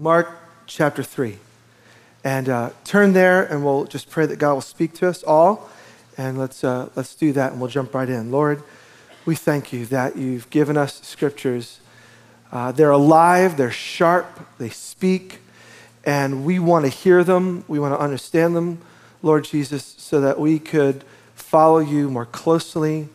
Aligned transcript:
Mark 0.00 0.30
chapter 0.66 1.02
3. 1.02 1.38
And 2.22 2.48
uh, 2.48 2.70
turn 2.84 3.14
there, 3.14 3.42
and 3.42 3.64
we'll 3.64 3.84
just 3.84 4.08
pray 4.08 4.26
that 4.26 4.38
God 4.38 4.54
will 4.54 4.60
speak 4.60 4.94
to 4.94 5.08
us 5.08 5.24
all. 5.24 5.68
And 6.16 6.38
let's, 6.38 6.62
uh, 6.62 6.88
let's 6.94 7.16
do 7.16 7.32
that, 7.32 7.50
and 7.50 7.60
we'll 7.60 7.68
jump 7.68 7.92
right 7.96 8.08
in. 8.08 8.30
Lord, 8.30 8.62
we 9.26 9.34
thank 9.34 9.72
you 9.72 9.86
that 9.86 10.14
you've 10.14 10.48
given 10.50 10.76
us 10.76 11.02
scriptures. 11.02 11.80
Uh, 12.52 12.70
they're 12.70 12.92
alive, 12.92 13.56
they're 13.56 13.72
sharp, 13.72 14.46
they 14.58 14.68
speak, 14.68 15.40
and 16.04 16.44
we 16.44 16.60
want 16.60 16.84
to 16.84 16.90
hear 16.92 17.24
them. 17.24 17.64
We 17.66 17.80
want 17.80 17.92
to 17.92 17.98
understand 17.98 18.54
them, 18.54 18.80
Lord 19.20 19.46
Jesus, 19.46 19.96
so 19.98 20.20
that 20.20 20.38
we 20.38 20.60
could 20.60 21.02
follow 21.34 21.80
you 21.80 22.08
more 22.08 22.26
closely. 22.26 23.08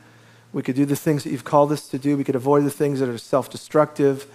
We 0.51 0.61
could 0.61 0.75
do 0.75 0.85
the 0.85 0.97
things 0.97 1.23
that 1.23 1.29
you've 1.29 1.45
called 1.45 1.71
us 1.71 1.87
to 1.87 1.97
do. 1.97 2.17
We 2.17 2.25
could 2.25 2.35
avoid 2.35 2.65
the 2.65 2.71
things 2.71 2.99
that 2.99 3.07
are 3.07 3.17
self 3.17 3.49
destructive 3.49 4.27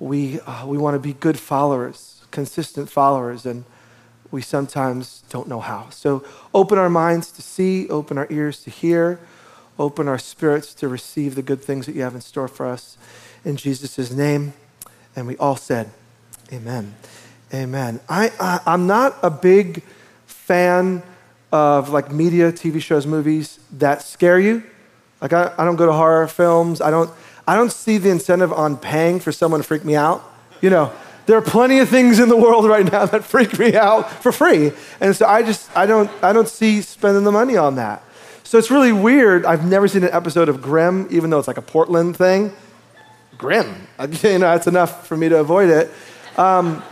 we, 0.00 0.40
uh, 0.40 0.66
we 0.66 0.78
want 0.78 0.94
to 0.94 0.98
be 0.98 1.12
good 1.12 1.38
followers, 1.38 2.22
consistent 2.30 2.90
followers, 2.90 3.46
and 3.46 3.64
we 4.30 4.42
sometimes 4.42 5.22
don't 5.28 5.46
know 5.46 5.60
how. 5.60 5.90
So 5.90 6.24
open 6.54 6.78
our 6.78 6.90
minds 6.90 7.30
to 7.32 7.42
see, 7.42 7.88
open 7.88 8.18
our 8.18 8.26
ears 8.30 8.62
to 8.64 8.70
hear, 8.70 9.20
open 9.78 10.08
our 10.08 10.18
spirits 10.18 10.74
to 10.74 10.88
receive 10.88 11.34
the 11.34 11.42
good 11.42 11.62
things 11.62 11.86
that 11.86 11.94
you 11.94 12.02
have 12.02 12.14
in 12.14 12.20
store 12.20 12.48
for 12.48 12.66
us. 12.66 12.96
In 13.44 13.56
Jesus' 13.56 14.10
name. 14.10 14.54
And 15.14 15.26
we 15.26 15.36
all 15.36 15.56
said, 15.56 15.90
Amen. 16.52 16.94
Amen. 17.52 18.00
I, 18.08 18.32
I, 18.40 18.60
I'm 18.66 18.86
not 18.86 19.16
a 19.22 19.30
big 19.30 19.82
fan 20.26 21.02
of 21.52 21.90
like 21.90 22.10
media, 22.10 22.52
TV 22.52 22.80
shows, 22.80 23.06
movies 23.06 23.58
that 23.72 24.02
scare 24.02 24.38
you. 24.38 24.62
Like, 25.20 25.32
I, 25.32 25.52
I 25.58 25.64
don't 25.64 25.76
go 25.76 25.86
to 25.86 25.92
horror 25.92 26.26
films. 26.26 26.80
I 26.80 26.90
don't. 26.90 27.10
I 27.46 27.56
don't 27.56 27.72
see 27.72 27.98
the 27.98 28.10
incentive 28.10 28.52
on 28.52 28.76
paying 28.76 29.20
for 29.20 29.32
someone 29.32 29.60
to 29.60 29.66
freak 29.66 29.84
me 29.84 29.96
out. 29.96 30.22
You 30.60 30.70
know, 30.70 30.92
there 31.26 31.36
are 31.36 31.42
plenty 31.42 31.78
of 31.78 31.88
things 31.88 32.18
in 32.18 32.28
the 32.28 32.36
world 32.36 32.66
right 32.66 32.90
now 32.90 33.06
that 33.06 33.24
freak 33.24 33.58
me 33.58 33.76
out 33.76 34.10
for 34.22 34.32
free. 34.32 34.72
And 35.00 35.14
so 35.14 35.26
I 35.26 35.42
just, 35.42 35.74
I 35.76 35.86
don't, 35.86 36.10
I 36.22 36.32
don't 36.32 36.48
see 36.48 36.82
spending 36.82 37.24
the 37.24 37.32
money 37.32 37.56
on 37.56 37.76
that. 37.76 38.02
So 38.42 38.58
it's 38.58 38.70
really 38.70 38.92
weird. 38.92 39.44
I've 39.44 39.64
never 39.64 39.86
seen 39.86 40.02
an 40.02 40.10
episode 40.12 40.48
of 40.48 40.60
Grimm, 40.60 41.06
even 41.10 41.30
though 41.30 41.38
it's 41.38 41.46
like 41.46 41.56
a 41.56 41.62
Portland 41.62 42.16
thing. 42.16 42.52
Grimm. 43.38 43.86
You 44.22 44.38
know, 44.38 44.50
that's 44.50 44.66
enough 44.66 45.06
for 45.06 45.16
me 45.16 45.28
to 45.28 45.38
avoid 45.38 45.70
it. 45.70 45.90
Um, 46.36 46.82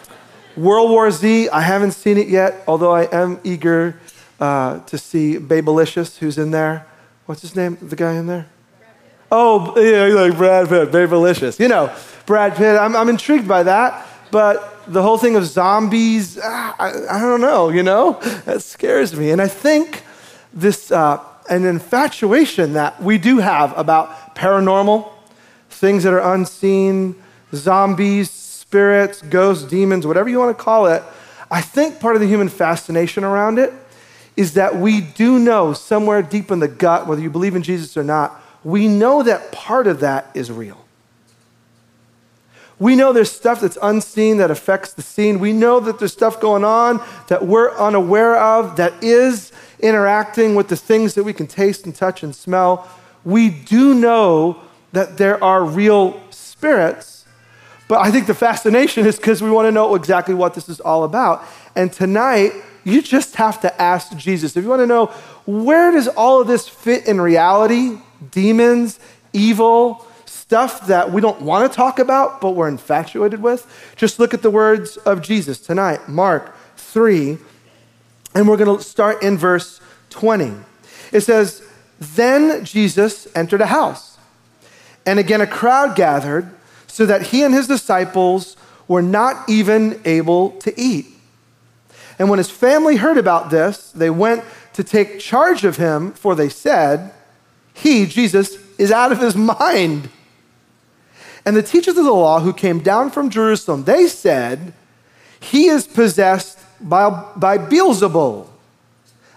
World 0.56 0.91
War 0.91 1.11
Z, 1.11 1.48
I 1.48 1.61
haven't 1.61 1.92
seen 1.92 2.19
it 2.19 2.28
yet, 2.28 2.62
although 2.67 2.92
I 2.92 3.05
am 3.05 3.41
eager 3.44 3.98
uh, 4.41 4.81
to 4.81 4.98
see 4.98 5.37
Babelicious, 5.39 6.19
who's 6.19 6.39
in 6.39 6.50
there. 6.50 6.87
What's 7.27 7.42
his 7.42 7.56
name, 7.56 7.78
the 7.81 7.97
guy 7.97 8.15
in 8.15 8.27
there? 8.27 8.47
Oh, 9.31 9.79
yeah, 9.79 10.15
like 10.15 10.37
Brad 10.37 10.69
Pitt, 10.69 10.89
very 10.89 11.07
delicious. 11.07 11.61
You 11.61 11.69
know, 11.69 11.95
Brad 12.25 12.57
Pitt, 12.57 12.79
I'm, 12.79 12.97
I'm 12.97 13.09
intrigued 13.09 13.47
by 13.47 13.62
that, 13.65 14.07
but 14.31 14.83
the 14.87 15.03
whole 15.03 15.19
thing 15.19 15.37
of 15.37 15.45
zombies, 15.45 16.39
ah, 16.43 16.75
I, 16.79 17.17
I, 17.17 17.21
don't 17.21 17.43
know, 17.43 17.69
you 17.69 17.83
know? 17.83 18.19
That 18.47 18.62
scares 18.62 19.15
me. 19.15 19.31
And 19.31 19.43
I 19.43 19.49
think 19.49 20.03
this, 20.55 20.91
uh, 20.91 21.23
an 21.51 21.67
infatuation 21.67 22.73
that 22.73 23.03
we 23.03 23.19
do 23.19 23.39
have 23.39 23.77
about 23.77 24.34
paranormal, 24.34 25.11
things 25.69 26.05
that 26.05 26.15
are 26.15 26.34
unseen, 26.34 27.15
zombies, 27.55 28.31
spirits, 28.31 29.21
ghosts, 29.23 29.65
demons, 29.65 30.06
whatever 30.06 30.29
you 30.29 30.39
want 30.39 30.56
to 30.56 30.62
call 30.62 30.87
it, 30.87 31.03
I 31.51 31.61
think 31.61 32.01
part 32.01 32.15
of 32.15 32.21
the 32.21 32.29
human 32.29 32.49
fascination 32.49 33.25
around 33.25 33.59
it 33.59 33.73
is 34.37 34.55
that 34.55 34.77
we 34.77 35.01
do 35.01 35.39
know 35.39 35.73
somewhere 35.73 36.23
deep 36.23 36.51
in 36.51 36.61
the 36.61 36.69
gut, 36.69 37.06
whether 37.06 37.21
you 37.21 37.31
believe 37.31 37.56
in 37.56 37.62
Jesus 37.62 37.97
or 37.97 38.05
not, 38.05 38.41
we 38.64 38.89
know 38.89 39.23
that 39.23 39.53
part 39.53 39.87
of 39.87 40.01
that 40.01 40.31
is 40.34 40.51
real. 40.51 40.84
We 42.78 42.95
know 42.95 43.12
there's 43.12 43.33
stuff 43.33 43.61
that's 43.61 43.78
unseen 43.83 44.37
that 44.37 44.50
affects 44.50 44.92
the 44.92 45.03
seen. 45.03 45.41
We 45.41 45.53
know 45.53 45.81
that 45.81 45.98
there's 45.98 46.12
stuff 46.12 46.41
going 46.41 46.65
on 46.65 47.05
that 47.28 47.45
we're 47.45 47.77
unaware 47.77 48.37
of 48.37 48.77
that 48.77 49.03
is 49.03 49.53
interacting 49.81 50.55
with 50.55 50.69
the 50.69 50.77
things 50.77 51.15
that 51.15 51.25
we 51.25 51.33
can 51.33 51.47
taste 51.47 51.87
and 51.87 51.95
touch 51.95 52.23
and 52.23 52.34
smell. 52.34 52.88
We 53.25 53.50
do 53.50 53.94
know 53.94 54.61
that 54.93 55.19
there 55.19 55.43
are 55.43 55.65
real 55.65 56.21
spirits, 56.31 57.25
but 57.88 57.99
I 57.99 58.11
think 58.11 58.27
the 58.27 58.34
fascination 58.34 59.06
is 59.06 59.16
because 59.16 59.43
we 59.43 59.50
want 59.50 59.66
to 59.66 59.72
know 59.72 59.94
exactly 59.94 60.34
what 60.34 60.55
this 60.55 60.69
is 60.69 60.81
all 60.81 61.05
about. 61.05 61.44
And 61.75 61.93
tonight, 61.93 62.53
you 62.84 63.03
just 63.03 63.37
have 63.37 63.61
to 63.62 63.82
ask 63.82 64.16
Jesus. 64.16 64.56
If 64.56 64.65
you 64.65 64.71
want 64.71 64.81
to 64.81 64.87
know 64.87 65.12
where 65.48 65.92
does 65.92 66.09
all 66.09 66.42
of 66.42 66.47
this 66.47 66.69
fit 66.69 67.06
in 67.06 67.19
reality, 67.19 67.97
demons, 68.31 69.00
evil, 69.32 70.06
stuff 70.26 70.88
that 70.88 71.10
we 71.10 71.22
don't 71.22 71.41
want 71.41 71.72
to 71.72 71.75
talk 71.75 71.98
about, 71.98 72.42
but 72.42 72.50
we're 72.50 72.69
infatuated 72.69 73.41
with. 73.41 73.66
Just 73.97 74.19
look 74.19 74.34
at 74.34 74.42
the 74.42 74.50
words 74.50 74.98
of 74.98 75.22
Jesus 75.22 75.58
tonight, 75.58 76.06
Mark 76.06 76.54
3, 76.76 77.38
and 78.34 78.47
we're 78.47 78.58
going 78.58 78.76
to 78.76 78.84
start 78.84 79.22
in 79.22 79.38
verse 79.38 79.81
20. 80.10 80.54
It 81.12 81.22
says, 81.22 81.62
Then 81.98 82.62
Jesus 82.66 83.26
entered 83.34 83.62
a 83.62 83.66
house, 83.69 84.19
and 85.06 85.19
again 85.19 85.41
a 85.41 85.47
crowd 85.47 85.97
gathered, 85.97 86.50
so 86.88 87.06
that 87.06 87.22
he 87.22 87.42
and 87.42 87.54
his 87.54 87.66
disciples 87.66 88.58
were 88.87 89.00
not 89.00 89.48
even 89.48 89.98
able 90.04 90.50
to 90.60 90.78
eat. 90.78 91.06
And 92.19 92.28
when 92.28 92.37
his 92.37 92.50
family 92.50 92.97
heard 92.97 93.16
about 93.16 93.48
this, 93.48 93.92
they 93.92 94.10
went 94.10 94.44
to 94.78 94.84
take 94.84 95.19
charge 95.19 95.65
of 95.65 95.77
him, 95.77 96.12
for 96.12 96.37
they 96.37 96.49
said, 96.49 97.12
he, 97.75 98.06
Jesus, 98.06 98.56
is 98.78 98.93
out 98.93 99.11
of 99.11 99.19
his 99.19 99.34
mind. 99.34 100.09
And 101.44 101.56
the 101.56 101.65
teachers 101.65 101.99
of 101.99 102.05
the 102.05 102.12
law 102.12 102.39
who 102.39 102.53
came 102.53 102.78
down 102.78 103.11
from 103.11 103.28
Jerusalem, 103.28 103.83
they 103.83 104.06
said, 104.06 104.72
He 105.41 105.67
is 105.67 105.84
possessed 105.88 106.61
by, 106.81 107.11
by 107.34 107.59
Beelzebul. 107.59 108.47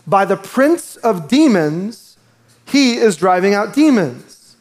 By 0.06 0.25
the 0.25 0.38
prince 0.38 0.96
of 0.97 1.28
demons, 1.28 2.18
he 2.63 2.97
is 2.97 3.18
driving 3.18 3.56
out 3.56 3.74
demons. 3.74 4.56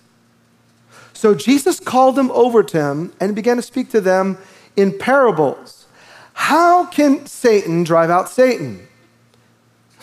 So 1.13 1.35
Jesus 1.35 1.79
called 1.79 2.17
them 2.17 2.31
over 2.31 2.63
to 2.63 2.83
him 2.83 3.13
and 3.21 3.35
began 3.35 3.57
to 3.57 3.63
speak 3.63 3.91
to 3.91 4.01
them 4.01 4.39
in 4.77 4.97
parables. 4.97 5.87
How 6.33 6.87
can 6.87 7.27
Satan 7.27 7.85
drive 7.85 8.09
out 8.09 8.31
Satan? 8.31 8.87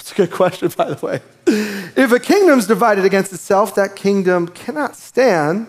That's 0.07 0.19
a 0.19 0.25
good 0.25 0.35
question, 0.35 0.69
by 0.69 0.93
the 0.93 1.05
way. 1.05 1.19
If 1.47 2.13
a 2.13 2.19
kingdom 2.19 2.57
is 2.57 2.65
divided 2.65 3.03
against 3.03 3.33
itself, 3.33 3.75
that 3.75 3.97
kingdom 3.97 4.47
cannot 4.47 4.95
stand. 4.95 5.67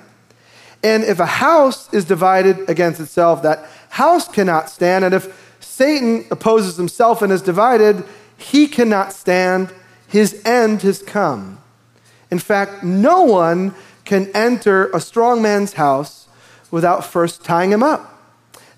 And 0.81 1.03
if 1.03 1.19
a 1.19 1.27
house 1.27 1.93
is 1.93 2.05
divided 2.05 2.71
against 2.71 3.01
itself, 3.01 3.43
that 3.43 3.69
house 3.89 4.29
cannot 4.29 4.71
stand. 4.71 5.05
And 5.05 5.13
if 5.13 5.57
Satan 5.59 6.25
opposes 6.31 6.77
himself 6.77 7.21
and 7.21 7.33
is 7.33 7.43
divided, 7.43 8.05
he 8.37 8.69
cannot 8.69 9.13
stand. 9.13 9.75
His 10.07 10.41
end 10.45 10.83
has 10.83 11.03
come. 11.03 11.59
In 12.31 12.39
fact, 12.39 12.85
no 12.85 13.23
one 13.25 13.75
can 14.05 14.31
enter 14.37 14.89
a 14.91 15.01
strong 15.01 15.43
man's 15.43 15.73
house 15.73 16.29
without 16.71 17.05
first 17.05 17.45
tying 17.45 17.73
him 17.73 17.83
up. 17.83 18.23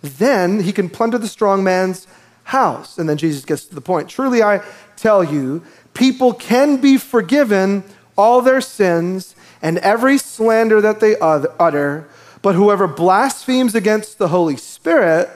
Then 0.00 0.60
he 0.60 0.72
can 0.72 0.88
plunder 0.88 1.18
the 1.18 1.28
strong 1.28 1.62
man's 1.62 2.06
house. 2.44 2.96
And 2.96 3.06
then 3.06 3.18
Jesus 3.18 3.44
gets 3.44 3.66
to 3.66 3.74
the 3.74 3.82
point. 3.82 4.08
Truly, 4.08 4.42
I 4.42 4.62
tell 5.00 5.24
you, 5.24 5.62
people 5.94 6.32
can 6.32 6.80
be 6.80 6.96
forgiven 6.96 7.84
all 8.16 8.42
their 8.42 8.60
sins 8.60 9.34
and 9.62 9.78
every 9.78 10.18
slander 10.18 10.80
that 10.80 11.00
they 11.00 11.16
utter, 11.18 12.08
but 12.42 12.54
whoever 12.54 12.86
blasphemes 12.86 13.74
against 13.74 14.18
the 14.18 14.28
Holy 14.28 14.56
Spirit 14.56 15.28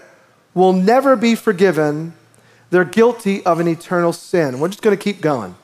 will 0.55 0.73
never 0.73 1.17
be 1.17 1.35
forgiven. 1.35 2.15
They're 2.71 2.85
guilty 2.85 3.45
of 3.45 3.61
an 3.61 3.69
eternal 3.69 4.13
sin. 4.13 4.61
We're 4.61 4.69
just 4.69 4.83
going 4.83 4.97
to 4.97 5.03
keep 5.03 5.21
going. 5.21 5.55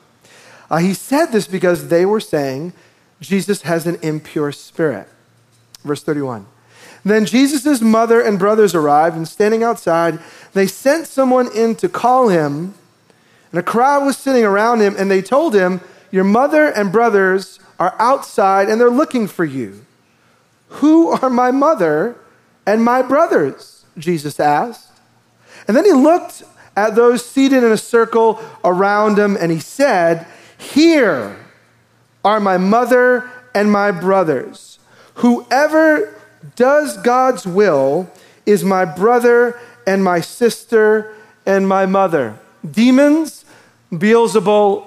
Uh, 0.69 0.77
he 0.77 0.93
said 0.93 1.27
this 1.27 1.47
because 1.47 1.89
they 1.89 2.05
were 2.05 2.19
saying 2.19 2.73
Jesus 3.19 3.63
has 3.63 3.85
an 3.85 3.97
impure 4.01 4.51
spirit. 4.51 5.07
Verse 5.83 6.03
31. 6.03 6.45
Then 7.03 7.25
Jesus' 7.25 7.81
mother 7.81 8.21
and 8.21 8.37
brothers 8.37 8.75
arrived, 8.75 9.17
and 9.17 9.27
standing 9.27 9.63
outside, 9.63 10.19
they 10.53 10.67
sent 10.67 11.07
someone 11.07 11.51
in 11.55 11.75
to 11.77 11.89
call 11.89 12.29
him. 12.29 12.75
And 13.51 13.59
a 13.59 13.63
crowd 13.63 14.05
was 14.05 14.17
sitting 14.17 14.43
around 14.43 14.81
him, 14.81 14.95
and 14.97 15.11
they 15.11 15.21
told 15.21 15.53
him, 15.53 15.81
Your 16.11 16.23
mother 16.23 16.67
and 16.67 16.91
brothers 16.91 17.59
are 17.79 17.95
outside, 17.99 18.69
and 18.69 18.79
they're 18.79 18.89
looking 18.89 19.27
for 19.27 19.45
you. 19.45 19.85
Who 20.69 21.09
are 21.09 21.29
my 21.29 21.51
mother 21.51 22.15
and 22.65 22.83
my 22.83 23.01
brothers? 23.01 23.85
Jesus 23.97 24.39
asked. 24.39 24.89
And 25.67 25.75
then 25.75 25.85
he 25.85 25.91
looked 25.91 26.43
at 26.75 26.95
those 26.95 27.25
seated 27.25 27.63
in 27.63 27.71
a 27.71 27.77
circle 27.77 28.39
around 28.63 29.19
him, 29.19 29.35
and 29.35 29.51
he 29.51 29.59
said, 29.59 30.25
Here 30.57 31.37
are 32.23 32.39
my 32.39 32.57
mother 32.57 33.29
and 33.53 33.71
my 33.71 33.91
brothers. 33.91 34.79
Whoever 35.15 36.15
does 36.55 36.97
God's 36.97 37.45
will 37.45 38.09
is 38.45 38.63
my 38.63 38.85
brother 38.85 39.59
and 39.85 40.03
my 40.03 40.21
sister 40.21 41.13
and 41.45 41.67
my 41.67 41.85
mother. 41.85 42.39
Demons, 42.69 43.40
Beelzebul, 43.91 44.85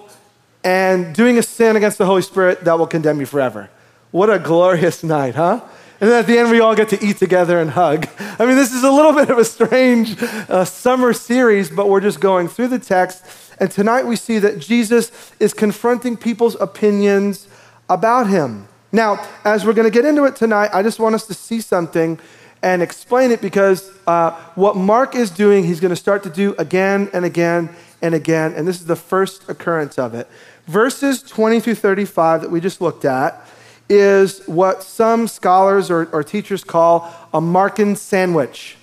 and 0.64 1.14
doing 1.14 1.38
a 1.38 1.42
sin 1.42 1.76
against 1.76 1.98
the 1.98 2.06
Holy 2.06 2.22
Spirit 2.22 2.64
that 2.64 2.78
will 2.78 2.86
condemn 2.86 3.20
you 3.20 3.26
forever. 3.26 3.68
What 4.10 4.30
a 4.30 4.38
glorious 4.38 5.04
night, 5.04 5.34
huh? 5.34 5.60
And 6.00 6.10
then 6.10 6.20
at 6.20 6.26
the 6.26 6.38
end, 6.38 6.50
we 6.50 6.60
all 6.60 6.74
get 6.74 6.88
to 6.90 7.04
eat 7.04 7.18
together 7.18 7.60
and 7.60 7.70
hug. 7.70 8.08
I 8.18 8.46
mean, 8.46 8.56
this 8.56 8.72
is 8.72 8.82
a 8.82 8.90
little 8.90 9.12
bit 9.20 9.30
of 9.30 9.38
a 9.38 9.44
strange 9.44 10.20
uh, 10.22 10.64
summer 10.64 11.12
series, 11.12 11.70
but 11.70 11.88
we're 11.88 12.00
just 12.00 12.20
going 12.20 12.48
through 12.48 12.68
the 12.68 12.78
text. 12.78 13.24
And 13.60 13.70
tonight 13.70 14.06
we 14.06 14.16
see 14.16 14.38
that 14.40 14.58
Jesus 14.58 15.32
is 15.38 15.54
confronting 15.54 16.16
people's 16.16 16.56
opinions 16.60 17.46
about 17.88 18.28
him. 18.28 18.68
Now, 18.90 19.24
as 19.44 19.64
we're 19.64 19.72
going 19.72 19.90
to 19.90 19.90
get 19.90 20.04
into 20.04 20.24
it 20.24 20.36
tonight, 20.36 20.70
I 20.72 20.82
just 20.82 20.98
want 20.98 21.14
us 21.14 21.26
to 21.26 21.34
see 21.34 21.60
something 21.60 22.18
and 22.62 22.82
explain 22.82 23.30
it 23.30 23.40
because 23.40 23.90
uh, 24.06 24.30
what 24.54 24.76
Mark 24.76 25.14
is 25.14 25.30
doing, 25.30 25.64
he's 25.64 25.80
going 25.80 25.90
to 25.90 25.96
start 25.96 26.22
to 26.22 26.30
do 26.30 26.54
again 26.58 27.10
and 27.12 27.24
again 27.24 27.68
and 28.04 28.14
again. 28.14 28.52
And 28.52 28.68
this 28.68 28.80
is 28.80 28.86
the 28.86 28.96
first 28.96 29.48
occurrence 29.48 29.98
of 29.98 30.14
it. 30.14 30.28
Verses 30.66 31.22
20 31.22 31.58
through 31.60 31.76
35 31.76 32.42
that 32.42 32.50
we 32.50 32.60
just 32.60 32.82
looked 32.82 33.06
at 33.06 33.48
is 33.88 34.46
what 34.46 34.82
some 34.82 35.26
scholars 35.26 35.90
or, 35.90 36.04
or 36.12 36.22
teachers 36.22 36.62
call 36.62 37.10
a 37.32 37.40
Markan 37.40 37.96
sandwich. 37.96 38.76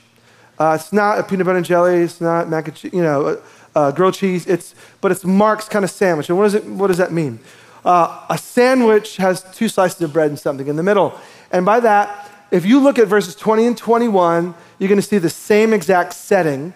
Uh, 0.59 0.77
it's 0.79 0.91
not 0.91 1.19
a 1.19 1.23
peanut 1.23 1.45
butter 1.45 1.57
and 1.57 1.65
jelly, 1.65 2.01
it's 2.01 2.19
not 2.19 2.49
mac 2.49 2.67
and 2.67 2.75
cheese, 2.75 2.93
you 2.93 3.01
know, 3.01 3.25
uh, 3.27 3.41
uh, 3.75 3.91
grilled 3.91 4.15
cheese, 4.15 4.47
it's, 4.47 4.73
but 5.01 5.11
it's 5.11 5.23
Mark's 5.23 5.69
kind 5.69 5.85
of 5.85 5.91
sandwich. 5.91 6.29
And 6.29 6.37
what, 6.37 6.45
is 6.47 6.55
it, 6.55 6.65
what 6.65 6.87
does 6.87 6.97
that 6.97 7.11
mean? 7.11 7.39
Uh, 7.85 8.25
a 8.29 8.37
sandwich 8.37 9.17
has 9.17 9.43
two 9.55 9.69
slices 9.69 10.01
of 10.01 10.13
bread 10.13 10.29
and 10.29 10.39
something 10.39 10.67
in 10.67 10.75
the 10.75 10.83
middle. 10.83 11.17
And 11.51 11.65
by 11.65 11.79
that, 11.79 12.29
if 12.49 12.65
you 12.65 12.79
look 12.79 12.97
at 12.97 13.07
verses 13.07 13.35
20 13.35 13.67
and 13.67 13.77
21, 13.77 14.55
you're 14.79 14.87
going 14.87 14.99
to 14.99 15.07
see 15.07 15.19
the 15.19 15.29
same 15.29 15.73
exact 15.73 16.13
setting. 16.13 16.73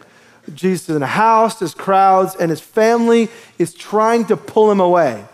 Jesus 0.54 0.90
is 0.90 0.96
in 0.96 1.04
a 1.04 1.08
house, 1.08 1.60
there's 1.60 1.74
crowds, 1.74 2.36
and 2.36 2.50
his 2.50 2.62
family 2.62 3.30
is 3.58 3.74
trying 3.74 4.26
to 4.26 4.38
pull 4.38 4.72
him 4.72 4.80
away. 4.80 5.26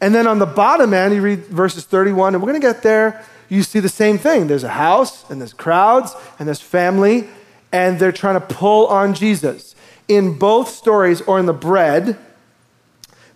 And 0.00 0.14
then 0.14 0.26
on 0.26 0.38
the 0.38 0.46
bottom 0.46 0.92
end, 0.92 1.14
you 1.14 1.22
read 1.22 1.46
verses 1.46 1.84
31, 1.84 2.34
and 2.34 2.42
we're 2.42 2.50
going 2.50 2.60
to 2.60 2.66
get 2.66 2.82
there. 2.82 3.24
You 3.48 3.62
see 3.62 3.80
the 3.80 3.88
same 3.88 4.18
thing. 4.18 4.46
There's 4.46 4.64
a 4.64 4.68
house, 4.68 5.28
and 5.30 5.40
there's 5.40 5.52
crowds, 5.52 6.14
and 6.38 6.46
there's 6.48 6.60
family, 6.60 7.28
and 7.72 7.98
they're 7.98 8.12
trying 8.12 8.40
to 8.40 8.46
pull 8.46 8.86
on 8.88 9.14
Jesus. 9.14 9.74
In 10.08 10.38
both 10.38 10.68
stories, 10.68 11.20
or 11.22 11.38
in 11.38 11.46
the 11.46 11.52
bread, 11.52 12.18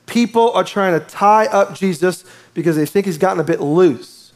people 0.07 0.53
are 0.53 0.65
trying 0.65 0.99
to 0.99 1.07
tie 1.07 1.47
up 1.47 1.75
Jesus 1.75 2.25
because 2.53 2.77
they 2.77 2.87
think 2.87 3.07
he's 3.07 3.19
gotten 3.19 3.41
a 3.41 3.45
bit 3.45 3.61
loose. 3.61 4.33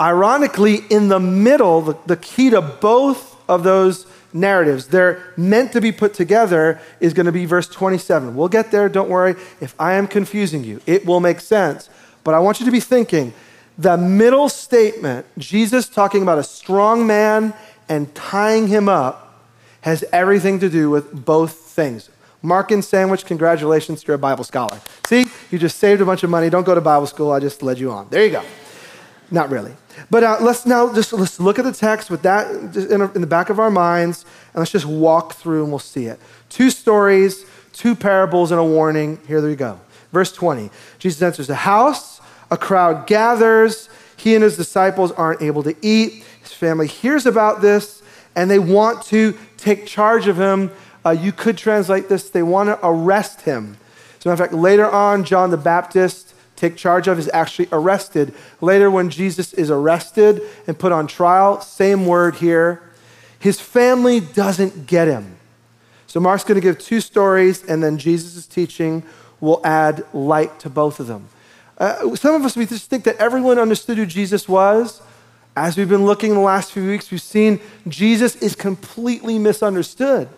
Ironically, 0.00 0.76
in 0.88 1.08
the 1.08 1.20
middle, 1.20 1.80
the, 1.82 1.96
the 2.06 2.16
key 2.16 2.50
to 2.50 2.62
both 2.62 3.36
of 3.48 3.64
those 3.64 4.06
narratives, 4.32 4.88
they're 4.88 5.22
meant 5.36 5.72
to 5.72 5.80
be 5.80 5.92
put 5.92 6.14
together, 6.14 6.80
is 7.00 7.12
going 7.14 7.26
to 7.26 7.32
be 7.32 7.46
verse 7.46 7.68
27. 7.68 8.34
We'll 8.34 8.48
get 8.48 8.70
there, 8.70 8.88
don't 8.88 9.08
worry. 9.08 9.34
If 9.60 9.74
I 9.78 9.94
am 9.94 10.06
confusing 10.06 10.64
you, 10.64 10.80
it 10.86 11.06
will 11.06 11.20
make 11.20 11.40
sense. 11.40 11.88
But 12.24 12.34
I 12.34 12.38
want 12.38 12.60
you 12.60 12.66
to 12.66 12.72
be 12.72 12.80
thinking 12.80 13.32
the 13.78 13.96
middle 13.96 14.48
statement, 14.48 15.26
Jesus 15.38 15.88
talking 15.88 16.22
about 16.22 16.38
a 16.38 16.42
strong 16.42 17.06
man 17.06 17.54
and 17.88 18.14
tying 18.14 18.68
him 18.68 18.88
up, 18.88 19.42
has 19.80 20.04
everything 20.12 20.60
to 20.60 20.68
do 20.68 20.90
with 20.90 21.24
both 21.24 21.52
things. 21.52 22.10
Markan 22.44 22.84
Sandwich, 22.84 23.24
congratulations, 23.24 24.06
you're 24.06 24.14
a 24.14 24.18
Bible 24.18 24.44
scholar. 24.44 24.80
See, 25.06 25.26
you 25.50 25.58
just 25.58 25.78
saved 25.78 26.00
a 26.00 26.04
bunch 26.04 26.22
of 26.22 26.30
money. 26.30 26.50
Don't 26.50 26.64
go 26.64 26.74
to 26.74 26.80
Bible 26.80 27.06
school, 27.06 27.32
I 27.32 27.40
just 27.40 27.62
led 27.62 27.78
you 27.78 27.90
on. 27.90 28.08
There 28.10 28.24
you 28.24 28.30
go. 28.30 28.44
Not 29.30 29.50
really. 29.50 29.74
But 30.10 30.24
uh, 30.24 30.38
let's 30.40 30.66
now 30.66 30.92
just 30.92 31.12
let's 31.12 31.38
look 31.38 31.58
at 31.58 31.64
the 31.64 31.72
text 31.72 32.10
with 32.10 32.22
that 32.22 32.50
in, 32.50 33.02
in 33.02 33.20
the 33.20 33.26
back 33.26 33.50
of 33.50 33.60
our 33.60 33.70
minds, 33.70 34.24
and 34.52 34.60
let's 34.60 34.72
just 34.72 34.86
walk 34.86 35.34
through 35.34 35.62
and 35.62 35.72
we'll 35.72 35.78
see 35.78 36.06
it. 36.06 36.18
Two 36.48 36.70
stories, 36.70 37.44
two 37.72 37.94
parables, 37.94 38.50
and 38.50 38.60
a 38.60 38.64
warning. 38.64 39.20
Here 39.28 39.46
we 39.46 39.54
go. 39.54 39.80
Verse 40.12 40.32
20 40.32 40.70
Jesus 40.98 41.22
enters 41.22 41.46
the 41.46 41.54
house, 41.54 42.20
a 42.50 42.56
crowd 42.56 43.06
gathers. 43.06 43.88
He 44.16 44.34
and 44.34 44.44
his 44.44 44.56
disciples 44.56 45.12
aren't 45.12 45.40
able 45.40 45.62
to 45.62 45.74
eat. 45.80 46.24
His 46.42 46.52
family 46.52 46.86
hears 46.86 47.24
about 47.24 47.62
this, 47.62 48.02
and 48.36 48.50
they 48.50 48.58
want 48.58 49.02
to 49.04 49.38
take 49.56 49.86
charge 49.86 50.26
of 50.26 50.38
him. 50.38 50.70
Uh, 51.06 51.10
you 51.10 51.32
could 51.32 51.56
translate 51.56 52.08
this 52.08 52.28
they 52.28 52.42
want 52.42 52.68
to 52.68 52.78
arrest 52.86 53.42
him. 53.42 53.76
As 54.18 54.26
a 54.26 54.28
matter 54.28 54.42
of 54.42 54.50
fact, 54.50 54.60
later 54.60 54.90
on, 54.90 55.24
John 55.24 55.50
the 55.50 55.56
Baptist 55.56 56.29
take 56.60 56.76
charge 56.76 57.08
of, 57.08 57.18
is 57.18 57.30
actually 57.32 57.68
arrested. 57.72 58.34
Later, 58.60 58.90
when 58.90 59.10
Jesus 59.10 59.52
is 59.54 59.70
arrested 59.70 60.42
and 60.66 60.78
put 60.78 60.92
on 60.92 61.06
trial, 61.06 61.60
same 61.60 62.06
word 62.06 62.36
here. 62.36 62.82
His 63.38 63.58
family 63.58 64.20
doesn't 64.20 64.86
get 64.86 65.08
him. 65.08 65.36
So, 66.06 66.20
Mark's 66.20 66.44
going 66.44 66.56
to 66.56 66.60
give 66.60 66.78
two 66.78 67.00
stories, 67.00 67.64
and 67.64 67.82
then 67.82 67.96
Jesus' 67.96 68.46
teaching 68.46 69.02
will 69.40 69.60
add 69.64 70.04
light 70.12 70.60
to 70.60 70.68
both 70.68 71.00
of 71.00 71.06
them. 71.06 71.28
Uh, 71.78 72.14
some 72.14 72.34
of 72.34 72.44
us, 72.44 72.56
we 72.56 72.66
just 72.66 72.90
think 72.90 73.04
that 73.04 73.16
everyone 73.16 73.58
understood 73.58 73.96
who 73.96 74.04
Jesus 74.04 74.48
was. 74.48 75.00
As 75.56 75.76
we've 75.76 75.88
been 75.88 76.04
looking 76.04 76.34
the 76.34 76.40
last 76.40 76.72
few 76.72 76.86
weeks, 76.86 77.10
we've 77.10 77.22
seen 77.22 77.58
Jesus 77.88 78.36
is 78.36 78.54
completely 78.54 79.38
misunderstood. 79.38 80.28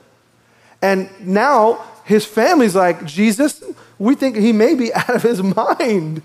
And 0.80 1.10
now 1.20 1.84
his 2.04 2.24
family's 2.24 2.74
like, 2.74 3.04
Jesus, 3.04 3.62
we 4.02 4.16
think 4.16 4.36
he 4.36 4.52
may 4.52 4.74
be 4.74 4.92
out 4.94 5.10
of 5.10 5.22
his 5.22 5.42
mind. 5.42 6.22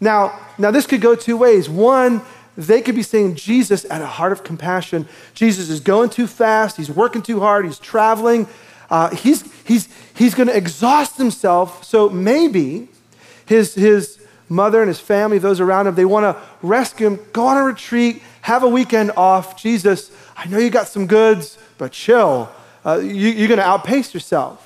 Now, 0.00 0.38
now 0.58 0.70
this 0.70 0.86
could 0.86 1.00
go 1.00 1.14
two 1.14 1.36
ways. 1.36 1.68
One, 1.68 2.22
they 2.56 2.80
could 2.80 2.94
be 2.94 3.02
saying 3.02 3.34
Jesus 3.34 3.84
at 3.90 4.00
a 4.00 4.06
heart 4.06 4.32
of 4.32 4.44
compassion. 4.44 5.08
Jesus 5.34 5.68
is 5.68 5.80
going 5.80 6.10
too 6.10 6.26
fast. 6.26 6.76
He's 6.76 6.90
working 6.90 7.22
too 7.22 7.40
hard. 7.40 7.64
He's 7.66 7.78
traveling. 7.78 8.46
Uh, 8.88 9.14
he's 9.14 9.42
he's, 9.64 9.88
he's 10.14 10.34
going 10.34 10.48
to 10.48 10.56
exhaust 10.56 11.18
himself. 11.18 11.84
So 11.84 12.08
maybe 12.08 12.88
his, 13.46 13.74
his 13.74 14.20
mother 14.48 14.80
and 14.80 14.88
his 14.88 15.00
family, 15.00 15.38
those 15.38 15.60
around 15.60 15.88
him, 15.88 15.94
they 15.96 16.04
want 16.04 16.24
to 16.24 16.42
rescue 16.62 17.08
him, 17.08 17.20
go 17.32 17.46
on 17.46 17.56
a 17.56 17.62
retreat, 17.62 18.22
have 18.42 18.62
a 18.62 18.68
weekend 18.68 19.10
off. 19.16 19.60
Jesus, 19.60 20.10
I 20.36 20.46
know 20.46 20.58
you 20.58 20.70
got 20.70 20.86
some 20.86 21.06
goods, 21.06 21.58
but 21.78 21.92
chill. 21.92 22.48
Uh, 22.84 22.98
you, 22.98 23.30
you're 23.30 23.48
going 23.48 23.58
to 23.58 23.66
outpace 23.66 24.14
yourself. 24.14 24.65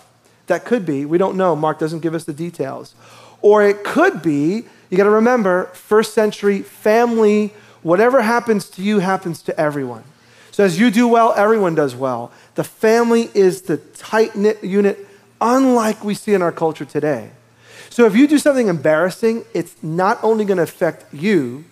That 0.50 0.64
could 0.64 0.84
be, 0.84 1.04
we 1.04 1.16
don't 1.16 1.36
know. 1.36 1.54
Mark 1.54 1.78
doesn't 1.78 2.00
give 2.00 2.12
us 2.12 2.24
the 2.24 2.32
details. 2.32 2.96
Or 3.40 3.62
it 3.62 3.84
could 3.84 4.20
be, 4.20 4.64
you 4.90 4.96
got 4.96 5.04
to 5.04 5.10
remember, 5.10 5.66
first 5.66 6.12
century 6.12 6.62
family, 6.62 7.54
whatever 7.82 8.20
happens 8.20 8.68
to 8.70 8.82
you 8.82 8.98
happens 8.98 9.42
to 9.42 9.58
everyone. 9.58 10.02
So 10.50 10.64
as 10.64 10.80
you 10.80 10.90
do 10.90 11.06
well, 11.06 11.32
everyone 11.36 11.76
does 11.76 11.94
well. 11.94 12.32
The 12.56 12.64
family 12.64 13.30
is 13.32 13.62
the 13.62 13.76
tight 13.76 14.34
knit 14.34 14.64
unit, 14.64 15.06
unlike 15.40 16.02
we 16.02 16.14
see 16.14 16.34
in 16.34 16.42
our 16.42 16.50
culture 16.50 16.84
today. 16.84 17.30
So 17.88 18.04
if 18.06 18.16
you 18.16 18.26
do 18.26 18.40
something 18.40 18.66
embarrassing, 18.66 19.44
it's 19.54 19.80
not 19.84 20.18
only 20.20 20.44
going 20.44 20.56
to 20.56 20.64
affect 20.64 21.14
you, 21.14 21.64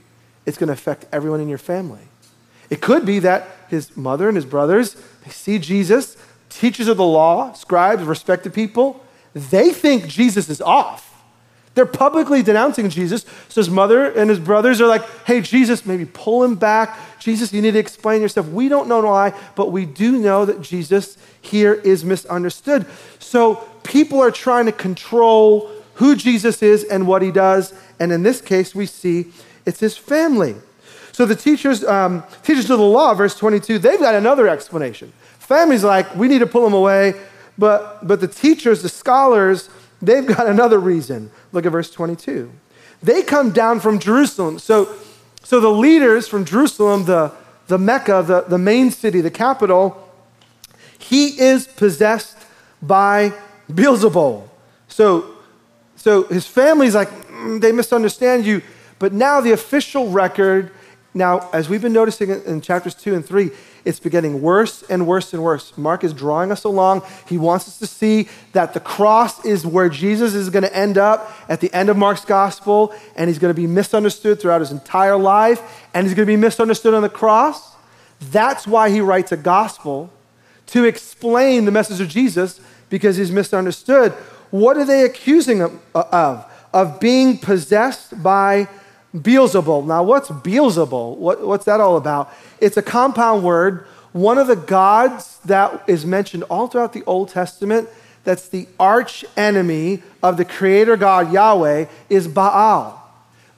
it's 0.46 0.56
going 0.56 0.68
to 0.68 0.72
affect 0.74 1.04
everyone 1.12 1.40
in 1.40 1.48
your 1.48 1.58
family. 1.58 2.06
It 2.70 2.80
could 2.80 3.04
be 3.04 3.18
that 3.18 3.48
his 3.68 3.96
mother 3.96 4.28
and 4.28 4.36
his 4.36 4.46
brothers, 4.46 4.96
see 5.28 5.58
Jesus, 5.58 6.16
teachers 6.58 6.88
of 6.88 6.96
the 6.96 7.04
law, 7.04 7.52
scribes, 7.52 8.02
respected 8.02 8.52
people, 8.52 9.04
they 9.32 9.70
think 9.70 10.08
Jesus 10.08 10.48
is 10.48 10.60
off. 10.60 11.04
They're 11.74 11.86
publicly 11.86 12.42
denouncing 12.42 12.90
Jesus. 12.90 13.24
So 13.48 13.60
his 13.60 13.70
mother 13.70 14.10
and 14.10 14.28
his 14.28 14.40
brothers 14.40 14.80
are 14.80 14.88
like, 14.88 15.08
hey, 15.24 15.40
Jesus, 15.40 15.86
maybe 15.86 16.04
pull 16.04 16.42
him 16.42 16.56
back. 16.56 16.98
Jesus, 17.20 17.52
you 17.52 17.62
need 17.62 17.74
to 17.74 17.78
explain 17.78 18.20
yourself. 18.20 18.48
We 18.48 18.68
don't 18.68 18.88
know 18.88 19.00
why, 19.00 19.32
but 19.54 19.70
we 19.70 19.86
do 19.86 20.18
know 20.18 20.44
that 20.44 20.60
Jesus 20.60 21.16
here 21.40 21.74
is 21.74 22.04
misunderstood. 22.04 22.84
So 23.20 23.56
people 23.84 24.20
are 24.20 24.32
trying 24.32 24.66
to 24.66 24.72
control 24.72 25.70
who 25.94 26.16
Jesus 26.16 26.60
is 26.60 26.82
and 26.82 27.06
what 27.06 27.22
he 27.22 27.30
does. 27.30 27.72
And 28.00 28.10
in 28.10 28.24
this 28.24 28.40
case, 28.40 28.74
we 28.74 28.86
see 28.86 29.26
it's 29.64 29.78
his 29.78 29.96
family. 29.96 30.56
So 31.12 31.26
the 31.26 31.36
teachers, 31.36 31.84
um, 31.84 32.24
teachers 32.42 32.68
of 32.70 32.78
the 32.78 32.84
law, 32.84 33.14
verse 33.14 33.36
22, 33.36 33.78
they've 33.78 34.00
got 34.00 34.16
another 34.16 34.48
explanation. 34.48 35.12
Family's 35.48 35.82
like, 35.82 36.14
we 36.14 36.28
need 36.28 36.40
to 36.40 36.46
pull 36.46 36.62
them 36.62 36.74
away. 36.74 37.14
But, 37.56 38.06
but 38.06 38.20
the 38.20 38.28
teachers, 38.28 38.82
the 38.82 38.90
scholars, 38.90 39.70
they've 40.02 40.26
got 40.26 40.46
another 40.56 40.78
reason. 40.78 41.30
Look 41.52 41.64
at 41.64 41.72
verse 41.72 41.90
22. 41.90 42.52
They 43.02 43.22
come 43.22 43.52
down 43.52 43.80
from 43.80 43.98
Jerusalem. 43.98 44.58
So, 44.58 44.94
so 45.42 45.58
the 45.58 45.70
leaders 45.70 46.28
from 46.28 46.44
Jerusalem, 46.44 47.06
the, 47.06 47.32
the 47.66 47.78
Mecca, 47.78 48.22
the, 48.26 48.42
the 48.42 48.58
main 48.58 48.90
city, 48.90 49.22
the 49.22 49.30
capital, 49.30 50.06
he 50.98 51.40
is 51.40 51.66
possessed 51.66 52.36
by 52.82 53.32
Beelzebul. 53.72 54.46
So, 54.88 55.34
so 55.96 56.24
his 56.24 56.46
family's 56.46 56.94
like, 56.94 57.08
mm, 57.08 57.58
they 57.58 57.72
misunderstand 57.72 58.44
you. 58.44 58.60
But 58.98 59.14
now 59.14 59.40
the 59.40 59.52
official 59.52 60.10
record, 60.10 60.72
now, 61.14 61.48
as 61.54 61.70
we've 61.70 61.80
been 61.80 61.94
noticing 61.94 62.28
in 62.28 62.60
chapters 62.60 62.94
two 62.94 63.14
and 63.14 63.24
three, 63.24 63.50
it's 63.84 64.00
getting 64.00 64.42
worse 64.42 64.82
and 64.84 65.06
worse 65.06 65.32
and 65.32 65.42
worse. 65.42 65.76
Mark 65.76 66.04
is 66.04 66.12
drawing 66.12 66.50
us 66.52 66.64
along. 66.64 67.02
He 67.28 67.38
wants 67.38 67.68
us 67.68 67.78
to 67.78 67.86
see 67.86 68.28
that 68.52 68.74
the 68.74 68.80
cross 68.80 69.44
is 69.44 69.66
where 69.66 69.88
Jesus 69.88 70.34
is 70.34 70.50
going 70.50 70.64
to 70.64 70.76
end 70.76 70.98
up 70.98 71.32
at 71.48 71.60
the 71.60 71.72
end 71.72 71.88
of 71.88 71.96
Mark's 71.96 72.24
gospel, 72.24 72.94
and 73.16 73.28
he's 73.28 73.38
going 73.38 73.54
to 73.54 73.60
be 73.60 73.66
misunderstood 73.66 74.40
throughout 74.40 74.60
his 74.60 74.70
entire 74.70 75.16
life, 75.16 75.86
and 75.94 76.06
he's 76.06 76.14
going 76.14 76.26
to 76.26 76.32
be 76.32 76.36
misunderstood 76.36 76.94
on 76.94 77.02
the 77.02 77.08
cross. 77.08 77.76
That's 78.20 78.66
why 78.66 78.90
he 78.90 79.00
writes 79.00 79.32
a 79.32 79.36
gospel 79.36 80.10
to 80.66 80.84
explain 80.84 81.64
the 81.64 81.70
message 81.70 82.00
of 82.00 82.08
Jesus 82.08 82.60
because 82.90 83.16
he's 83.16 83.32
misunderstood. 83.32 84.12
What 84.50 84.76
are 84.76 84.84
they 84.84 85.04
accusing 85.04 85.58
him 85.58 85.80
uh, 85.94 86.04
of? 86.12 86.52
Of 86.72 87.00
being 87.00 87.38
possessed 87.38 88.22
by 88.22 88.68
Beelzebul. 89.18 89.86
Now, 89.86 90.02
what's 90.02 90.28
Beelzebul? 90.28 91.16
What, 91.16 91.46
what's 91.46 91.64
that 91.64 91.80
all 91.80 91.96
about? 91.96 92.32
It's 92.60 92.76
a 92.76 92.82
compound 92.82 93.42
word. 93.42 93.86
One 94.12 94.38
of 94.38 94.46
the 94.46 94.56
gods 94.56 95.38
that 95.44 95.84
is 95.86 96.06
mentioned 96.06 96.44
all 96.44 96.68
throughout 96.68 96.92
the 96.92 97.04
Old 97.04 97.28
Testament 97.28 97.88
that's 98.24 98.48
the 98.48 98.68
arch 98.78 99.24
enemy 99.36 100.02
of 100.22 100.36
the 100.36 100.44
creator 100.44 100.96
God 100.96 101.32
Yahweh 101.32 101.86
is 102.10 102.28
Baal. 102.28 102.94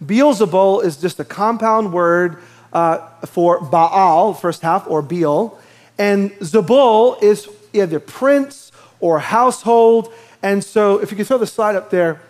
Beelzebul 0.04 0.84
is 0.84 0.96
just 0.96 1.20
a 1.20 1.24
compound 1.24 1.92
word 1.92 2.38
uh, 2.72 2.98
for 3.26 3.60
Baal, 3.60 4.34
first 4.34 4.62
half, 4.62 4.86
or 4.86 5.02
Beel. 5.02 5.58
And 5.98 6.30
Zebul 6.38 7.22
is 7.22 7.48
either 7.72 8.00
prince 8.00 8.72
or 9.00 9.18
household. 9.18 10.12
And 10.42 10.64
so, 10.64 10.98
if 10.98 11.10
you 11.10 11.16
can 11.16 11.26
throw 11.26 11.38
the 11.38 11.46
slide 11.46 11.76
up 11.76 11.90
there, 11.90 12.20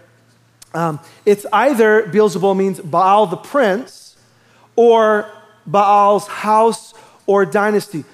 um, 0.74 1.00
it's 1.26 1.46
either 1.52 2.04
Beelzebul 2.04 2.56
means 2.56 2.80
Baal 2.80 3.26
the 3.26 3.36
prince 3.36 4.16
or 4.76 5.30
Baal's 5.66 6.26
house 6.26 6.94
or 7.26 7.44
dynasty. 7.44 8.04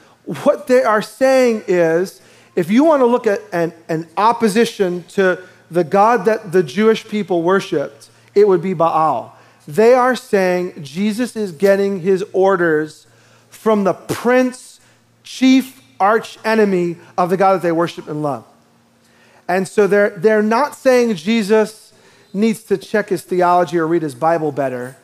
What 0.43 0.67
they 0.67 0.83
are 0.83 1.03
saying 1.03 1.65
is 1.69 2.21
if 2.55 2.71
you 2.71 2.85
want 2.85 3.01
to 3.01 3.07
look 3.07 3.27
at 3.27 3.41
an, 3.53 3.73
an 3.89 4.09
opposition 4.17 5.05
to 5.11 5.43
the 5.71 5.85
God 5.85 6.25
that 6.25 6.53
the 6.53 6.63
Jewish 6.63 7.07
people 7.07 7.43
worshiped, 7.43 8.09
it 8.35 8.49
would 8.49 8.63
be 8.63 8.73
Baal. 8.73 9.37
They 9.69 9.95
are 9.95 10.17
saying 10.17 10.83
Jesus 10.83 11.37
is 11.37 11.53
getting 11.53 12.01
his 12.01 12.25
orders 12.33 13.07
from 13.51 13.85
the 13.85 13.95
prince, 13.95 14.81
chief 15.23 15.83
arch 15.99 16.39
enemy 16.45 16.97
of 17.19 17.31
the 17.31 17.37
God 17.37 17.55
that 17.55 17.63
they 17.63 17.73
worship 17.73 18.09
and 18.09 18.23
love. 18.23 18.45
And 19.49 19.67
so 19.67 19.87
they're, 19.87 20.11
they're 20.11 20.43
not 20.43 20.75
saying 20.75 21.15
Jesus 21.17 21.86
needs 22.37 22.63
to 22.65 22.77
check 22.77 23.09
his 23.09 23.23
theology 23.23 23.79
or 23.79 23.87
read 23.87 24.03
his 24.03 24.15
Bible 24.15 24.53
better. 24.53 24.97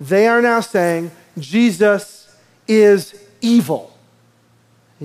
They 0.00 0.26
are 0.26 0.42
now 0.42 0.60
saying 0.60 1.10
Jesus 1.38 2.34
is 2.66 3.14
evil. 3.40 3.96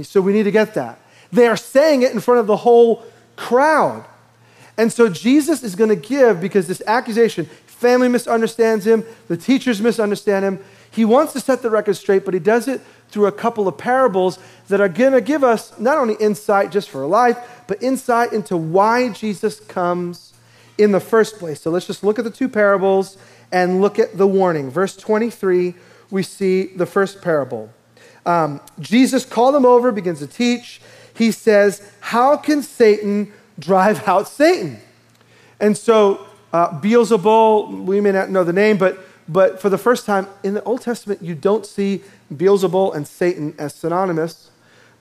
So 0.03 0.19
we 0.19 0.33
need 0.33 0.43
to 0.43 0.51
get 0.51 0.73
that. 0.73 0.99
They 1.31 1.47
are 1.47 1.57
saying 1.57 2.01
it 2.01 2.11
in 2.11 2.19
front 2.19 2.39
of 2.39 2.47
the 2.47 2.57
whole 2.57 3.03
crowd. 3.35 4.05
And 4.77 4.91
so 4.91 5.07
Jesus 5.07 5.63
is 5.63 5.75
going 5.75 5.89
to 5.89 5.95
give, 5.95 6.41
because 6.41 6.67
this 6.67 6.81
accusation, 6.85 7.45
family 7.65 8.09
misunderstands 8.09 8.85
him, 8.85 9.05
the 9.27 9.37
teachers 9.37 9.81
misunderstand 9.81 10.43
him. 10.43 10.59
He 10.91 11.05
wants 11.05 11.33
to 11.33 11.39
set 11.39 11.61
the 11.61 11.69
record 11.69 11.95
straight, 11.95 12.25
but 12.25 12.33
he 12.33 12.39
does 12.39 12.67
it 12.67 12.81
through 13.09 13.27
a 13.27 13.31
couple 13.31 13.67
of 13.67 13.77
parables 13.77 14.39
that 14.67 14.81
are 14.81 14.89
going 14.89 15.13
to 15.13 15.21
give 15.21 15.43
us 15.43 15.77
not 15.79 15.97
only 15.97 16.15
insight 16.15 16.71
just 16.71 16.89
for 16.89 17.05
life, 17.05 17.37
but 17.67 17.81
insight 17.81 18.33
into 18.33 18.57
why 18.57 19.09
Jesus 19.09 19.59
comes 19.61 20.33
in 20.77 20.91
the 20.91 20.99
first 20.99 21.39
place. 21.39 21.61
So 21.61 21.71
let's 21.71 21.87
just 21.87 22.03
look 22.03 22.19
at 22.19 22.25
the 22.25 22.31
two 22.31 22.49
parables 22.49 23.17
and 23.51 23.81
look 23.81 23.99
at 23.99 24.17
the 24.17 24.27
warning. 24.27 24.69
Verse 24.69 24.95
23, 24.95 25.75
we 26.09 26.23
see 26.23 26.67
the 26.67 26.85
first 26.85 27.21
parable. 27.21 27.69
Um, 28.25 28.59
Jesus 28.79 29.25
called 29.25 29.55
them 29.55 29.65
over, 29.65 29.91
begins 29.91 30.19
to 30.19 30.27
teach. 30.27 30.81
He 31.15 31.31
says, 31.31 31.89
How 31.99 32.37
can 32.37 32.61
Satan 32.61 33.31
drive 33.59 34.07
out 34.07 34.27
Satan? 34.27 34.79
And 35.59 35.77
so 35.77 36.27
uh, 36.51 36.79
Beelzebul, 36.79 37.85
we 37.85 38.01
may 38.01 38.11
not 38.11 38.29
know 38.29 38.43
the 38.43 38.53
name, 38.53 38.77
but, 38.77 38.99
but 39.27 39.61
for 39.61 39.69
the 39.69 39.77
first 39.77 40.05
time 40.05 40.27
in 40.43 40.53
the 40.53 40.63
Old 40.63 40.81
Testament, 40.81 41.21
you 41.21 41.35
don't 41.35 41.65
see 41.65 42.01
Beelzebul 42.33 42.95
and 42.95 43.07
Satan 43.07 43.53
as 43.57 43.73
synonymous, 43.73 44.49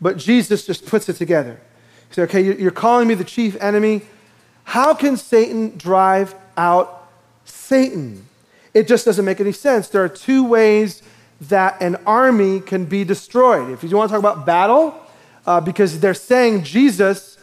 but 0.00 0.16
Jesus 0.16 0.66
just 0.66 0.86
puts 0.86 1.08
it 1.08 1.14
together. 1.14 1.60
He 2.08 2.14
said, 2.14 2.28
okay, 2.28 2.42
you're 2.42 2.70
calling 2.70 3.08
me 3.08 3.14
the 3.14 3.24
chief 3.24 3.56
enemy. 3.60 4.02
How 4.64 4.94
can 4.94 5.16
Satan 5.16 5.76
drive 5.76 6.34
out 6.56 7.08
Satan? 7.44 8.26
It 8.72 8.88
just 8.88 9.04
doesn't 9.04 9.24
make 9.24 9.40
any 9.40 9.52
sense. 9.52 9.88
There 9.88 10.02
are 10.02 10.08
two 10.08 10.44
ways 10.44 11.02
that 11.42 11.80
an 11.80 11.96
army 12.06 12.60
can 12.60 12.84
be 12.84 13.04
destroyed. 13.04 13.70
If 13.70 13.84
you 13.84 13.96
want 13.96 14.10
to 14.10 14.14
talk 14.14 14.20
about 14.20 14.44
battle, 14.44 15.00
uh, 15.46 15.60
because 15.60 16.00
they're 16.00 16.14
saying 16.14 16.64
Jesus 16.64 17.38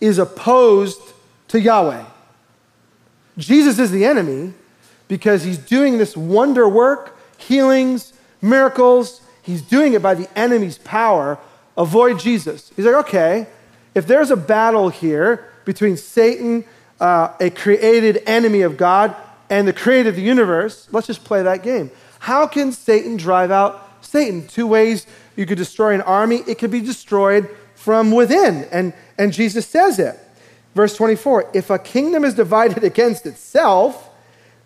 is 0.00 0.18
opposed 0.18 1.00
to 1.48 1.60
Yahweh. 1.60 2.04
Jesus 3.38 3.78
is 3.78 3.90
the 3.90 4.04
enemy 4.04 4.52
because 5.08 5.44
he's 5.44 5.58
doing 5.58 5.98
this 5.98 6.16
wonder 6.16 6.68
work, 6.68 7.18
healings, 7.38 8.12
miracles. 8.42 9.20
He's 9.42 9.62
doing 9.62 9.92
it 9.92 10.02
by 10.02 10.14
the 10.14 10.28
enemy's 10.38 10.78
power. 10.78 11.38
Avoid 11.76 12.18
Jesus. 12.18 12.72
He's 12.74 12.84
like, 12.84 13.06
okay, 13.06 13.46
if 13.94 14.06
there's 14.06 14.30
a 14.30 14.36
battle 14.36 14.88
here 14.88 15.50
between 15.66 15.98
Satan, 15.98 16.64
uh, 16.98 17.34
a 17.38 17.50
created 17.50 18.22
enemy 18.24 18.62
of 18.62 18.78
God, 18.78 19.14
and 19.50 19.68
the 19.68 19.74
creator 19.74 20.08
of 20.08 20.16
the 20.16 20.22
universe, 20.22 20.88
let's 20.90 21.06
just 21.06 21.24
play 21.24 21.42
that 21.42 21.62
game. 21.62 21.90
How 22.20 22.46
can 22.46 22.72
Satan 22.72 23.18
drive 23.18 23.50
out 23.50 23.86
Satan? 24.00 24.46
Two 24.46 24.66
ways 24.66 25.06
you 25.36 25.44
could 25.44 25.58
destroy 25.58 25.94
an 25.94 26.00
army 26.00 26.36
it 26.48 26.58
could 26.58 26.70
be 26.70 26.80
destroyed 26.80 27.54
from 27.74 28.10
within. 28.10 28.66
And, 28.72 28.94
and 29.18 29.32
Jesus 29.32 29.66
says 29.66 29.98
it. 29.98 30.18
Verse 30.74 30.96
24 30.96 31.50
If 31.52 31.68
a 31.68 31.78
kingdom 31.78 32.24
is 32.24 32.34
divided 32.34 32.82
against 32.92 33.26
itself, 33.26 34.08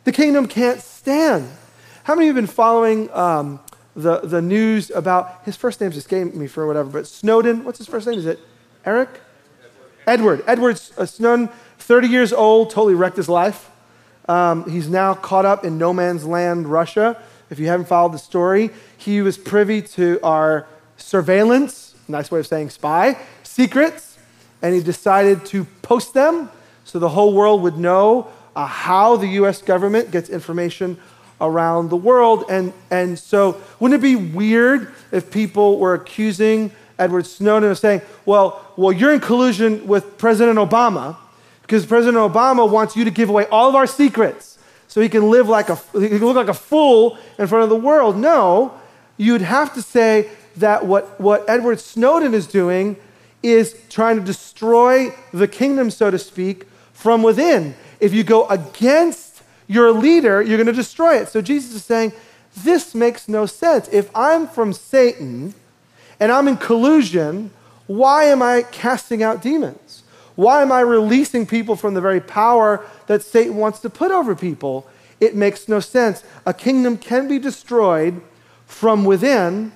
the 0.04 0.12
kingdom 0.12 0.46
can't 0.46 0.80
stand. 0.80 1.50
How 2.04 2.14
many 2.14 2.28
of 2.28 2.34
you 2.34 2.40
have 2.40 2.48
been 2.48 2.54
following 2.54 3.10
um, 3.12 3.60
the, 3.94 4.20
the 4.20 4.40
news 4.40 4.90
about 4.90 5.44
his 5.44 5.56
first 5.56 5.80
name's 5.80 5.96
escaping 5.96 6.38
me 6.38 6.46
for 6.46 6.66
whatever, 6.66 6.88
but 6.90 7.06
Snowden, 7.06 7.64
what's 7.64 7.78
his 7.78 7.86
first 7.86 8.06
name? 8.06 8.18
Is 8.18 8.26
it 8.26 8.38
Eric? 8.84 9.20
Edward. 10.06 10.42
Edward, 10.46 10.76
Edward 10.76 10.80
uh, 10.98 11.06
Snowden, 11.06 11.48
30 11.78 12.08
years 12.08 12.32
old, 12.32 12.70
totally 12.70 12.94
wrecked 12.94 13.16
his 13.16 13.28
life. 13.28 13.70
Um, 14.28 14.68
he's 14.70 14.88
now 14.88 15.14
caught 15.14 15.44
up 15.44 15.64
in 15.64 15.78
no 15.78 15.92
man's 15.92 16.24
land, 16.24 16.66
Russia. 16.68 17.20
If 17.48 17.58
you 17.58 17.66
haven't 17.66 17.86
followed 17.86 18.12
the 18.12 18.18
story, 18.18 18.70
he 18.96 19.22
was 19.22 19.36
privy 19.36 19.82
to 19.82 20.20
our 20.22 20.66
surveillance, 20.96 21.94
nice 22.06 22.30
way 22.30 22.38
of 22.38 22.46
saying 22.46 22.70
spy, 22.70 23.18
secrets 23.42 24.10
and 24.62 24.74
he 24.74 24.82
decided 24.82 25.44
to 25.46 25.64
post 25.82 26.14
them 26.14 26.50
so 26.84 26.98
the 26.98 27.08
whole 27.08 27.34
world 27.34 27.62
would 27.62 27.78
know 27.78 28.28
uh, 28.56 28.66
how 28.66 29.16
the 29.16 29.28
US 29.28 29.62
government 29.62 30.10
gets 30.10 30.28
information 30.28 30.98
around 31.40 31.88
the 31.88 31.96
world. 31.96 32.44
And, 32.50 32.72
and 32.90 33.18
so, 33.18 33.60
wouldn't 33.78 34.00
it 34.00 34.02
be 34.02 34.16
weird 34.16 34.92
if 35.12 35.30
people 35.30 35.78
were 35.78 35.94
accusing 35.94 36.72
Edward 37.00 37.26
Snowden 37.26 37.70
of 37.70 37.78
saying, 37.78 38.02
well, 38.26 38.64
well, 38.76 38.92
you're 38.92 39.12
in 39.12 39.20
collusion 39.20 39.86
with 39.86 40.18
President 40.18 40.58
Obama 40.58 41.16
because 41.62 41.86
President 41.86 42.18
Obama 42.18 42.70
wants 42.70 42.94
you 42.96 43.04
to 43.04 43.10
give 43.10 43.28
away 43.28 43.46
all 43.46 43.68
of 43.68 43.74
our 43.74 43.86
secrets 43.86 44.58
so 44.86 45.00
he 45.00 45.08
can 45.08 45.30
live 45.30 45.48
like 45.48 45.68
a, 45.68 45.76
he 45.98 46.08
can 46.08 46.18
look 46.18 46.36
like 46.36 46.48
a 46.48 46.54
fool 46.54 47.16
in 47.38 47.46
front 47.46 47.64
of 47.64 47.70
the 47.70 47.76
world. 47.76 48.16
No, 48.16 48.74
you'd 49.16 49.40
have 49.40 49.72
to 49.74 49.82
say 49.82 50.30
that 50.56 50.84
what, 50.84 51.20
what 51.20 51.48
Edward 51.48 51.80
Snowden 51.80 52.34
is 52.34 52.46
doing 52.46 52.96
is 53.42 53.76
trying 53.88 54.16
to 54.16 54.22
destroy 54.22 55.14
the 55.32 55.48
kingdom, 55.48 55.90
so 55.90 56.10
to 56.10 56.18
speak, 56.18 56.66
from 56.92 57.22
within. 57.22 57.74
If 58.00 58.12
you 58.12 58.24
go 58.24 58.46
against 58.48 59.42
your 59.66 59.92
leader, 59.92 60.42
you're 60.42 60.58
going 60.58 60.66
to 60.66 60.72
destroy 60.72 61.18
it. 61.18 61.28
So 61.28 61.40
Jesus 61.40 61.74
is 61.74 61.84
saying, 61.84 62.12
this 62.56 62.94
makes 62.94 63.28
no 63.28 63.46
sense. 63.46 63.88
If 63.92 64.10
I'm 64.14 64.48
from 64.48 64.72
Satan 64.72 65.54
and 66.20 66.30
I'm 66.30 66.46
in 66.46 66.58
collusion, 66.58 67.50
why 67.86 68.24
am 68.24 68.42
I 68.42 68.62
casting 68.70 69.22
out 69.22 69.42
demons? 69.42 70.02
Why 70.36 70.62
am 70.62 70.70
I 70.70 70.80
releasing 70.80 71.46
people 71.46 71.74
from 71.74 71.94
the 71.94 72.00
very 72.00 72.20
power 72.20 72.84
that 73.08 73.22
Satan 73.22 73.56
wants 73.56 73.80
to 73.80 73.90
put 73.90 74.12
over 74.12 74.36
people? 74.36 74.86
It 75.18 75.34
makes 75.34 75.68
no 75.68 75.80
sense. 75.80 76.22
A 76.46 76.54
kingdom 76.54 76.96
can 76.96 77.26
be 77.26 77.38
destroyed 77.38 78.20
from 78.66 79.04
within 79.04 79.72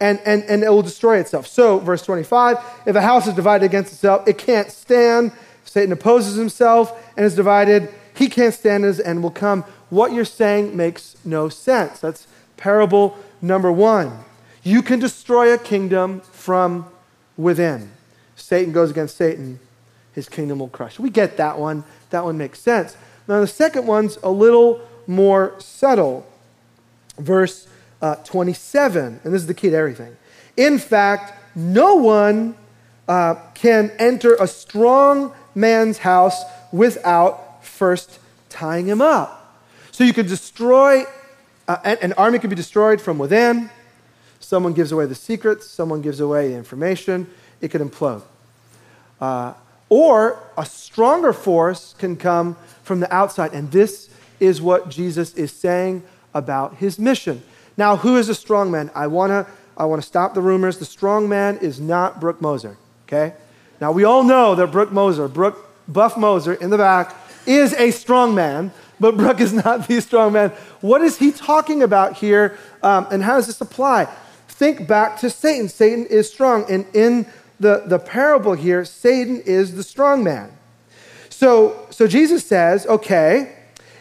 and, 0.00 0.20
and, 0.24 0.44
and 0.44 0.62
it 0.62 0.70
will 0.70 0.82
destroy 0.82 1.18
itself. 1.18 1.46
So, 1.46 1.78
verse 1.78 2.02
25 2.02 2.56
if 2.86 2.96
a 2.96 3.02
house 3.02 3.26
is 3.26 3.34
divided 3.34 3.66
against 3.66 3.92
itself, 3.92 4.26
it 4.26 4.38
can't 4.38 4.70
stand. 4.70 5.32
Satan 5.64 5.92
opposes 5.92 6.36
himself 6.36 7.12
and 7.16 7.26
is 7.26 7.34
divided. 7.34 7.92
He 8.14 8.28
can't 8.28 8.54
stand 8.54 8.84
and 8.84 9.22
will 9.22 9.30
come. 9.30 9.62
What 9.90 10.12
you're 10.12 10.24
saying 10.24 10.76
makes 10.76 11.16
no 11.24 11.48
sense. 11.48 12.00
That's 12.00 12.26
parable 12.56 13.18
number 13.42 13.70
one. 13.70 14.24
You 14.62 14.82
can 14.82 14.98
destroy 14.98 15.52
a 15.52 15.58
kingdom 15.58 16.20
from 16.20 16.86
within. 17.36 17.90
Satan 18.36 18.72
goes 18.72 18.90
against 18.90 19.16
Satan, 19.16 19.60
his 20.12 20.28
kingdom 20.28 20.58
will 20.58 20.68
crush. 20.68 20.98
We 20.98 21.10
get 21.10 21.36
that 21.36 21.58
one. 21.58 21.84
That 22.10 22.24
one 22.24 22.38
makes 22.38 22.58
sense. 22.58 22.96
Now, 23.26 23.40
the 23.40 23.46
second 23.46 23.86
one's 23.86 24.18
a 24.22 24.30
little 24.30 24.80
more 25.06 25.54
subtle. 25.58 26.26
Verse 27.18 27.68
uh, 28.00 28.16
27, 28.16 29.20
and 29.22 29.34
this 29.34 29.42
is 29.42 29.46
the 29.46 29.54
key 29.54 29.70
to 29.70 29.76
everything. 29.76 30.16
In 30.56 30.78
fact, 30.78 31.34
no 31.54 31.96
one 31.96 32.54
uh, 33.06 33.34
can 33.54 33.90
enter 33.98 34.34
a 34.34 34.46
strong 34.46 35.32
man's 35.54 35.98
house 35.98 36.42
without 36.72 37.64
first 37.64 38.18
tying 38.48 38.86
him 38.86 39.00
up. 39.00 39.62
So 39.90 40.04
you 40.04 40.12
could 40.12 40.28
destroy, 40.28 41.04
uh, 41.66 41.78
an, 41.84 41.98
an 42.02 42.12
army 42.14 42.38
could 42.38 42.50
be 42.50 42.56
destroyed 42.56 43.00
from 43.00 43.18
within. 43.18 43.70
Someone 44.40 44.72
gives 44.72 44.92
away 44.92 45.06
the 45.06 45.14
secrets, 45.14 45.66
someone 45.66 46.00
gives 46.00 46.20
away 46.20 46.48
the 46.48 46.54
information, 46.54 47.26
it 47.60 47.68
could 47.68 47.80
implode. 47.80 48.22
Uh, 49.20 49.54
or 49.88 50.38
a 50.56 50.66
stronger 50.66 51.32
force 51.32 51.94
can 51.98 52.16
come 52.16 52.56
from 52.82 53.00
the 53.00 53.12
outside. 53.12 53.52
And 53.52 53.70
this 53.70 54.10
is 54.38 54.60
what 54.60 54.88
Jesus 54.88 55.34
is 55.34 55.50
saying 55.50 56.02
about 56.34 56.76
his 56.76 56.98
mission. 56.98 57.42
Now, 57.76 57.96
who 57.96 58.16
is 58.16 58.28
a 58.28 58.34
strong 58.34 58.70
man? 58.70 58.90
I 58.94 59.06
want 59.06 59.30
to 59.30 59.46
I 59.78 59.84
want 59.84 60.02
to 60.02 60.06
stop 60.06 60.34
the 60.34 60.42
rumors. 60.42 60.78
The 60.78 60.84
strong 60.84 61.28
man 61.28 61.58
is 61.58 61.80
not 61.80 62.20
Brooke 62.20 62.42
Moser, 62.42 62.76
okay? 63.06 63.34
Now, 63.80 63.92
we 63.92 64.02
all 64.02 64.24
know 64.24 64.56
that 64.56 64.72
Brooke 64.72 64.90
Moser, 64.90 65.28
Brooke 65.28 65.64
Buff 65.86 66.16
Moser 66.16 66.54
in 66.54 66.70
the 66.70 66.76
back, 66.76 67.14
is 67.46 67.72
a 67.74 67.92
strong 67.92 68.34
man, 68.34 68.72
but 68.98 69.16
Brooke 69.16 69.40
is 69.40 69.52
not 69.52 69.86
the 69.88 70.00
strong 70.00 70.32
man. 70.32 70.50
What 70.80 71.00
is 71.00 71.16
he 71.16 71.30
talking 71.30 71.84
about 71.84 72.16
here, 72.16 72.58
um, 72.82 73.06
and 73.12 73.22
how 73.22 73.36
does 73.36 73.46
this 73.46 73.60
apply? 73.60 74.08
Think 74.58 74.88
back 74.88 75.20
to 75.20 75.30
Satan. 75.30 75.68
Satan 75.68 76.04
is 76.06 76.28
strong, 76.28 76.68
and 76.68 76.84
in 76.92 77.26
the, 77.60 77.84
the 77.86 78.00
parable 78.00 78.54
here, 78.54 78.84
Satan 78.84 79.40
is 79.42 79.76
the 79.76 79.84
strong 79.84 80.24
man. 80.24 80.50
So, 81.30 81.86
so 81.90 82.08
Jesus 82.08 82.44
says, 82.44 82.84
okay, 82.84 83.54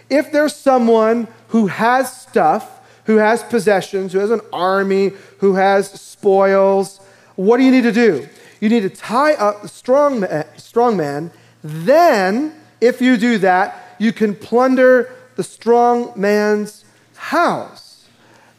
if 0.09 0.31
there's 0.31 0.55
someone 0.55 1.27
who 1.49 1.67
has 1.67 2.11
stuff, 2.21 2.79
who 3.05 3.17
has 3.17 3.43
possessions, 3.43 4.13
who 4.13 4.17
has 4.17 4.31
an 4.31 4.41
army, 4.51 5.11
who 5.41 5.53
has 5.53 5.91
spoils, 5.91 7.01
what 7.35 7.57
do 7.57 7.63
you 7.63 7.69
need 7.69 7.83
to 7.83 7.91
do? 7.91 8.27
You 8.59 8.69
need 8.69 8.81
to 8.81 8.89
tie 8.89 9.35
up 9.35 9.61
the 9.61 9.67
strong 9.67 10.25
strong 10.57 10.97
man. 10.97 11.29
Then, 11.63 12.55
if 12.81 12.99
you 12.99 13.17
do 13.17 13.37
that, 13.37 13.95
you 13.99 14.11
can 14.11 14.33
plunder 14.33 15.13
the 15.35 15.43
strong 15.43 16.13
man's 16.15 16.83
house. 17.13 17.86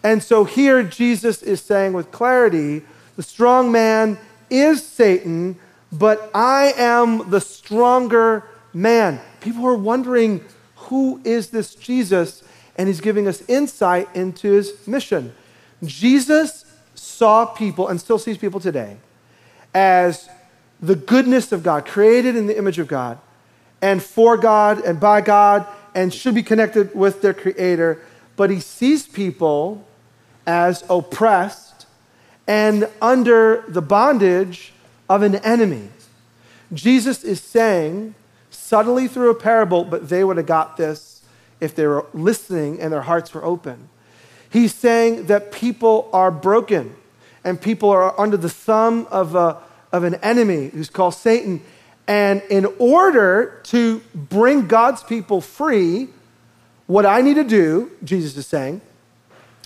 And 0.03 0.23
so 0.23 0.45
here 0.45 0.83
Jesus 0.83 1.43
is 1.43 1.61
saying 1.61 1.93
with 1.93 2.11
clarity 2.11 2.83
the 3.17 3.23
strong 3.23 3.73
man 3.73 4.19
is 4.49 4.87
Satan, 4.87 5.57
but 5.91 6.31
I 6.35 6.73
am 6.77 7.31
the 7.31 7.41
stronger 7.41 8.45
man. 8.73 9.21
People 9.41 9.67
are 9.67 9.75
wondering 9.75 10.45
who 10.77 11.21
is 11.25 11.51
this 11.51 11.75
Jesus? 11.75 12.43
And 12.77 12.87
he's 12.87 13.01
giving 13.01 13.27
us 13.27 13.43
insight 13.49 14.09
into 14.15 14.53
his 14.53 14.87
mission. 14.87 15.35
Jesus 15.83 16.65
saw 16.95 17.45
people 17.45 17.89
and 17.89 18.01
still 18.01 18.19
sees 18.19 18.39
people 18.39 18.61
today 18.61 18.97
as 19.75 20.29
the 20.81 20.95
goodness 20.95 21.51
of 21.51 21.63
God, 21.63 21.87
created 21.87 22.37
in 22.37 22.47
the 22.47 22.57
image 22.57 22.79
of 22.79 22.87
God, 22.87 23.19
and 23.83 24.03
for 24.03 24.37
God 24.37 24.85
and 24.85 25.01
by 25.01 25.21
God, 25.21 25.67
and 25.95 26.15
should 26.15 26.35
be 26.35 26.43
connected 26.43 26.95
with 26.95 27.21
their 27.21 27.35
Creator. 27.35 28.01
But 28.37 28.51
he 28.51 28.61
sees 28.61 29.07
people 29.07 29.85
as 30.49 30.83
oppressed 30.89 31.85
and 32.47 32.89
under 33.03 33.65
the 33.69 33.83
bondage 33.83 34.73
of 35.07 35.23
an 35.23 35.37
enemy. 35.37 35.91
Jesus 36.73 37.23
is 37.23 37.41
saying, 37.41 38.15
subtly 38.51 39.07
through 39.09 39.31
a 39.31 39.35
parable, 39.35 39.85
but 39.85 40.09
they 40.09 40.25
would 40.25 40.39
have 40.39 40.47
got 40.47 40.79
this 40.79 41.23
if 41.61 41.75
they 41.75 41.87
were 41.87 42.07
listening 42.15 42.81
and 42.81 42.91
their 42.93 43.03
hearts 43.03 43.35
were 43.35 43.45
open. 43.45 43.91
He's 44.49 44.75
saying 44.75 45.27
that 45.27 45.53
people 45.53 46.09
are 46.15 46.31
broken 46.31 46.97
and 47.45 47.61
people 47.61 47.91
are 47.91 48.19
under 48.19 48.39
the 48.39 48.49
thumb 48.49 49.07
of, 49.11 49.35
a, 49.35 49.59
of 49.93 50.05
an 50.05 50.15
enemy 50.17 50.69
who's 50.69 50.89
called 50.89 51.15
Satan. 51.15 51.61
And 52.07 52.41
in 52.49 52.65
order 52.79 53.61
to 53.65 54.01
bring 54.15 54.67
God's 54.67 55.03
people 55.03 55.43
free, 55.43 56.09
what 56.87 57.05
I 57.05 57.21
need 57.21 57.35
to 57.35 57.45
do, 57.45 57.91
Jesus 58.03 58.35
is 58.35 58.47
saying, 58.47 58.81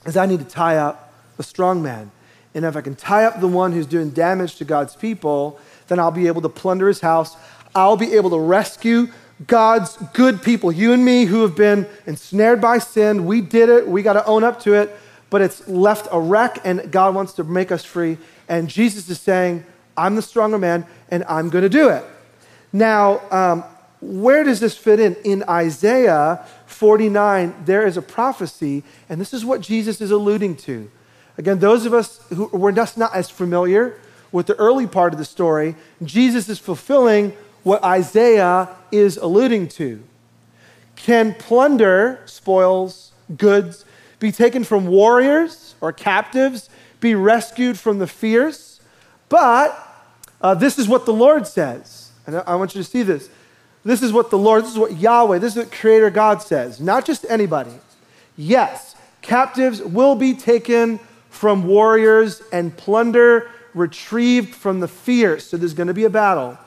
is 0.06 0.16
I 0.16 0.26
need 0.26 0.40
to 0.40 0.44
tie 0.44 0.76
up 0.76 1.12
the 1.36 1.42
strong 1.42 1.82
man. 1.82 2.10
And 2.54 2.64
if 2.64 2.76
I 2.76 2.80
can 2.80 2.94
tie 2.94 3.24
up 3.24 3.40
the 3.40 3.48
one 3.48 3.72
who's 3.72 3.86
doing 3.86 4.10
damage 4.10 4.56
to 4.56 4.64
God's 4.64 4.94
people, 4.94 5.58
then 5.88 5.98
I'll 5.98 6.10
be 6.10 6.26
able 6.26 6.42
to 6.42 6.48
plunder 6.48 6.88
his 6.88 7.00
house. 7.00 7.36
I'll 7.74 7.96
be 7.96 8.14
able 8.14 8.30
to 8.30 8.38
rescue 8.38 9.08
God's 9.46 9.96
good 10.12 10.42
people, 10.42 10.70
you 10.70 10.92
and 10.92 11.04
me 11.04 11.24
who 11.24 11.42
have 11.42 11.56
been 11.56 11.88
ensnared 12.06 12.60
by 12.60 12.78
sin. 12.78 13.26
We 13.26 13.40
did 13.40 13.68
it, 13.68 13.88
we 13.88 14.02
got 14.02 14.12
to 14.12 14.24
own 14.26 14.44
up 14.44 14.60
to 14.60 14.74
it, 14.74 14.94
but 15.30 15.40
it's 15.40 15.66
left 15.66 16.06
a 16.12 16.20
wreck, 16.20 16.60
and 16.64 16.92
God 16.92 17.14
wants 17.14 17.32
to 17.34 17.44
make 17.44 17.72
us 17.72 17.84
free. 17.84 18.18
And 18.48 18.68
Jesus 18.68 19.08
is 19.08 19.18
saying, 19.18 19.64
I'm 19.96 20.14
the 20.16 20.22
stronger 20.22 20.58
man, 20.58 20.86
and 21.10 21.24
I'm 21.24 21.48
going 21.48 21.62
to 21.62 21.68
do 21.68 21.88
it. 21.88 22.04
Now, 22.72 23.20
um, 23.30 23.64
where 24.00 24.44
does 24.44 24.60
this 24.60 24.76
fit 24.76 25.00
in? 25.00 25.14
In 25.24 25.44
Isaiah 25.48 26.46
49, 26.72 27.54
there 27.64 27.86
is 27.86 27.96
a 27.96 28.02
prophecy, 28.02 28.82
and 29.08 29.20
this 29.20 29.32
is 29.32 29.44
what 29.44 29.60
Jesus 29.60 30.00
is 30.00 30.10
alluding 30.10 30.56
to. 30.56 30.90
Again, 31.38 31.58
those 31.58 31.86
of 31.86 31.94
us 31.94 32.20
who 32.28 32.46
were 32.46 32.72
just 32.72 32.98
not 32.98 33.14
as 33.14 33.30
familiar 33.30 33.98
with 34.30 34.46
the 34.46 34.56
early 34.56 34.86
part 34.86 35.12
of 35.12 35.18
the 35.18 35.24
story, 35.24 35.76
Jesus 36.02 36.48
is 36.48 36.58
fulfilling 36.58 37.32
what 37.62 37.82
Isaiah 37.84 38.68
is 38.90 39.16
alluding 39.16 39.68
to. 39.68 40.02
Can 40.96 41.34
plunder, 41.34 42.20
spoils, 42.26 43.12
goods 43.36 43.84
be 44.18 44.30
taken 44.30 44.64
from 44.64 44.86
warriors 44.86 45.74
or 45.80 45.92
captives, 45.92 46.68
be 47.00 47.14
rescued 47.14 47.78
from 47.78 47.98
the 47.98 48.06
fierce? 48.06 48.80
But 49.28 49.76
uh, 50.40 50.54
this 50.54 50.78
is 50.78 50.88
what 50.88 51.06
the 51.06 51.12
Lord 51.12 51.46
says. 51.46 52.10
And 52.26 52.36
I 52.36 52.54
want 52.54 52.74
you 52.74 52.82
to 52.82 52.88
see 52.88 53.02
this. 53.02 53.28
This 53.84 54.02
is 54.02 54.12
what 54.12 54.30
the 54.30 54.38
Lord, 54.38 54.64
this 54.64 54.72
is 54.72 54.78
what 54.78 54.96
Yahweh, 54.96 55.38
this 55.38 55.56
is 55.56 55.64
what 55.64 55.72
Creator 55.72 56.10
God 56.10 56.42
says, 56.42 56.80
not 56.80 57.04
just 57.04 57.26
anybody. 57.28 57.72
Yes, 58.36 58.94
captives 59.22 59.82
will 59.82 60.14
be 60.14 60.34
taken 60.34 61.00
from 61.30 61.66
warriors 61.66 62.42
and 62.52 62.76
plunder 62.76 63.50
retrieved 63.74 64.54
from 64.54 64.80
the 64.80 64.88
fierce. 64.88 65.46
So 65.46 65.56
there's 65.56 65.74
going 65.74 65.88
to 65.88 65.94
be 65.94 66.04
a 66.04 66.10
battle. 66.10 66.58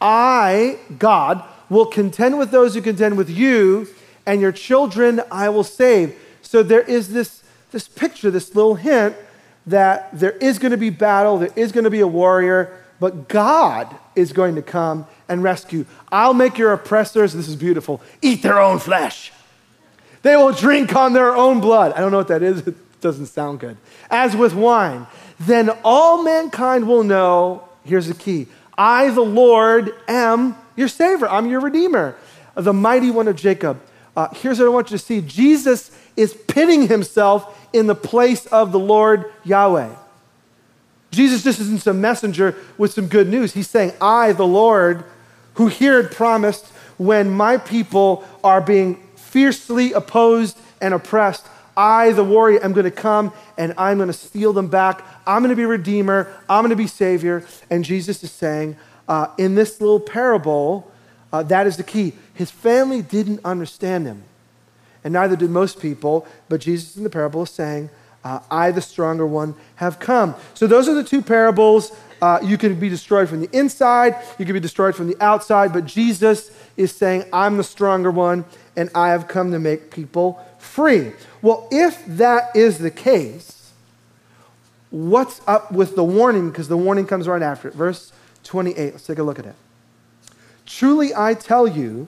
I, 0.00 0.78
God, 0.98 1.44
will 1.68 1.86
contend 1.86 2.38
with 2.38 2.50
those 2.50 2.74
who 2.74 2.82
contend 2.82 3.16
with 3.16 3.30
you, 3.30 3.86
and 4.26 4.40
your 4.40 4.52
children 4.52 5.20
I 5.30 5.48
will 5.50 5.64
save. 5.64 6.18
So 6.42 6.62
there 6.62 6.82
is 6.82 7.12
this, 7.12 7.42
this 7.70 7.86
picture, 7.86 8.30
this 8.30 8.54
little 8.54 8.74
hint 8.74 9.14
that 9.66 10.08
there 10.18 10.32
is 10.32 10.58
going 10.58 10.72
to 10.72 10.76
be 10.76 10.90
battle, 10.90 11.38
there 11.38 11.52
is 11.54 11.70
going 11.70 11.84
to 11.84 11.90
be 11.90 12.00
a 12.00 12.06
warrior, 12.06 12.76
but 12.98 13.28
God 13.28 13.94
is 14.16 14.32
going 14.32 14.56
to 14.56 14.62
come 14.62 15.06
and 15.30 15.42
rescue. 15.42 15.86
I'll 16.12 16.34
make 16.34 16.58
your 16.58 16.72
oppressors, 16.72 17.32
this 17.32 17.48
is 17.48 17.56
beautiful, 17.56 18.02
eat 18.20 18.42
their 18.42 18.60
own 18.60 18.78
flesh. 18.78 19.32
They 20.22 20.36
will 20.36 20.52
drink 20.52 20.94
on 20.94 21.14
their 21.14 21.34
own 21.34 21.60
blood. 21.60 21.92
I 21.92 22.00
don't 22.00 22.10
know 22.10 22.18
what 22.18 22.28
that 22.28 22.42
is, 22.42 22.60
it 22.66 23.00
doesn't 23.00 23.26
sound 23.26 23.60
good. 23.60 23.78
As 24.10 24.36
with 24.36 24.52
wine. 24.54 25.06
Then 25.38 25.70
all 25.84 26.22
mankind 26.22 26.86
will 26.86 27.04
know, 27.04 27.66
here's 27.84 28.08
the 28.08 28.14
key 28.14 28.48
I, 28.76 29.10
the 29.10 29.22
Lord, 29.22 29.94
am 30.08 30.56
your 30.76 30.88
Savior. 30.88 31.28
I'm 31.28 31.46
your 31.46 31.60
Redeemer, 31.60 32.16
the 32.54 32.74
mighty 32.74 33.10
one 33.10 33.28
of 33.28 33.36
Jacob. 33.36 33.80
Uh, 34.16 34.28
here's 34.34 34.58
what 34.58 34.66
I 34.66 34.70
want 34.70 34.90
you 34.90 34.98
to 34.98 35.02
see 35.02 35.20
Jesus 35.20 35.96
is 36.16 36.34
pitting 36.34 36.88
himself 36.88 37.68
in 37.72 37.86
the 37.86 37.94
place 37.94 38.46
of 38.46 38.72
the 38.72 38.78
Lord 38.78 39.32
Yahweh. 39.44 39.94
Jesus 41.10 41.42
just 41.42 41.60
isn't 41.60 41.82
some 41.82 42.00
messenger 42.00 42.56
with 42.78 42.92
some 42.92 43.06
good 43.06 43.28
news. 43.28 43.52
He's 43.52 43.68
saying, 43.68 43.92
I, 44.00 44.32
the 44.32 44.46
Lord, 44.46 45.04
who 45.60 45.66
here 45.66 46.02
had 46.02 46.10
promised 46.10 46.66
when 46.96 47.30
my 47.30 47.58
people 47.58 48.24
are 48.42 48.62
being 48.62 48.94
fiercely 49.14 49.92
opposed 49.92 50.56
and 50.80 50.94
oppressed, 50.94 51.46
I, 51.76 52.12
the 52.12 52.24
warrior, 52.24 52.64
am 52.64 52.72
going 52.72 52.84
to 52.84 52.90
come 52.90 53.30
and 53.58 53.74
I'm 53.76 53.98
going 53.98 54.06
to 54.06 54.14
steal 54.14 54.54
them 54.54 54.68
back. 54.68 55.04
I'm 55.26 55.42
going 55.42 55.50
to 55.50 55.56
be 55.56 55.66
redeemer. 55.66 56.34
I'm 56.48 56.62
going 56.62 56.70
to 56.70 56.76
be 56.76 56.86
savior. 56.86 57.44
And 57.68 57.84
Jesus 57.84 58.24
is 58.24 58.32
saying, 58.32 58.78
uh, 59.06 59.26
in 59.36 59.54
this 59.54 59.82
little 59.82 60.00
parable, 60.00 60.90
uh, 61.30 61.42
that 61.42 61.66
is 61.66 61.76
the 61.76 61.84
key. 61.84 62.14
His 62.32 62.50
family 62.50 63.02
didn't 63.02 63.40
understand 63.44 64.06
him, 64.06 64.22
and 65.04 65.12
neither 65.12 65.36
did 65.36 65.50
most 65.50 65.78
people. 65.78 66.26
But 66.48 66.62
Jesus 66.62 66.96
in 66.96 67.04
the 67.04 67.10
parable 67.10 67.42
is 67.42 67.50
saying, 67.50 67.90
uh, 68.24 68.40
I, 68.50 68.70
the 68.70 68.82
stronger 68.82 69.26
one, 69.26 69.54
have 69.76 69.98
come. 69.98 70.34
So 70.54 70.66
those 70.66 70.88
are 70.88 70.94
the 70.94 71.04
two 71.04 71.22
parables. 71.22 71.92
Uh, 72.20 72.38
you 72.42 72.58
can 72.58 72.78
be 72.78 72.88
destroyed 72.88 73.28
from 73.28 73.40
the 73.40 73.48
inside, 73.56 74.14
you 74.38 74.44
can 74.44 74.52
be 74.52 74.60
destroyed 74.60 74.94
from 74.94 75.06
the 75.06 75.16
outside, 75.22 75.72
but 75.72 75.86
Jesus 75.86 76.50
is 76.76 76.92
saying, 76.92 77.24
I'm 77.32 77.56
the 77.56 77.64
stronger 77.64 78.10
one, 78.10 78.44
and 78.76 78.90
I 78.94 79.08
have 79.08 79.26
come 79.26 79.52
to 79.52 79.58
make 79.58 79.90
people 79.90 80.44
free. 80.58 81.12
Well, 81.40 81.66
if 81.70 82.04
that 82.06 82.54
is 82.54 82.78
the 82.78 82.90
case, 82.90 83.72
what's 84.90 85.40
up 85.46 85.72
with 85.72 85.96
the 85.96 86.04
warning? 86.04 86.50
Because 86.50 86.68
the 86.68 86.76
warning 86.76 87.06
comes 87.06 87.26
right 87.26 87.42
after 87.42 87.68
it. 87.68 87.74
Verse 87.74 88.12
28, 88.44 88.92
let's 88.92 89.06
take 89.06 89.18
a 89.18 89.22
look 89.22 89.38
at 89.38 89.46
it. 89.46 89.54
Truly 90.66 91.14
I 91.14 91.34
tell 91.34 91.66
you, 91.66 92.06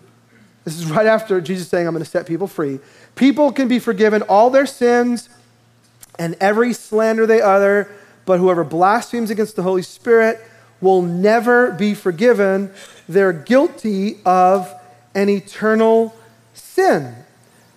this 0.65 0.79
is 0.79 0.87
right 0.91 1.07
after 1.07 1.41
Jesus 1.41 1.69
saying, 1.69 1.87
I'm 1.87 1.95
going 1.95 2.05
to 2.05 2.11
set 2.11 2.27
people 2.27 2.47
free. 2.47 2.81
People 3.15 3.51
can 3.51 3.67
be 3.67 3.79
forgiven 3.79 4.23
all 4.23 4.51
their 4.51 4.67
sins 4.67 5.29
and 6.19 6.37
every 6.41 6.73
slander 6.73 7.27
they 7.27 7.41
utter, 7.41 7.91
but 8.25 8.39
whoever 8.39 8.65
blasphemes 8.65 9.31
against 9.31 9.57
the 9.57 9.63
Holy 9.63 9.83
Spirit 9.83 10.41
will 10.81 11.03
never 11.03 11.73
be 11.73 11.95
forgiven. 11.95 12.71
They're 13.09 13.33
guilty 13.33 14.19
of 14.25 14.73
an 15.15 15.29
eternal 15.29 16.15
sin. 16.55 17.15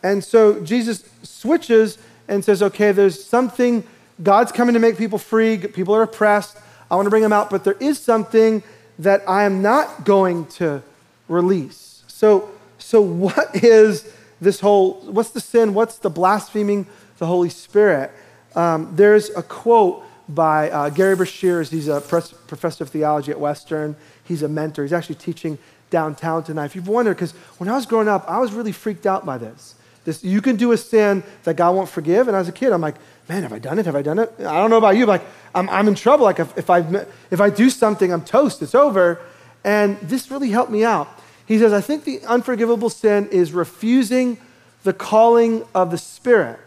And 0.03 0.23
so 0.23 0.63
Jesus 0.63 1.03
switches 1.23 1.97
and 2.27 2.43
says, 2.43 2.61
okay, 2.61 2.91
there's 2.91 3.23
something, 3.23 3.83
God's 4.21 4.51
coming 4.51 4.73
to 4.73 4.79
make 4.79 4.97
people 4.97 5.17
free, 5.17 5.57
people 5.57 5.95
are 5.95 6.03
oppressed. 6.03 6.57
I 6.89 6.95
want 6.95 7.05
to 7.05 7.09
bring 7.09 7.23
them 7.23 7.33
out, 7.33 7.49
but 7.49 7.63
there 7.63 7.77
is 7.79 7.99
something 7.99 8.63
that 8.99 9.27
I 9.27 9.43
am 9.43 9.61
not 9.61 10.05
going 10.05 10.45
to 10.47 10.81
release. 11.27 12.03
So, 12.07 12.51
so 12.77 13.01
what 13.01 13.55
is 13.63 14.11
this 14.41 14.59
whole 14.59 15.01
what's 15.01 15.31
the 15.31 15.41
sin? 15.41 15.73
What's 15.73 15.97
the 15.97 16.09
blaspheming 16.09 16.87
the 17.17 17.25
Holy 17.25 17.49
Spirit? 17.49 18.11
Um, 18.55 18.95
there's 18.95 19.29
a 19.31 19.43
quote 19.43 20.03
by 20.27 20.69
uh, 20.69 20.89
Gerry 20.89 21.15
Breshears. 21.15 21.69
He's 21.69 21.87
a 21.87 22.01
professor 22.01 22.83
of 22.83 22.89
theology 22.89 23.31
at 23.31 23.39
Western. 23.39 23.95
He's 24.23 24.41
a 24.41 24.47
mentor. 24.47 24.83
He's 24.83 24.93
actually 24.93 25.15
teaching 25.15 25.57
downtown 25.89 26.43
tonight. 26.43 26.65
If 26.65 26.75
you've 26.75 26.87
wondered, 26.87 27.15
because 27.15 27.33
when 27.57 27.69
I 27.69 27.75
was 27.75 27.85
growing 27.85 28.07
up, 28.07 28.25
I 28.27 28.39
was 28.39 28.53
really 28.53 28.71
freaked 28.71 29.05
out 29.05 29.25
by 29.25 29.37
this. 29.37 29.75
This, 30.03 30.23
you 30.23 30.41
can 30.41 30.55
do 30.55 30.71
a 30.71 30.77
sin 30.77 31.23
that 31.43 31.55
God 31.55 31.75
won't 31.75 31.89
forgive. 31.89 32.27
And 32.27 32.37
as 32.37 32.47
a 32.47 32.51
kid, 32.51 32.71
I'm 32.71 32.81
like, 32.81 32.95
man, 33.27 33.43
have 33.43 33.53
I 33.53 33.59
done 33.59 33.79
it? 33.79 33.85
Have 33.85 33.95
I 33.95 34.01
done 34.01 34.19
it? 34.19 34.31
I 34.39 34.59
don't 34.59 34.69
know 34.69 34.77
about 34.77 34.95
you, 34.95 35.05
but 35.05 35.21
like, 35.21 35.27
I'm, 35.53 35.69
I'm 35.69 35.87
in 35.87 35.95
trouble. 35.95 36.25
Like, 36.25 36.39
if, 36.39 36.55
if, 36.57 36.69
I, 36.69 37.05
if 37.31 37.41
I 37.41 37.49
do 37.49 37.69
something, 37.69 38.13
I'm 38.13 38.23
toast. 38.23 38.61
It's 38.61 38.75
over. 38.75 39.19
And 39.63 39.97
this 40.01 40.29
really 40.29 40.49
helped 40.49 40.71
me 40.71 40.83
out. 40.83 41.07
He 41.47 41.57
says, 41.57 41.73
I 41.73 41.81
think 41.81 42.03
the 42.03 42.21
unforgivable 42.25 42.89
sin 42.89 43.27
is 43.29 43.51
refusing 43.51 44.37
the 44.83 44.93
calling 44.93 45.63
of 45.73 45.91
the 45.91 45.97
Spirit. 45.97 46.59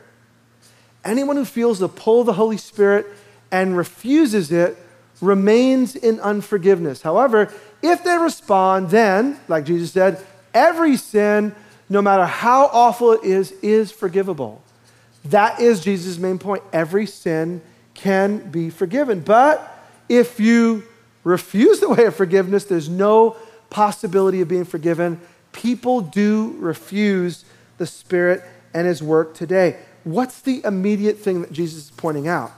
Anyone 1.08 1.36
who 1.36 1.44
feels 1.44 1.78
the 1.78 1.88
pull 1.88 2.20
of 2.20 2.26
the 2.26 2.34
Holy 2.34 2.58
Spirit 2.58 3.06
and 3.50 3.76
refuses 3.76 4.52
it 4.52 4.76
remains 5.20 5.96
in 5.96 6.20
unforgiveness. 6.20 7.02
However, 7.02 7.52
if 7.82 8.04
they 8.04 8.18
respond, 8.18 8.90
then, 8.90 9.40
like 9.48 9.64
Jesus 9.64 9.92
said, 9.92 10.24
every 10.52 10.96
sin, 10.96 11.54
no 11.88 12.02
matter 12.02 12.26
how 12.26 12.66
awful 12.66 13.12
it 13.12 13.24
is, 13.24 13.52
is 13.62 13.90
forgivable. 13.90 14.62
That 15.24 15.60
is 15.60 15.80
Jesus' 15.80 16.18
main 16.18 16.38
point. 16.38 16.62
Every 16.72 17.06
sin 17.06 17.62
can 17.94 18.50
be 18.50 18.68
forgiven. 18.68 19.20
But 19.20 19.86
if 20.08 20.38
you 20.38 20.84
refuse 21.24 21.80
the 21.80 21.88
way 21.88 22.04
of 22.04 22.16
forgiveness, 22.16 22.64
there's 22.64 22.88
no 22.88 23.36
possibility 23.70 24.40
of 24.42 24.48
being 24.48 24.64
forgiven. 24.64 25.20
People 25.52 26.02
do 26.02 26.54
refuse 26.58 27.44
the 27.78 27.86
Spirit 27.86 28.42
and 28.74 28.86
His 28.86 29.02
work 29.02 29.34
today. 29.34 29.78
What's 30.08 30.40
the 30.40 30.62
immediate 30.64 31.18
thing 31.18 31.42
that 31.42 31.52
Jesus 31.52 31.84
is 31.84 31.90
pointing 31.90 32.28
out? 32.28 32.52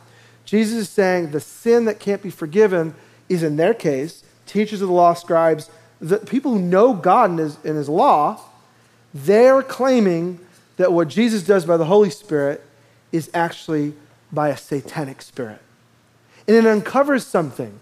Jesus 0.45 0.79
is 0.79 0.89
saying 0.89 1.33
the 1.33 1.41
sin 1.41 1.85
that 1.87 1.99
can't 1.99 2.23
be 2.23 2.31
forgiven 2.31 2.95
is, 3.29 3.43
in 3.43 3.57
their 3.57 3.75
case, 3.75 4.23
teachers 4.47 4.81
of 4.83 4.87
the 4.87 4.95
law, 4.95 5.15
scribes, 5.15 5.69
the 6.01 6.19
people 6.19 6.53
who 6.53 6.61
know 6.61 6.95
God 6.95 7.31
and 7.31 7.39
His, 7.41 7.57
and 7.65 7.77
his 7.77 7.89
law, 7.89 8.41
they're 9.13 9.65
claiming 9.65 10.39
that 10.77 10.93
what 10.93 11.09
Jesus 11.09 11.43
does 11.43 11.65
by 11.65 11.77
the 11.77 11.87
Holy 11.87 12.11
Spirit 12.11 12.65
is 13.11 13.29
actually 13.35 13.95
by 14.31 14.51
a 14.51 14.57
satanic 14.57 15.21
spirit. 15.21 15.61
And 16.47 16.57
it 16.57 16.67
uncovers 16.67 17.27
something. 17.27 17.81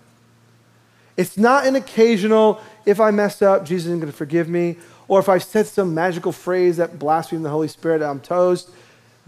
It's 1.18 1.36
not 1.36 1.66
an 1.66 1.76
occasional, 1.76 2.58
if 2.86 3.00
I 3.00 3.10
mess 3.10 3.42
up, 3.42 3.66
Jesus 3.66 3.88
isn't 3.88 4.00
going 4.00 4.10
to 4.10 4.16
forgive 4.16 4.48
me, 4.48 4.76
or 5.08 5.20
if 5.20 5.28
I 5.28 5.36
said 5.36 5.66
some 5.66 5.92
magical 5.92 6.32
phrase 6.32 6.78
that 6.78 6.98
blasphemed 6.98 7.44
the 7.44 7.50
Holy 7.50 7.68
Spirit, 7.68 8.00
I'm 8.00 8.12
um, 8.12 8.20
toast. 8.20 8.70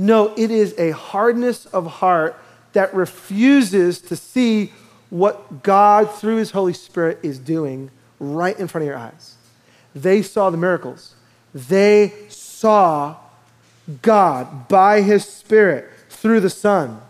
No, 0.01 0.33
it 0.35 0.51
is 0.51 0.75
a 0.79 0.93
hardness 0.93 1.67
of 1.67 1.87
heart 1.87 2.35
that 2.73 2.95
refuses 2.95 4.01
to 4.01 4.17
see 4.17 4.73
what 5.11 5.63
God, 5.63 6.11
through 6.11 6.37
His 6.37 6.53
Holy 6.53 6.73
Spirit, 6.73 7.19
is 7.23 7.39
doing 7.39 7.91
right 8.19 8.59
in 8.59 8.67
front 8.67 8.85
of 8.85 8.87
your 8.87 8.97
eyes. 8.97 9.35
They 9.95 10.23
saw 10.23 10.49
the 10.49 10.57
miracles. 10.57 11.17
They 11.55 12.15
saw 12.31 13.17
God 14.01 14.69
by 14.69 15.03
His 15.03 15.27
Spirit 15.27 15.91
through 16.09 16.41
the 16.41 16.49
Son, 16.49 17.03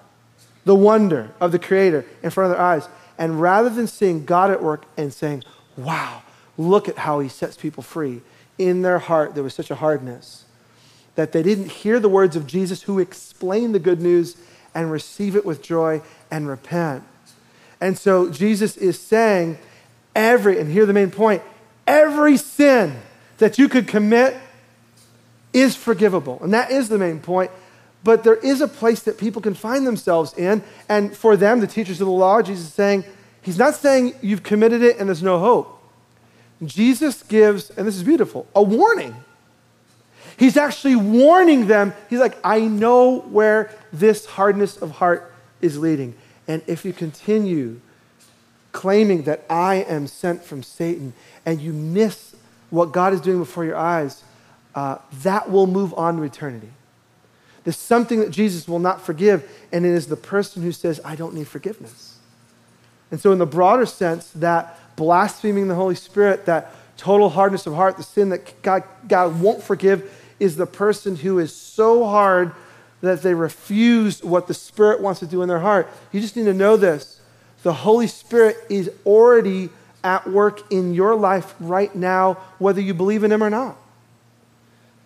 the 0.64 0.74
wonder 0.74 1.30
of 1.40 1.52
the 1.52 1.60
Creator 1.60 2.04
in 2.24 2.30
front 2.30 2.50
of 2.50 2.56
their 2.56 2.66
eyes. 2.66 2.88
And 3.16 3.40
rather 3.40 3.70
than 3.70 3.86
seeing 3.86 4.24
God 4.24 4.50
at 4.50 4.64
work 4.64 4.84
and 4.96 5.12
saying, 5.12 5.44
wow, 5.76 6.22
look 6.58 6.88
at 6.88 6.98
how 6.98 7.20
He 7.20 7.28
sets 7.28 7.56
people 7.56 7.84
free, 7.84 8.20
in 8.58 8.82
their 8.82 8.98
heart 8.98 9.36
there 9.36 9.44
was 9.44 9.54
such 9.54 9.70
a 9.70 9.76
hardness 9.76 10.46
that 11.14 11.32
they 11.32 11.42
didn't 11.42 11.70
hear 11.70 12.00
the 12.00 12.08
words 12.08 12.36
of 12.36 12.46
Jesus 12.46 12.82
who 12.82 12.98
explained 12.98 13.74
the 13.74 13.78
good 13.78 14.00
news 14.00 14.36
and 14.74 14.90
receive 14.90 15.36
it 15.36 15.44
with 15.44 15.62
joy 15.62 16.00
and 16.30 16.48
repent. 16.48 17.04
And 17.80 17.98
so 17.98 18.30
Jesus 18.30 18.76
is 18.76 18.98
saying, 18.98 19.58
every, 20.14 20.58
and 20.58 20.70
here 20.70 20.86
the 20.86 20.92
main 20.92 21.10
point, 21.10 21.42
every 21.86 22.36
sin 22.36 22.96
that 23.38 23.58
you 23.58 23.68
could 23.68 23.88
commit 23.88 24.36
is 25.52 25.76
forgivable. 25.76 26.38
And 26.42 26.52
that 26.54 26.70
is 26.70 26.88
the 26.88 26.98
main 26.98 27.20
point. 27.20 27.50
But 28.04 28.24
there 28.24 28.36
is 28.36 28.60
a 28.60 28.68
place 28.68 29.02
that 29.02 29.18
people 29.18 29.42
can 29.42 29.54
find 29.54 29.86
themselves 29.86 30.32
in. 30.34 30.62
And 30.88 31.16
for 31.16 31.36
them, 31.36 31.60
the 31.60 31.66
teachers 31.66 32.00
of 32.00 32.06
the 32.06 32.12
law, 32.12 32.42
Jesus 32.42 32.66
is 32.66 32.74
saying, 32.74 33.04
He's 33.42 33.58
not 33.58 33.74
saying 33.74 34.14
you've 34.20 34.42
committed 34.42 34.82
it 34.82 34.98
and 34.98 35.08
there's 35.08 35.22
no 35.22 35.38
hope. 35.38 35.82
Jesus 36.62 37.22
gives, 37.22 37.70
and 37.70 37.86
this 37.86 37.96
is 37.96 38.02
beautiful, 38.02 38.46
a 38.54 38.62
warning. 38.62 39.16
He's 40.40 40.56
actually 40.56 40.96
warning 40.96 41.66
them. 41.66 41.92
He's 42.08 42.18
like, 42.18 42.38
I 42.42 42.60
know 42.60 43.18
where 43.18 43.70
this 43.92 44.24
hardness 44.24 44.78
of 44.78 44.92
heart 44.92 45.34
is 45.60 45.78
leading. 45.78 46.14
And 46.48 46.62
if 46.66 46.82
you 46.82 46.94
continue 46.94 47.82
claiming 48.72 49.24
that 49.24 49.44
I 49.50 49.84
am 49.86 50.06
sent 50.06 50.42
from 50.42 50.62
Satan 50.62 51.12
and 51.44 51.60
you 51.60 51.74
miss 51.74 52.34
what 52.70 52.90
God 52.90 53.12
is 53.12 53.20
doing 53.20 53.38
before 53.38 53.66
your 53.66 53.76
eyes, 53.76 54.24
uh, 54.74 54.96
that 55.24 55.50
will 55.50 55.66
move 55.66 55.92
on 55.92 56.16
to 56.16 56.22
eternity. 56.22 56.70
There's 57.64 57.76
something 57.76 58.20
that 58.20 58.30
Jesus 58.30 58.66
will 58.66 58.78
not 58.78 59.02
forgive, 59.02 59.46
and 59.70 59.84
it 59.84 59.92
is 59.92 60.06
the 60.06 60.16
person 60.16 60.62
who 60.62 60.72
says, 60.72 61.02
I 61.04 61.16
don't 61.16 61.34
need 61.34 61.48
forgiveness. 61.48 62.16
And 63.10 63.20
so, 63.20 63.30
in 63.32 63.38
the 63.38 63.44
broader 63.44 63.84
sense, 63.84 64.30
that 64.36 64.96
blaspheming 64.96 65.68
the 65.68 65.74
Holy 65.74 65.96
Spirit, 65.96 66.46
that 66.46 66.72
total 66.96 67.28
hardness 67.28 67.66
of 67.66 67.74
heart, 67.74 67.98
the 67.98 68.02
sin 68.02 68.30
that 68.30 68.62
God, 68.62 68.84
God 69.06 69.38
won't 69.38 69.62
forgive, 69.62 70.10
is 70.40 70.56
the 70.56 70.66
person 70.66 71.14
who 71.14 71.38
is 71.38 71.54
so 71.54 72.04
hard 72.04 72.52
that 73.02 73.22
they 73.22 73.34
refuse 73.34 74.22
what 74.22 74.46
the 74.48 74.54
Spirit 74.54 75.00
wants 75.00 75.20
to 75.20 75.26
do 75.26 75.42
in 75.42 75.48
their 75.48 75.60
heart. 75.60 75.88
You 76.12 76.20
just 76.20 76.36
need 76.36 76.44
to 76.44 76.54
know 76.54 76.76
this. 76.76 77.20
The 77.62 77.72
Holy 77.72 78.06
Spirit 78.06 78.56
is 78.68 78.90
already 79.06 79.68
at 80.02 80.28
work 80.28 80.72
in 80.72 80.94
your 80.94 81.14
life 81.14 81.54
right 81.60 81.94
now, 81.94 82.34
whether 82.58 82.80
you 82.80 82.94
believe 82.94 83.22
in 83.22 83.30
Him 83.30 83.42
or 83.42 83.50
not. 83.50 83.76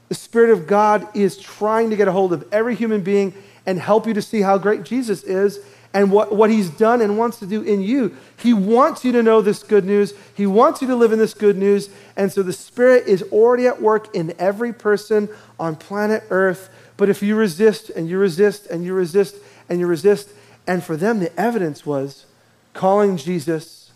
The 0.08 0.14
Spirit 0.14 0.50
of 0.50 0.66
God 0.66 1.06
is 1.16 1.36
trying 1.36 1.90
to 1.90 1.96
get 1.96 2.08
a 2.08 2.12
hold 2.12 2.32
of 2.32 2.46
every 2.52 2.74
human 2.74 3.02
being 3.02 3.34
and 3.66 3.78
help 3.78 4.06
you 4.06 4.14
to 4.14 4.22
see 4.22 4.40
how 4.40 4.58
great 4.58 4.84
Jesus 4.84 5.22
is 5.24 5.60
and 5.94 6.10
what, 6.10 6.34
what 6.34 6.50
He's 6.50 6.68
done 6.68 7.00
and 7.00 7.16
wants 7.16 7.38
to 7.38 7.46
do 7.46 7.62
in 7.62 7.80
you. 7.80 8.14
He 8.36 8.52
wants 8.52 9.04
you 9.04 9.12
to 9.12 9.22
know 9.22 9.40
this 9.40 9.62
good 9.62 9.86
news, 9.86 10.12
He 10.34 10.46
wants 10.46 10.82
you 10.82 10.88
to 10.88 10.96
live 10.96 11.12
in 11.12 11.18
this 11.18 11.32
good 11.32 11.56
news. 11.56 11.88
And 12.16 12.30
so 12.30 12.42
the 12.42 12.52
Spirit 12.52 13.06
is 13.06 13.22
already 13.32 13.66
at 13.66 13.80
work 13.80 14.14
in 14.14 14.34
every 14.38 14.72
person 14.72 15.28
on 15.58 15.76
planet 15.76 16.24
Earth. 16.28 16.68
But 16.96 17.08
if 17.08 17.22
you 17.22 17.36
resist 17.36 17.88
and 17.90 18.08
you 18.08 18.18
resist 18.18 18.66
and 18.66 18.84
you 18.84 18.92
resist 18.92 19.36
and 19.68 19.80
you 19.80 19.86
resist, 19.86 20.28
and 20.66 20.84
for 20.84 20.96
them, 20.96 21.20
the 21.20 21.34
evidence 21.40 21.86
was 21.86 22.26
calling 22.74 23.16
Jesus 23.16 23.92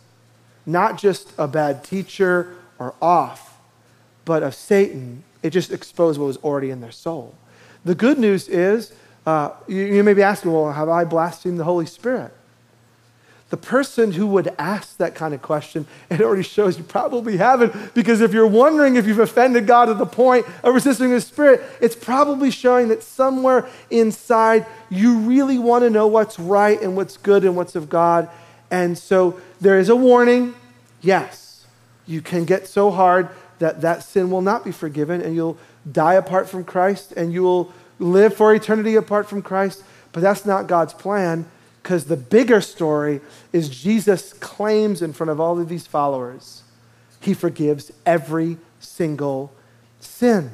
not 0.65 0.99
just 0.99 1.33
a 1.37 1.49
bad 1.49 1.85
teacher 1.85 2.55
or 2.79 2.95
off, 3.03 3.59
but 4.25 4.43
of 4.43 4.55
Satan 4.55 5.25
it 5.43 5.51
just 5.51 5.73
exposed 5.73 6.19
what 6.19 6.27
was 6.27 6.37
already 6.39 6.71
in 6.71 6.81
their 6.81 6.93
soul. 6.93 7.35
The 7.85 7.95
good 7.95 8.19
news 8.19 8.49
is, 8.49 8.93
uh, 9.29 9.53
you, 9.67 9.85
you 9.85 10.03
may 10.03 10.14
be 10.14 10.23
asking, 10.23 10.51
well, 10.51 10.73
have 10.73 10.88
I 10.88 11.05
blasphemed 11.05 11.61
the 11.61 11.64
Holy 11.64 11.85
Spirit? 11.85 12.33
The 13.51 13.59
person 13.59 14.12
who 14.12 14.27
would 14.29 14.55
ask 14.59 14.97
that 14.97 15.14
kind 15.14 15.35
of 15.35 15.43
question, 15.43 15.87
it 16.09 16.23
already 16.23 16.43
shows 16.43 16.79
you 16.79 16.85
probably 16.85 17.37
haven't, 17.37 17.93
because 17.93 18.23
if 18.23 18.33
you're 18.33 18.47
wondering 18.47 18.97
if 18.97 19.07
you've 19.07 19.19
offended 19.19 19.67
God 19.67 19.85
to 19.87 19.95
the 19.95 20.07
point 20.07 20.47
of 20.64 20.73
resisting 20.73 21.11
the 21.11 21.21
Spirit, 21.21 21.61
it's 21.79 21.95
probably 21.95 22.51
showing 22.51 22.88
that 22.88 23.03
somewhere 23.03 23.69
inside 23.91 24.64
you 24.88 25.19
really 25.19 25.59
want 25.59 25.85
to 25.85 25.91
know 25.91 26.07
what's 26.07 26.38
right 26.38 26.81
and 26.81 26.97
what's 26.97 27.19
good 27.19 27.45
and 27.45 27.55
what's 27.55 27.75
of 27.75 27.91
God. 27.91 28.31
And 28.71 28.97
so 28.97 29.38
there 29.61 29.79
is 29.79 29.91
a 29.91 29.97
warning. 29.97 30.55
Yes, 31.03 31.67
you 32.07 32.23
can 32.23 32.47
get 32.47 32.67
so 32.67 32.91
hard 32.91 33.29
that 33.59 33.83
that 33.83 34.05
sin 34.05 34.31
will 34.31 34.41
not 34.41 34.64
be 34.64 34.73
forgiven 34.73 35.21
and 35.21 35.35
you'll 35.35 35.59
die 35.93 36.14
apart 36.14 36.49
from 36.49 36.64
Christ 36.64 37.12
and 37.12 37.31
you 37.31 37.43
will 37.43 37.75
live 37.99 38.35
for 38.35 38.55
eternity 38.55 38.97
apart 38.97 39.29
from 39.29 39.43
Christ. 39.43 39.83
But 40.13 40.21
that's 40.21 40.47
not 40.47 40.67
God's 40.67 40.95
plan 40.95 41.47
because 41.83 42.05
the 42.05 42.17
bigger 42.17 42.61
story 42.61 43.21
is 43.53 43.69
Jesus 43.69 44.33
claims 44.35 45.01
in 45.01 45.13
front 45.13 45.31
of 45.31 45.41
all 45.41 45.59
of 45.59 45.69
these 45.69 45.87
followers, 45.87 46.63
he 47.21 47.35
forgives 47.35 47.91
every 48.05 48.59
single 48.81 49.53
sin. 50.01 50.51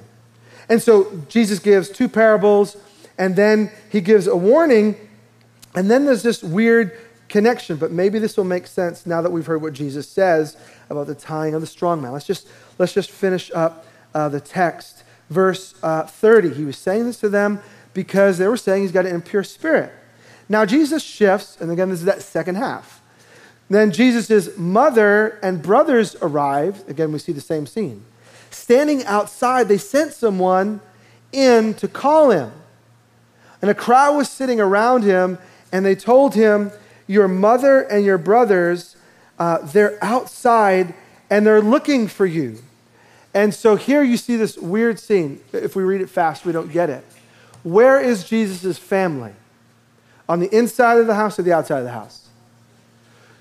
And 0.69 0.81
so 0.81 1.23
Jesus 1.29 1.59
gives 1.59 1.91
two 1.91 2.09
parables 2.09 2.77
and 3.19 3.37
then 3.37 3.71
he 3.91 4.01
gives 4.01 4.27
a 4.27 4.37
warning. 4.37 4.97
And 5.75 5.91
then 5.91 6.05
there's 6.05 6.23
this 6.23 6.43
weird 6.43 6.99
connection, 7.29 7.77
but 7.77 7.91
maybe 7.91 8.19
this 8.19 8.37
will 8.37 8.45
make 8.45 8.67
sense 8.67 9.07
now 9.07 9.21
that 9.23 9.31
we've 9.31 9.47
heard 9.47 9.63
what 9.63 9.73
Jesus 9.73 10.09
says 10.09 10.57
about 10.91 11.07
the 11.07 11.15
tying 11.15 11.55
of 11.55 11.61
the 11.61 11.67
strong 11.67 12.01
man. 12.01 12.13
Let's 12.13 12.27
just 12.27 12.49
let's 12.79 12.93
just 12.93 13.11
finish 13.11 13.51
up 13.55 13.87
uh, 14.15 14.29
the 14.29 14.41
text. 14.41 15.04
Verse 15.31 15.75
uh, 15.83 16.05
30. 16.05 16.55
He 16.55 16.65
was 16.65 16.77
saying 16.77 17.07
this 17.07 17.19
to 17.21 17.29
them 17.29 17.61
because 17.93 18.39
they 18.39 18.49
were 18.49 18.57
saying 18.57 18.83
he's 18.83 18.93
got 18.93 19.07
an 19.07 19.15
impure 19.15 19.45
spirit. 19.45 19.93
Now, 20.49 20.67
Jesus 20.67 21.03
shifts, 21.03 21.57
and 21.61 21.71
again, 21.71 21.89
this 21.91 22.01
is 22.01 22.05
that 22.05 22.23
second 22.23 22.57
half. 22.57 23.01
Then 23.71 23.93
Jesus' 23.93 24.57
mother 24.59 25.39
and 25.43 25.63
brothers 25.63 26.17
arrived. 26.21 26.89
Again, 26.89 27.13
we 27.13 27.19
see 27.19 27.33
the 27.33 27.41
same 27.41 27.67
scene. 27.67 28.05
Standing 28.51 29.05
outside, 29.07 29.69
they 29.69 29.79
sent 29.79 30.13
someone 30.13 30.81
in 31.33 31.75
to 31.75 31.89
call 31.89 32.31
him. 32.31 32.53
And 33.63 33.71
a 33.71 33.75
crowd 33.75 34.17
was 34.17 34.31
sitting 34.31 34.61
around 34.61 35.03
him, 35.03 35.39
and 35.73 35.85
they 35.85 35.95
told 35.95 36.35
him, 36.35 36.71
Your 37.07 37.27
mother 37.27 37.81
and 37.81 38.05
your 38.05 38.19
brothers, 38.19 38.97
uh, 39.39 39.59
they're 39.59 39.99
outside 40.03 40.95
and 41.31 41.47
they're 41.47 41.63
looking 41.63 42.07
for 42.07 42.27
you. 42.27 42.59
And 43.35 43.53
so 43.53 43.75
here 43.75 44.03
you 44.03 44.16
see 44.16 44.37
this 44.37 44.57
weird 44.57 45.01
scene. 45.01 45.40
If 45.53 45.75
we 45.75 45.83
read 45.83 46.01
it 46.01 46.09
fast, 46.09 46.47
we 46.47 46.53
don't 46.53 46.73
get 46.73 46.88
it. 46.88 47.05
Where 47.64 48.01
is 48.01 48.25
Jesus' 48.25 48.79
family? 48.79 49.33
On 50.29 50.38
the 50.38 50.57
inside 50.57 50.99
of 50.99 51.07
the 51.09 51.16
house 51.16 51.38
or 51.38 51.42
the 51.42 51.53
outside 51.53 51.79
of 51.79 51.85
the 51.85 51.90
house? 51.90 52.29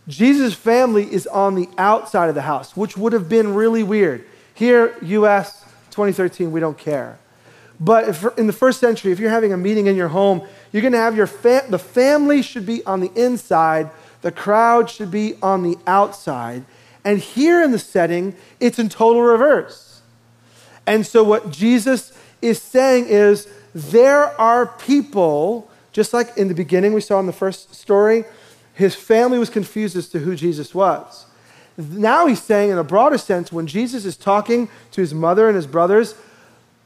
Jesus' 0.08 0.54
family 0.54 1.12
is 1.14 1.28
on 1.28 1.56
the 1.56 1.70
outside 1.78 2.28
of 2.28 2.36
the 2.36 2.42
house, 2.42 2.76
which 2.76 2.98
would 2.98 3.14
have 3.14 3.30
been 3.30 3.54
really 3.54 3.84
weird. 3.84 4.26
Here, 4.54 4.98
US 5.02 5.64
2013, 5.92 6.52
we 6.52 6.60
don't 6.60 6.78
care. 6.78 7.20
But 7.80 8.10
if, 8.10 8.38
in 8.38 8.48
the 8.48 8.54
first 8.54 8.80
century, 8.80 9.12
if 9.12 9.20
you're 9.20 9.30
having 9.30 9.54
a 9.54 9.58
meeting 9.58 9.88
in 9.88 9.96
your 9.96 10.10
home, 10.10 10.48
you're 10.72 10.82
going 10.82 10.94
to 10.94 11.00
have 11.00 11.16
your 11.16 11.28
fa- 11.28 11.66
the 11.70 11.80
family 11.80 12.42
should 12.42 12.66
be 12.66 12.84
on 12.86 13.00
the 13.00 13.12
inside, 13.16 13.92
the 14.22 14.32
crowd 14.32 14.90
should 14.90 15.12
be 15.12 15.36
on 15.42 15.64
the 15.64 15.78
outside. 15.86 16.64
And 17.06 17.20
here 17.20 17.62
in 17.62 17.72
the 17.72 17.80
setting, 17.80 18.36
it's 18.60 18.80
in 18.80 18.90
total 18.90 19.22
reverse. 19.22 20.02
And 20.88 21.06
so 21.06 21.24
what 21.24 21.52
Jesus 21.52 22.18
is 22.42 22.62
saying 22.62 23.08
is 23.08 23.48
there 23.74 24.40
are 24.40 24.68
people, 24.68 25.70
just 25.92 26.14
like 26.14 26.38
in 26.38 26.48
the 26.48 26.54
beginning 26.54 26.94
we 26.94 27.02
saw 27.02 27.20
in 27.20 27.26
the 27.26 27.34
first 27.34 27.74
story, 27.74 28.26
his 28.74 28.96
family 28.96 29.38
was 29.38 29.50
confused 29.50 29.96
as 29.96 30.10
to 30.10 30.20
who 30.20 30.36
Jesus 30.36 30.74
was. 30.74 31.26
Now 31.78 32.28
he's 32.28 32.42
saying, 32.42 32.70
in 32.70 32.78
a 32.78 32.84
broader 32.84 33.18
sense, 33.18 33.52
when 33.52 33.68
Jesus 33.68 34.06
is 34.06 34.16
talking 34.16 34.70
to 34.92 35.02
his 35.02 35.14
mother 35.14 35.48
and 35.48 35.56
his 35.56 35.68
brothers, 35.68 36.16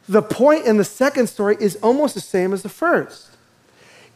the 0.08 0.22
point 0.22 0.66
in 0.66 0.78
the 0.78 0.86
second 0.86 1.28
story 1.28 1.58
is 1.60 1.76
almost 1.78 2.14
the 2.14 2.22
same 2.22 2.54
as 2.54 2.64
the 2.64 2.70
first, 2.70 3.30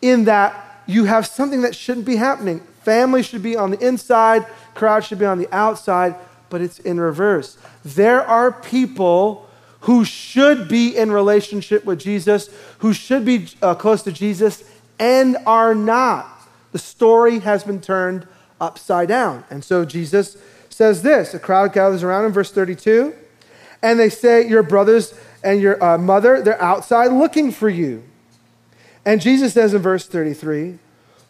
in 0.01 0.23
that 0.25 0.83
you 0.87 1.05
have 1.05 1.27
something 1.27 1.61
that 1.61 1.75
shouldn't 1.75 2.05
be 2.05 2.15
happening. 2.15 2.61
Family 2.83 3.23
should 3.23 3.43
be 3.43 3.55
on 3.55 3.71
the 3.71 3.85
inside, 3.85 4.45
crowd 4.73 5.03
should 5.03 5.19
be 5.19 5.25
on 5.25 5.37
the 5.37 5.53
outside, 5.53 6.15
but 6.49 6.61
it's 6.61 6.79
in 6.79 6.99
reverse. 6.99 7.57
There 7.85 8.21
are 8.21 8.51
people 8.51 9.47
who 9.81 10.05
should 10.05 10.67
be 10.67 10.95
in 10.95 11.11
relationship 11.11 11.85
with 11.85 11.99
Jesus, 11.99 12.49
who 12.79 12.93
should 12.93 13.25
be 13.25 13.47
uh, 13.61 13.75
close 13.75 14.03
to 14.03 14.11
Jesus, 14.11 14.63
and 14.99 15.37
are 15.45 15.73
not. 15.73 16.27
The 16.71 16.79
story 16.79 17.39
has 17.39 17.63
been 17.63 17.81
turned 17.81 18.27
upside 18.59 19.07
down. 19.07 19.43
And 19.49 19.63
so 19.63 19.85
Jesus 19.85 20.37
says 20.69 21.01
this 21.01 21.33
a 21.33 21.39
crowd 21.39 21.73
gathers 21.73 22.03
around 22.03 22.25
in 22.25 22.31
verse 22.31 22.51
32, 22.51 23.13
and 23.81 23.99
they 23.99 24.09
say, 24.09 24.47
Your 24.47 24.63
brothers 24.63 25.13
and 25.43 25.61
your 25.61 25.83
uh, 25.83 25.97
mother, 25.97 26.41
they're 26.41 26.61
outside 26.61 27.07
looking 27.07 27.51
for 27.51 27.69
you. 27.69 28.03
And 29.03 29.19
Jesus 29.19 29.53
says 29.53 29.73
in 29.73 29.81
verse 29.81 30.07
33, 30.07 30.77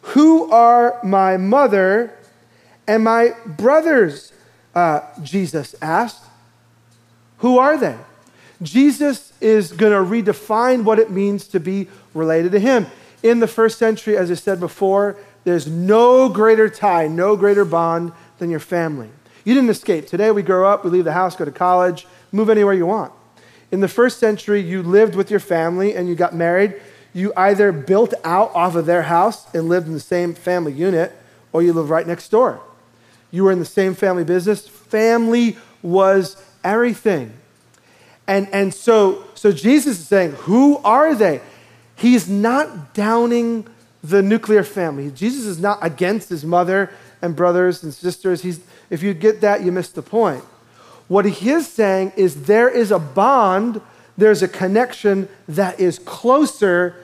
Who 0.02 0.50
are 0.50 0.98
my 1.02 1.36
mother 1.36 2.16
and 2.86 3.04
my 3.04 3.34
brothers? 3.46 4.32
Uh, 4.74 5.00
Jesus 5.22 5.74
asked. 5.80 6.24
Who 7.38 7.58
are 7.58 7.76
they? 7.76 7.96
Jesus 8.62 9.32
is 9.40 9.72
going 9.72 9.92
to 9.92 10.32
redefine 10.32 10.84
what 10.84 10.98
it 10.98 11.10
means 11.10 11.48
to 11.48 11.60
be 11.60 11.88
related 12.14 12.52
to 12.52 12.60
him. 12.60 12.86
In 13.22 13.40
the 13.40 13.48
first 13.48 13.78
century, 13.78 14.16
as 14.16 14.30
I 14.30 14.34
said 14.34 14.60
before, 14.60 15.16
there's 15.44 15.66
no 15.66 16.28
greater 16.28 16.68
tie, 16.68 17.08
no 17.08 17.36
greater 17.36 17.64
bond 17.64 18.12
than 18.38 18.50
your 18.50 18.60
family. 18.60 19.10
You 19.44 19.54
didn't 19.54 19.70
escape. 19.70 20.06
Today 20.06 20.30
we 20.30 20.42
grow 20.42 20.68
up, 20.68 20.84
we 20.84 20.90
leave 20.90 21.04
the 21.04 21.12
house, 21.12 21.34
go 21.34 21.44
to 21.44 21.50
college, 21.50 22.06
move 22.30 22.48
anywhere 22.48 22.74
you 22.74 22.86
want. 22.86 23.12
In 23.72 23.80
the 23.80 23.88
first 23.88 24.18
century, 24.18 24.60
you 24.60 24.82
lived 24.82 25.14
with 25.14 25.30
your 25.30 25.40
family 25.40 25.96
and 25.96 26.08
you 26.08 26.14
got 26.14 26.34
married. 26.34 26.80
You 27.14 27.32
either 27.36 27.72
built 27.72 28.14
out 28.24 28.54
off 28.54 28.74
of 28.74 28.86
their 28.86 29.02
house 29.02 29.52
and 29.54 29.68
lived 29.68 29.86
in 29.86 29.92
the 29.92 30.00
same 30.00 30.34
family 30.34 30.72
unit, 30.72 31.12
or 31.52 31.62
you 31.62 31.72
lived 31.72 31.90
right 31.90 32.06
next 32.06 32.28
door. 32.30 32.60
You 33.30 33.44
were 33.44 33.52
in 33.52 33.58
the 33.58 33.64
same 33.64 33.94
family 33.94 34.24
business. 34.24 34.66
Family 34.66 35.56
was 35.82 36.42
everything. 36.64 37.32
And, 38.26 38.48
and 38.52 38.72
so, 38.72 39.24
so 39.34 39.52
Jesus 39.52 39.98
is 39.98 40.08
saying, 40.08 40.32
Who 40.32 40.78
are 40.78 41.14
they? 41.14 41.40
He's 41.96 42.28
not 42.28 42.94
downing 42.94 43.66
the 44.02 44.22
nuclear 44.22 44.64
family. 44.64 45.10
Jesus 45.10 45.44
is 45.44 45.58
not 45.58 45.78
against 45.82 46.28
his 46.28 46.44
mother 46.44 46.90
and 47.20 47.36
brothers 47.36 47.82
and 47.82 47.94
sisters. 47.94 48.42
He's, 48.42 48.60
if 48.90 49.02
you 49.02 49.14
get 49.14 49.40
that, 49.42 49.62
you 49.62 49.70
miss 49.70 49.88
the 49.90 50.02
point. 50.02 50.42
What 51.08 51.24
he 51.24 51.50
is 51.50 51.68
saying 51.68 52.12
is 52.16 52.44
there 52.44 52.68
is 52.68 52.90
a 52.90 52.98
bond, 52.98 53.80
there's 54.16 54.42
a 54.42 54.48
connection 54.48 55.28
that 55.48 55.80
is 55.80 55.98
closer 55.98 56.96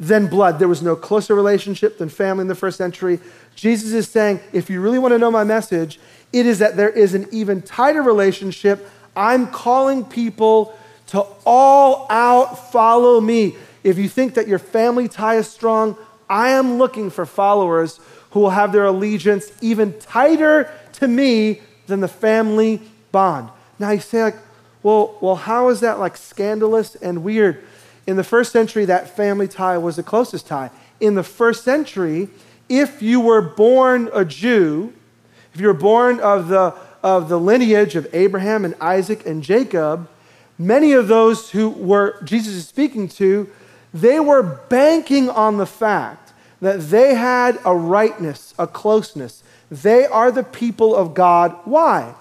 than 0.00 0.26
blood. 0.26 0.58
There 0.58 0.68
was 0.68 0.82
no 0.82 0.96
closer 0.96 1.34
relationship 1.34 1.98
than 1.98 2.08
family 2.08 2.42
in 2.42 2.48
the 2.48 2.54
first 2.54 2.76
century. 2.76 3.20
Jesus 3.54 3.92
is 3.92 4.08
saying, 4.08 4.40
if 4.52 4.68
you 4.68 4.80
really 4.80 4.98
want 4.98 5.12
to 5.12 5.18
know 5.18 5.30
my 5.30 5.44
message, 5.44 6.00
it 6.32 6.46
is 6.46 6.58
that 6.58 6.76
there 6.76 6.90
is 6.90 7.14
an 7.14 7.28
even 7.30 7.62
tighter 7.62 8.02
relationship. 8.02 8.88
I'm 9.14 9.46
calling 9.46 10.04
people 10.04 10.76
to 11.08 11.24
all 11.44 12.06
out 12.10 12.72
follow 12.72 13.20
me. 13.20 13.54
If 13.84 13.98
you 13.98 14.08
think 14.08 14.34
that 14.34 14.48
your 14.48 14.58
family 14.58 15.08
tie 15.08 15.36
is 15.36 15.46
strong, 15.46 15.96
I 16.28 16.50
am 16.50 16.78
looking 16.78 17.10
for 17.10 17.26
followers 17.26 18.00
who 18.30 18.40
will 18.40 18.50
have 18.50 18.72
their 18.72 18.86
allegiance 18.86 19.52
even 19.60 19.98
tighter 19.98 20.70
to 20.94 21.06
me 21.06 21.60
than 21.86 22.00
the 22.00 22.08
family 22.08 22.80
bond. 23.12 23.50
Now 23.78 23.90
you 23.90 24.00
say, 24.00 24.22
like, 24.22 24.36
well, 24.82 25.16
well, 25.20 25.36
how 25.36 25.68
is 25.68 25.80
that 25.80 25.98
like 25.98 26.16
scandalous 26.16 26.94
and 26.96 27.22
weird? 27.22 27.62
In 28.06 28.16
the 28.16 28.24
first 28.24 28.52
century, 28.52 28.84
that 28.86 29.16
family 29.16 29.46
tie 29.46 29.78
was 29.78 29.96
the 29.96 30.02
closest 30.02 30.46
tie. 30.46 30.70
In 31.00 31.14
the 31.14 31.22
first 31.22 31.64
century, 31.64 32.28
if 32.68 33.02
you 33.02 33.20
were 33.20 33.40
born 33.40 34.10
a 34.12 34.24
Jew, 34.24 34.92
if 35.54 35.60
you 35.60 35.66
were 35.68 35.74
born 35.74 36.18
of 36.20 36.48
the, 36.48 36.74
of 37.02 37.28
the 37.28 37.38
lineage 37.38 37.94
of 37.94 38.12
Abraham 38.12 38.64
and 38.64 38.74
Isaac 38.80 39.26
and 39.26 39.42
Jacob, 39.42 40.08
many 40.58 40.92
of 40.92 41.08
those 41.08 41.50
who 41.50 41.68
were 41.68 42.20
Jesus 42.24 42.54
is 42.54 42.66
speaking 42.66 43.08
to, 43.08 43.48
they 43.94 44.18
were 44.18 44.42
banking 44.42 45.28
on 45.28 45.58
the 45.58 45.66
fact 45.66 46.32
that 46.60 46.80
they 46.80 47.14
had 47.14 47.58
a 47.64 47.74
rightness, 47.74 48.54
a 48.58 48.66
closeness. 48.66 49.42
They 49.70 50.06
are 50.06 50.30
the 50.30 50.44
people 50.44 50.94
of 50.94 51.14
God. 51.14 51.56
Why? 51.64 52.14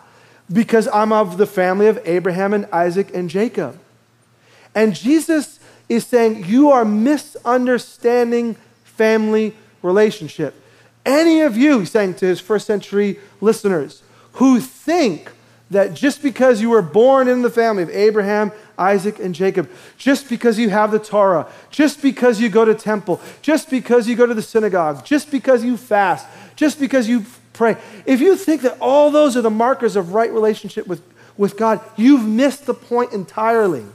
Because 0.52 0.88
I'm 0.88 1.12
of 1.12 1.38
the 1.38 1.46
family 1.46 1.88
of 1.88 2.00
Abraham 2.06 2.54
and 2.54 2.66
Isaac 2.72 3.14
and 3.14 3.30
Jacob. 3.30 3.80
And 4.76 4.96
Jesus 4.96 5.60
is 5.88 6.06
saying, 6.06 6.46
You 6.46 6.70
are 6.72 6.86
misunderstanding 6.86 8.56
family 8.84 9.56
relationship. 9.82 10.56
Any 11.06 11.42
of 11.42 11.58
you, 11.58 11.80
he's 11.80 11.92
saying 11.92 12.16
to 12.16 12.26
his 12.26 12.40
first 12.40 12.68
century 12.68 13.20
listeners, 13.40 14.04
who 14.34 14.60
think 14.60 15.32
that 15.72 15.94
just 15.94 16.22
because 16.22 16.62
you 16.62 16.70
were 16.70 16.82
born 16.82 17.28
in 17.28 17.42
the 17.42 17.50
family 17.50 17.82
of 17.82 17.90
Abraham, 17.90 18.52
Isaac, 18.78 19.20
and 19.20 19.34
Jacob, 19.34 19.70
just 19.98 20.30
because 20.30 20.60
you 20.60 20.70
have 20.70 20.92
the 20.92 21.00
Torah, 21.00 21.48
just 21.70 22.02
because 22.02 22.42
you 22.42 22.50
go 22.50 22.66
to 22.66 22.76
temple, 22.76 23.22
just 23.42 23.70
because 23.70 24.08
you 24.08 24.16
go 24.16 24.26
to 24.26 24.34
the 24.34 24.42
synagogue, 24.42 25.06
just 25.06 25.32
because 25.32 25.64
you 25.64 25.78
fast, 25.78 26.28
just 26.56 26.80
because 26.80 27.08
you 27.08 27.26
pray, 27.62 27.78
if 28.08 28.20
you 28.20 28.36
think 28.36 28.64
that 28.64 28.76
all 28.82 29.12
those 29.12 29.38
are 29.38 29.44
the 29.44 29.52
markers 29.52 29.96
of 29.96 30.16
right 30.16 30.34
relationship 30.34 30.88
with, 30.88 31.04
with 31.38 31.58
God, 31.58 31.80
you've 31.96 32.28
missed 32.28 32.66
the 32.66 32.74
point 32.74 33.14
entirely. 33.14 33.86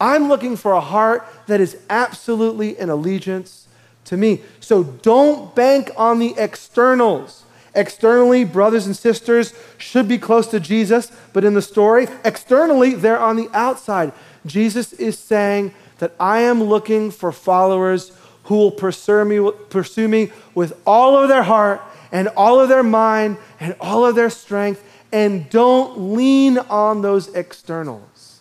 I'm 0.00 0.28
looking 0.28 0.56
for 0.56 0.70
a 0.70 0.80
heart 0.80 1.26
that 1.48 1.60
is 1.60 1.76
absolutely 1.90 2.78
in 2.78 2.90
allegiance 2.90 3.66
to 4.04 4.16
me. 4.16 4.40
So 4.60 4.84
don't 4.84 5.52
bank 5.56 5.90
on 5.96 6.20
the 6.20 6.36
externals. 6.38 7.42
Externally, 7.74 8.44
brothers 8.44 8.86
and 8.86 8.96
sisters 8.96 9.52
should 9.76 10.06
be 10.06 10.16
close 10.16 10.46
to 10.46 10.60
Jesus, 10.60 11.10
but 11.32 11.42
in 11.42 11.54
the 11.54 11.62
story, 11.62 12.06
externally, 12.24 12.94
they're 12.94 13.18
on 13.18 13.34
the 13.34 13.48
outside. 13.52 14.12
Jesus 14.46 14.92
is 14.92 15.18
saying 15.18 15.74
that 15.98 16.14
I 16.20 16.42
am 16.42 16.62
looking 16.62 17.10
for 17.10 17.32
followers 17.32 18.12
who 18.44 18.54
will 18.54 18.70
pursue 18.70 19.24
me, 19.24 19.50
pursue 19.70 20.06
me 20.06 20.30
with 20.54 20.80
all 20.86 21.18
of 21.18 21.28
their 21.28 21.42
heart 21.42 21.82
and 22.14 22.28
all 22.28 22.60
of 22.60 22.68
their 22.68 22.84
mind 22.84 23.36
and 23.58 23.74
all 23.80 24.06
of 24.06 24.14
their 24.14 24.30
strength, 24.30 24.82
and 25.12 25.50
don't 25.50 26.14
lean 26.14 26.58
on 26.58 27.02
those 27.02 27.34
externals. 27.34 28.40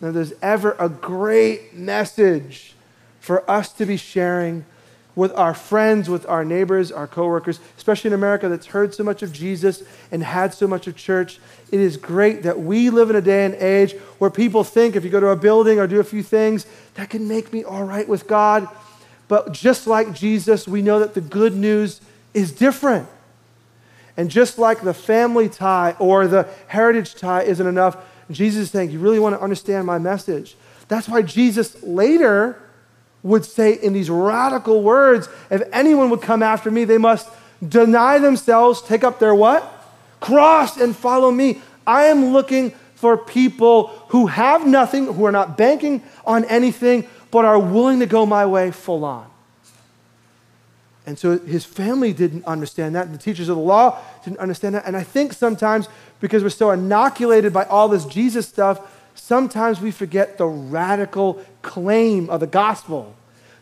Now, 0.00 0.12
there's 0.12 0.32
ever 0.40 0.76
a 0.78 0.88
great 0.88 1.74
message 1.74 2.74
for 3.18 3.48
us 3.50 3.72
to 3.72 3.84
be 3.84 3.96
sharing 3.96 4.64
with 5.16 5.32
our 5.32 5.52
friends, 5.52 6.08
with 6.08 6.24
our 6.28 6.44
neighbors, 6.44 6.92
our 6.92 7.08
coworkers, 7.08 7.58
especially 7.76 8.06
in 8.06 8.14
America 8.14 8.48
that's 8.48 8.66
heard 8.66 8.94
so 8.94 9.02
much 9.02 9.20
of 9.24 9.32
Jesus 9.32 9.82
and 10.12 10.22
had 10.22 10.54
so 10.54 10.68
much 10.68 10.86
of 10.86 10.94
church. 10.94 11.40
It 11.72 11.80
is 11.80 11.96
great 11.96 12.44
that 12.44 12.60
we 12.60 12.88
live 12.88 13.10
in 13.10 13.16
a 13.16 13.20
day 13.20 13.44
and 13.44 13.56
age 13.56 13.94
where 14.18 14.30
people 14.30 14.62
think 14.62 14.94
if 14.94 15.02
you 15.02 15.10
go 15.10 15.18
to 15.18 15.30
a 15.30 15.36
building 15.36 15.80
or 15.80 15.88
do 15.88 15.98
a 15.98 16.04
few 16.04 16.22
things, 16.22 16.66
that 16.94 17.10
can 17.10 17.26
make 17.26 17.52
me 17.52 17.64
all 17.64 17.82
right 17.82 18.08
with 18.08 18.28
God. 18.28 18.68
But 19.26 19.50
just 19.50 19.88
like 19.88 20.14
Jesus, 20.14 20.68
we 20.68 20.82
know 20.82 21.00
that 21.00 21.14
the 21.14 21.20
good 21.20 21.56
news 21.56 22.00
is 22.34 22.52
different. 22.52 23.08
And 24.16 24.30
just 24.30 24.58
like 24.58 24.82
the 24.82 24.94
family 24.94 25.48
tie 25.48 25.94
or 25.98 26.26
the 26.26 26.48
heritage 26.66 27.14
tie 27.14 27.42
isn't 27.42 27.66
enough, 27.66 27.96
Jesus 28.30 28.62
is 28.62 28.70
saying, 28.70 28.90
You 28.90 28.98
really 28.98 29.20
want 29.20 29.36
to 29.36 29.40
understand 29.40 29.86
my 29.86 29.98
message? 29.98 30.56
That's 30.88 31.08
why 31.08 31.22
Jesus 31.22 31.82
later 31.82 32.60
would 33.22 33.44
say 33.44 33.74
in 33.74 33.92
these 33.92 34.10
radical 34.10 34.82
words 34.82 35.28
if 35.50 35.62
anyone 35.72 36.10
would 36.10 36.22
come 36.22 36.42
after 36.42 36.70
me, 36.70 36.84
they 36.84 36.98
must 36.98 37.28
deny 37.66 38.18
themselves, 38.18 38.82
take 38.82 39.04
up 39.04 39.18
their 39.18 39.34
what? 39.34 39.62
Cross 40.20 40.80
and 40.80 40.96
follow 40.96 41.30
me. 41.30 41.60
I 41.86 42.04
am 42.04 42.26
looking 42.26 42.70
for 42.94 43.16
people 43.16 43.88
who 44.08 44.26
have 44.26 44.66
nothing, 44.66 45.06
who 45.12 45.24
are 45.24 45.32
not 45.32 45.56
banking 45.56 46.02
on 46.24 46.44
anything, 46.46 47.06
but 47.30 47.44
are 47.44 47.58
willing 47.58 48.00
to 48.00 48.06
go 48.06 48.26
my 48.26 48.46
way 48.46 48.70
full 48.70 49.04
on. 49.04 49.27
And 51.08 51.18
so 51.18 51.38
his 51.38 51.64
family 51.64 52.12
didn't 52.12 52.44
understand 52.44 52.94
that. 52.94 53.06
and 53.06 53.14
The 53.14 53.18
teachers 53.18 53.48
of 53.48 53.56
the 53.56 53.62
law 53.62 53.98
didn't 54.26 54.40
understand 54.40 54.74
that. 54.74 54.84
And 54.84 54.94
I 54.94 55.02
think 55.02 55.32
sometimes 55.32 55.88
because 56.20 56.42
we're 56.42 56.50
so 56.50 56.70
inoculated 56.70 57.50
by 57.50 57.64
all 57.64 57.88
this 57.88 58.04
Jesus 58.04 58.46
stuff, 58.46 58.78
sometimes 59.14 59.80
we 59.80 59.90
forget 59.90 60.36
the 60.36 60.44
radical 60.44 61.42
claim 61.62 62.28
of 62.28 62.40
the 62.40 62.46
gospel. 62.46 63.16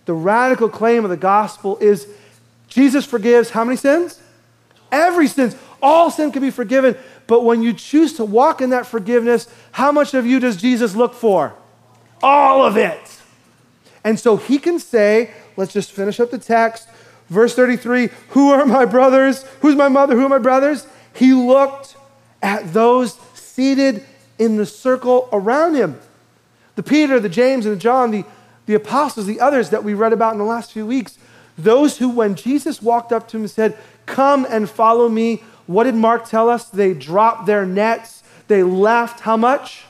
The 0.06 0.12
radical 0.12 0.68
claim 0.68 1.04
of 1.04 1.10
the 1.10 1.16
gospel 1.16 1.78
is 1.78 2.08
Jesus 2.66 3.06
forgives 3.06 3.50
how 3.50 3.62
many 3.62 3.76
sins? 3.76 4.20
Every 4.90 5.28
sin. 5.28 5.54
All 5.80 6.10
sin 6.10 6.32
can 6.32 6.42
be 6.42 6.50
forgiven. 6.50 6.96
But 7.28 7.44
when 7.44 7.62
you 7.62 7.74
choose 7.74 8.14
to 8.14 8.24
walk 8.24 8.60
in 8.60 8.70
that 8.70 8.86
forgiveness, 8.86 9.46
how 9.70 9.92
much 9.92 10.14
of 10.14 10.26
you 10.26 10.40
does 10.40 10.56
Jesus 10.56 10.96
look 10.96 11.14
for? 11.14 11.54
All 12.24 12.66
of 12.66 12.76
it. 12.76 13.20
And 14.02 14.18
so 14.18 14.36
he 14.36 14.58
can 14.58 14.80
say, 14.80 15.30
let's 15.56 15.72
just 15.72 15.92
finish 15.92 16.18
up 16.18 16.32
the 16.32 16.38
text. 16.38 16.88
Verse 17.28 17.54
33 17.54 18.10
Who 18.30 18.50
are 18.50 18.66
my 18.66 18.84
brothers? 18.84 19.44
Who's 19.60 19.76
my 19.76 19.88
mother? 19.88 20.14
Who 20.14 20.24
are 20.24 20.30
my 20.30 20.38
brothers? 20.38 20.86
He 21.14 21.32
looked 21.32 21.96
at 22.42 22.72
those 22.72 23.18
seated 23.34 24.04
in 24.38 24.56
the 24.56 24.66
circle 24.66 25.28
around 25.32 25.74
him. 25.74 25.98
The 26.74 26.82
Peter, 26.82 27.18
the 27.18 27.28
James, 27.28 27.64
and 27.64 27.74
the 27.74 27.80
John, 27.80 28.10
the, 28.10 28.24
the 28.66 28.74
apostles, 28.74 29.26
the 29.26 29.40
others 29.40 29.70
that 29.70 29.82
we 29.82 29.94
read 29.94 30.12
about 30.12 30.32
in 30.32 30.38
the 30.38 30.44
last 30.44 30.72
few 30.72 30.86
weeks. 30.86 31.18
Those 31.56 31.96
who, 31.96 32.10
when 32.10 32.34
Jesus 32.34 32.82
walked 32.82 33.12
up 33.12 33.28
to 33.28 33.38
him 33.38 33.44
and 33.44 33.50
said, 33.50 33.78
Come 34.04 34.46
and 34.48 34.68
follow 34.68 35.08
me, 35.08 35.42
what 35.66 35.84
did 35.84 35.94
Mark 35.94 36.28
tell 36.28 36.48
us? 36.48 36.68
They 36.68 36.94
dropped 36.94 37.46
their 37.46 37.66
nets. 37.66 38.22
They 38.46 38.62
left 38.62 39.20
how 39.20 39.36
much? 39.36 39.84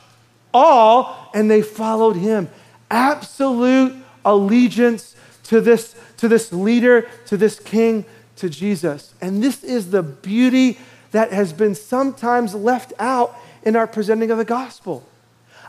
All, 0.53 1.29
and 1.33 1.51
they 1.51 1.61
followed 1.61 2.15
him. 2.15 2.49
Absolute 2.89 3.95
allegiance 4.25 5.15
to 5.47 5.61
this, 5.61 5.95
to 6.17 6.27
this 6.27 6.51
leader, 6.51 7.09
to 7.27 7.37
this 7.37 7.59
king, 7.59 8.05
to 8.37 8.49
Jesus. 8.49 9.13
And 9.21 9.43
this 9.43 9.63
is 9.63 9.91
the 9.91 10.03
beauty 10.03 10.77
that 11.11 11.31
has 11.31 11.53
been 11.53 11.75
sometimes 11.75 12.53
left 12.53 12.93
out 12.99 13.35
in 13.63 13.75
our 13.75 13.87
presenting 13.87 14.31
of 14.31 14.37
the 14.37 14.45
gospel. 14.45 15.07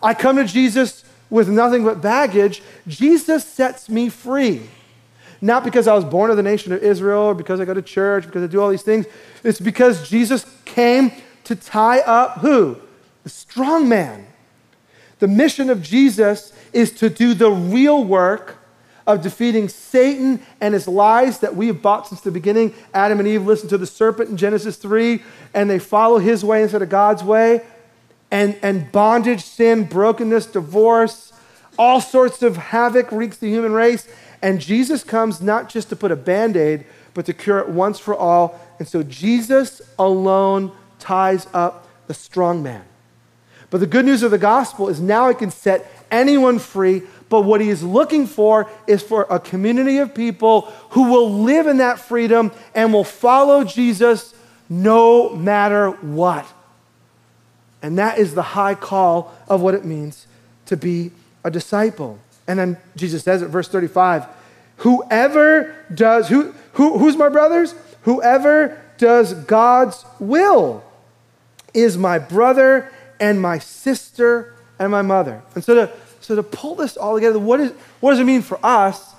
I 0.02 0.14
come 0.14 0.36
to 0.36 0.44
Jesus 0.44 1.04
with 1.30 1.48
nothing 1.48 1.84
but 1.84 2.00
baggage. 2.00 2.62
Jesus 2.86 3.44
sets 3.44 3.88
me 3.88 4.08
free. 4.08 4.62
Not 5.40 5.64
because 5.64 5.86
I 5.86 5.94
was 5.94 6.04
born 6.04 6.30
of 6.30 6.36
the 6.36 6.42
nation 6.42 6.72
of 6.72 6.82
Israel 6.82 7.22
or 7.22 7.34
because 7.34 7.60
I 7.60 7.64
go 7.64 7.74
to 7.74 7.82
church, 7.82 8.24
or 8.24 8.28
because 8.28 8.42
I 8.42 8.48
do 8.48 8.60
all 8.60 8.70
these 8.70 8.82
things. 8.82 9.06
It's 9.44 9.60
because 9.60 10.08
Jesus 10.08 10.44
came 10.64 11.12
to 11.44 11.54
tie 11.54 12.00
up 12.00 12.38
who? 12.38 12.76
The 13.22 13.30
strong 13.30 13.88
man. 13.88 14.26
The 15.20 15.28
mission 15.28 15.70
of 15.70 15.82
Jesus 15.82 16.52
is 16.72 16.90
to 16.92 17.08
do 17.08 17.34
the 17.34 17.50
real 17.50 18.02
work 18.02 18.56
of 19.09 19.23
defeating 19.23 19.71
Satan 19.71 20.40
and 20.61 20.75
his 20.75 20.87
lies 20.87 21.38
that 21.38 21.57
we 21.57 21.68
have 21.68 21.81
bought 21.81 22.07
since 22.07 22.21
the 22.21 22.31
beginning. 22.31 22.75
Adam 22.92 23.18
and 23.18 23.27
Eve 23.27 23.47
listened 23.47 23.71
to 23.71 23.79
the 23.79 23.87
serpent 23.87 24.29
in 24.29 24.37
Genesis 24.37 24.77
3, 24.77 25.23
and 25.55 25.71
they 25.71 25.79
follow 25.79 26.18
his 26.18 26.44
way 26.44 26.62
instead 26.62 26.83
of 26.83 26.90
God's 26.90 27.25
way. 27.25 27.62
And, 28.31 28.59
and 28.62 28.92
bondage, 28.92 29.42
sin, 29.42 29.85
brokenness, 29.85 30.47
divorce, 30.47 31.33
all 31.79 32.03
sorts 32.03 32.42
of 32.42 32.59
havoc 32.59 33.11
wreaks 33.11 33.38
the 33.38 33.49
human 33.49 33.73
race. 33.73 34.07
And 34.42 34.61
Jesus 34.61 35.03
comes 35.03 35.40
not 35.40 35.71
just 35.71 35.88
to 35.88 35.97
put 35.97 36.12
a 36.12 36.16
band 36.16 36.55
aid, 36.55 36.85
but 37.14 37.25
to 37.27 37.33
cure 37.33 37.61
it 37.61 37.71
once 37.71 37.99
for 37.99 38.14
all. 38.14 38.61
And 38.79 38.87
so 38.87 39.03
Jesus 39.03 39.81
alone 39.99 40.71
ties 40.99 41.47
up 41.55 41.88
the 42.09 42.14
strong 42.14 42.62
man. 42.62 42.85
But 43.71 43.81
the 43.81 43.87
good 43.87 44.05
news 44.05 44.23
of 44.23 44.31
the 44.31 44.38
gospel 44.38 44.88
is 44.90 45.01
now 45.01 45.29
it 45.29 45.38
can 45.38 45.51
set 45.51 45.90
anyone 46.11 46.59
free. 46.59 47.03
But 47.28 47.42
what 47.42 47.60
he 47.60 47.68
is 47.68 47.82
looking 47.82 48.26
for 48.26 48.70
is 48.86 49.02
for 49.02 49.26
a 49.28 49.38
community 49.38 49.98
of 49.98 50.14
people 50.14 50.62
who 50.90 51.10
will 51.10 51.30
live 51.30 51.66
in 51.66 51.78
that 51.78 51.98
freedom 51.98 52.52
and 52.74 52.92
will 52.92 53.04
follow 53.04 53.64
Jesus 53.64 54.34
no 54.68 55.30
matter 55.30 55.90
what. 55.90 56.46
And 57.82 57.98
that 57.98 58.18
is 58.18 58.34
the 58.34 58.42
high 58.42 58.74
call 58.74 59.34
of 59.46 59.60
what 59.60 59.74
it 59.74 59.84
means 59.84 60.26
to 60.66 60.76
be 60.76 61.12
a 61.44 61.50
disciple. 61.50 62.18
And 62.46 62.58
then 62.58 62.76
Jesus 62.96 63.22
says 63.22 63.42
it, 63.42 63.48
verse 63.48 63.68
35 63.68 64.26
Whoever 64.78 65.74
does, 65.92 66.28
who, 66.28 66.54
who, 66.74 66.98
who's 66.98 67.16
my 67.16 67.28
brothers? 67.28 67.74
Whoever 68.02 68.80
does 68.96 69.34
God's 69.34 70.04
will 70.18 70.84
is 71.74 71.98
my 71.98 72.18
brother 72.18 72.90
and 73.20 73.40
my 73.40 73.58
sister 73.58 74.54
and 74.78 74.90
my 74.90 75.02
mother. 75.02 75.42
And 75.54 75.64
so 75.64 75.74
to, 75.74 75.92
so 76.28 76.36
to 76.36 76.42
pull 76.42 76.74
this 76.74 76.98
all 76.98 77.14
together, 77.14 77.38
what, 77.38 77.58
is, 77.58 77.72
what 78.00 78.10
does 78.10 78.20
it 78.20 78.24
mean 78.24 78.42
for 78.42 78.60
us 78.62 79.14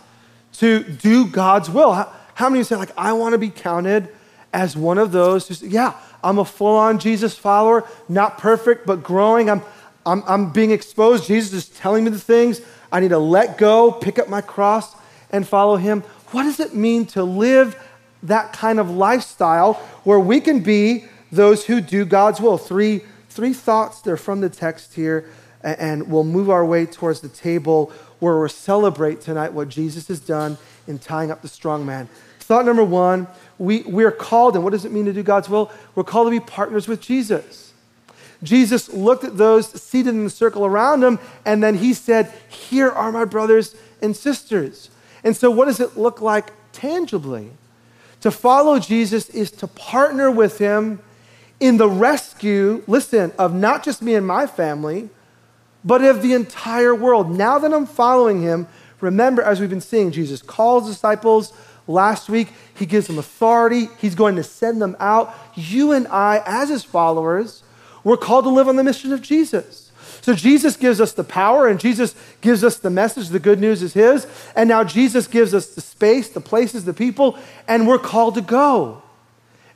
to 0.53 0.83
do 0.83 1.25
God's 1.25 1.67
will? 1.67 1.91
How, 1.91 2.13
how 2.35 2.49
many 2.49 2.59
of 2.59 2.65
you 2.65 2.65
say, 2.65 2.75
like, 2.75 2.95
I 2.95 3.13
want 3.13 3.33
to 3.33 3.39
be 3.39 3.49
counted 3.49 4.09
as 4.53 4.77
one 4.77 4.99
of 4.99 5.11
those 5.11 5.47
who 5.47 5.55
say, 5.55 5.67
yeah, 5.69 5.99
I'm 6.23 6.37
a 6.37 6.45
full 6.45 6.75
on 6.75 6.99
Jesus 6.99 7.35
follower, 7.35 7.83
not 8.07 8.37
perfect, 8.37 8.85
but 8.85 9.01
growing. 9.01 9.49
I'm, 9.49 9.63
I'm, 10.05 10.21
I'm 10.27 10.51
being 10.51 10.69
exposed. 10.69 11.25
Jesus 11.25 11.51
is 11.51 11.69
telling 11.69 12.03
me 12.03 12.11
the 12.11 12.19
things. 12.19 12.61
I 12.91 12.99
need 12.99 13.09
to 13.09 13.17
let 13.17 13.57
go, 13.57 13.91
pick 13.91 14.19
up 14.19 14.29
my 14.29 14.41
cross, 14.41 14.95
and 15.31 15.47
follow 15.47 15.77
him. 15.77 16.01
What 16.29 16.43
does 16.43 16.59
it 16.59 16.75
mean 16.75 17.07
to 17.07 17.23
live 17.23 17.75
that 18.21 18.53
kind 18.53 18.79
of 18.79 18.91
lifestyle 18.91 19.73
where 20.03 20.19
we 20.19 20.41
can 20.41 20.59
be 20.59 21.05
those 21.31 21.65
who 21.65 21.81
do 21.81 22.05
God's 22.05 22.39
will? 22.39 22.59
Three, 22.59 23.01
three 23.29 23.53
thoughts. 23.53 24.01
They're 24.01 24.15
from 24.15 24.41
the 24.41 24.49
text 24.49 24.93
here, 24.93 25.27
and 25.63 26.09
we'll 26.09 26.23
move 26.23 26.49
our 26.49 26.65
way 26.65 26.85
towards 26.85 27.21
the 27.21 27.29
table 27.29 27.91
where 28.19 28.37
we'll 28.37 28.49
celebrate 28.49 29.21
tonight 29.21 29.53
what 29.53 29.69
Jesus 29.69 30.07
has 30.07 30.19
done 30.19 30.57
in 30.87 30.99
tying 30.99 31.31
up 31.31 31.41
the 31.41 31.47
strong 31.47 31.85
man. 31.85 32.07
Thought 32.39 32.65
number 32.65 32.83
one, 32.83 33.27
we, 33.57 33.83
we're 33.83 34.11
called, 34.11 34.55
and 34.55 34.63
what 34.63 34.71
does 34.71 34.85
it 34.85 34.91
mean 34.91 35.05
to 35.05 35.13
do 35.13 35.21
God's 35.21 35.49
will? 35.49 35.71
We're 35.95 36.03
called 36.03 36.27
to 36.27 36.31
be 36.31 36.39
partners 36.39 36.87
with 36.87 37.01
Jesus. 37.01 37.73
Jesus 38.41 38.89
looked 38.89 39.23
at 39.23 39.37
those 39.37 39.69
seated 39.81 40.09
in 40.11 40.23
the 40.23 40.29
circle 40.29 40.65
around 40.65 41.03
him, 41.03 41.19
and 41.45 41.61
then 41.61 41.75
he 41.75 41.93
said, 41.93 42.31
Here 42.47 42.89
are 42.89 43.11
my 43.11 43.25
brothers 43.25 43.75
and 44.01 44.15
sisters. 44.15 44.89
And 45.23 45.35
so, 45.35 45.51
what 45.51 45.65
does 45.65 45.79
it 45.79 45.97
look 45.97 46.21
like 46.21 46.51
tangibly? 46.71 47.51
To 48.21 48.31
follow 48.31 48.79
Jesus 48.79 49.29
is 49.29 49.51
to 49.51 49.67
partner 49.67 50.31
with 50.31 50.57
him 50.57 51.01
in 51.59 51.77
the 51.77 51.89
rescue, 51.89 52.83
listen, 52.87 53.33
of 53.37 53.53
not 53.53 53.83
just 53.83 54.01
me 54.01 54.15
and 54.15 54.25
my 54.25 54.47
family, 54.47 55.09
but 55.83 56.03
of 56.03 56.21
the 56.21 56.33
entire 56.33 56.93
world. 56.93 57.29
Now 57.29 57.59
that 57.59 57.73
I'm 57.73 57.85
following 57.85 58.41
him, 58.41 58.67
remember, 59.01 59.41
as 59.41 59.59
we've 59.59 59.69
been 59.69 59.81
seeing, 59.81 60.11
Jesus 60.11 60.41
calls 60.41 60.87
disciples 60.87 61.53
last 61.87 62.29
week, 62.29 62.49
he 62.75 62.85
gives 62.85 63.07
them 63.07 63.17
authority, 63.17 63.87
he's 63.99 64.15
going 64.15 64.35
to 64.35 64.43
send 64.43 64.81
them 64.81 64.95
out. 64.99 65.35
You 65.55 65.91
and 65.91 66.07
I, 66.07 66.43
as 66.45 66.69
his 66.69 66.83
followers, 66.83 67.63
we're 68.03 68.17
called 68.17 68.45
to 68.45 68.49
live 68.49 68.67
on 68.67 68.75
the 68.75 68.83
mission 68.83 69.11
of 69.11 69.21
Jesus. 69.21 69.89
So 70.21 70.33
Jesus 70.33 70.75
gives 70.75 70.99
us 70.99 71.13
the 71.13 71.23
power 71.23 71.67
and 71.67 71.79
Jesus 71.79 72.13
gives 72.41 72.63
us 72.63 72.77
the 72.77 72.89
message. 72.89 73.29
The 73.29 73.39
good 73.39 73.59
news 73.59 73.81
is 73.81 73.93
His. 73.93 74.27
And 74.55 74.67
now 74.67 74.83
Jesus 74.83 75.27
gives 75.27 75.53
us 75.53 75.67
the 75.67 75.81
space, 75.81 76.29
the 76.29 76.41
places, 76.41 76.85
the 76.85 76.93
people, 76.93 77.37
and 77.67 77.87
we're 77.87 77.99
called 77.99 78.35
to 78.35 78.41
go. 78.41 79.01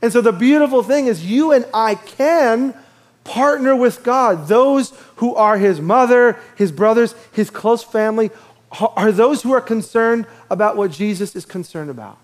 And 0.01 0.11
so 0.11 0.21
the 0.21 0.33
beautiful 0.33 0.83
thing 0.83 1.07
is, 1.07 1.25
you 1.25 1.53
and 1.53 1.65
I 1.73 1.95
can 1.95 2.75
partner 3.23 3.75
with 3.75 4.03
God. 4.03 4.47
Those 4.47 4.93
who 5.17 5.36
are 5.36 5.57
His 5.57 5.79
mother, 5.79 6.38
His 6.55 6.71
brothers, 6.71 7.15
His 7.31 7.49
close 7.49 7.83
family 7.83 8.31
are 8.79 9.12
those 9.12 9.43
who 9.43 9.53
are 9.53 9.62
concerned 9.62 10.25
about 10.49 10.75
what 10.75 10.91
Jesus 10.91 11.36
is 11.36 11.45
concerned 11.45 11.89
about. 11.89 12.17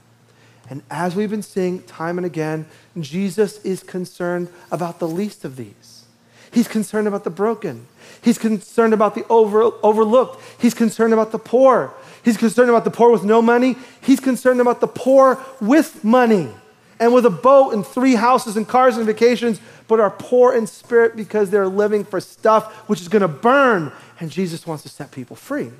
And 0.69 0.83
as 0.89 1.15
we've 1.15 1.29
been 1.29 1.41
seeing 1.41 1.81
time 1.83 2.17
and 2.17 2.25
again, 2.25 2.65
Jesus 2.99 3.63
is 3.63 3.81
concerned 3.81 4.49
about 4.71 4.99
the 4.99 5.07
least 5.07 5.45
of 5.45 5.55
these. 5.55 6.05
He's 6.51 6.67
concerned 6.67 7.07
about 7.07 7.23
the 7.23 7.29
broken. 7.29 7.87
He's 8.21 8.37
concerned 8.37 8.93
about 8.93 9.15
the 9.15 9.25
over, 9.29 9.71
overlooked. 9.83 10.41
He's 10.59 10.73
concerned 10.73 11.13
about 11.13 11.31
the 11.31 11.39
poor. 11.39 11.93
He's 12.23 12.37
concerned 12.37 12.69
about 12.69 12.83
the 12.83 12.91
poor 12.91 13.11
with 13.11 13.23
no 13.23 13.41
money. 13.41 13.75
He's 14.01 14.19
concerned 14.19 14.59
about 14.59 14.81
the 14.81 14.87
poor 14.87 15.43
with 15.61 16.03
money 16.03 16.49
and 16.99 17.13
with 17.13 17.25
a 17.25 17.29
boat 17.29 17.71
and 17.73 17.85
three 17.85 18.15
houses 18.15 18.57
and 18.57 18.67
cars 18.67 18.97
and 18.97 19.05
vacations, 19.05 19.59
but 19.87 19.99
are 19.99 20.11
poor 20.11 20.53
in 20.53 20.67
spirit 20.67 21.15
because 21.15 21.49
they're 21.49 21.67
living 21.67 22.03
for 22.03 22.19
stuff 22.19 22.73
which 22.89 23.01
is 23.01 23.07
going 23.07 23.21
to 23.21 23.27
burn. 23.27 23.91
And 24.19 24.29
Jesus 24.29 24.67
wants 24.67 24.83
to 24.83 24.89
set 24.89 25.11
people 25.11 25.35
free. 25.35 25.71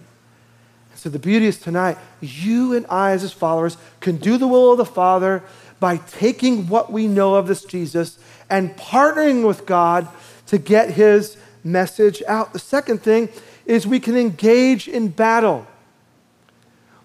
So 0.96 1.10
the 1.10 1.20
beauty 1.20 1.46
is 1.46 1.58
tonight, 1.58 1.98
you 2.20 2.74
and 2.74 2.86
I, 2.90 3.12
as 3.12 3.22
his 3.22 3.32
followers, 3.32 3.78
can 4.02 4.18
do 4.18 4.38
the 4.38 4.48
will 4.48 4.74
of 4.74 4.78
the 4.78 4.86
Father 4.86 5.44
by 5.80 5.96
taking 5.96 6.68
what 6.68 6.92
we 6.92 7.08
know 7.08 7.36
of 7.36 7.48
this 7.48 7.64
Jesus 7.64 8.20
and 8.50 8.76
partnering 8.76 9.48
with 9.48 9.66
God 9.66 10.10
to 10.48 10.58
get 10.58 10.92
his 10.92 11.38
message 11.64 12.22
out. 12.28 12.52
The 12.52 12.60
second 12.60 13.02
thing 13.02 13.30
is 13.66 13.88
we 13.88 14.02
can 14.02 14.18
engage 14.18 14.88
in 14.88 15.10
battle. 15.10 15.66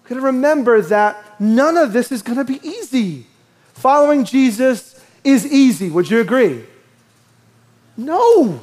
We've 0.03 0.09
got 0.09 0.15
to 0.15 0.21
remember 0.21 0.81
that 0.81 1.39
none 1.39 1.77
of 1.77 1.93
this 1.93 2.11
is 2.11 2.21
going 2.21 2.37
to 2.37 2.43
be 2.43 2.59
easy. 2.67 3.27
Following 3.75 4.25
Jesus 4.25 5.01
is 5.23 5.45
easy. 5.45 5.89
Would 5.89 6.09
you 6.09 6.19
agree? 6.19 6.63
No. 7.95 8.59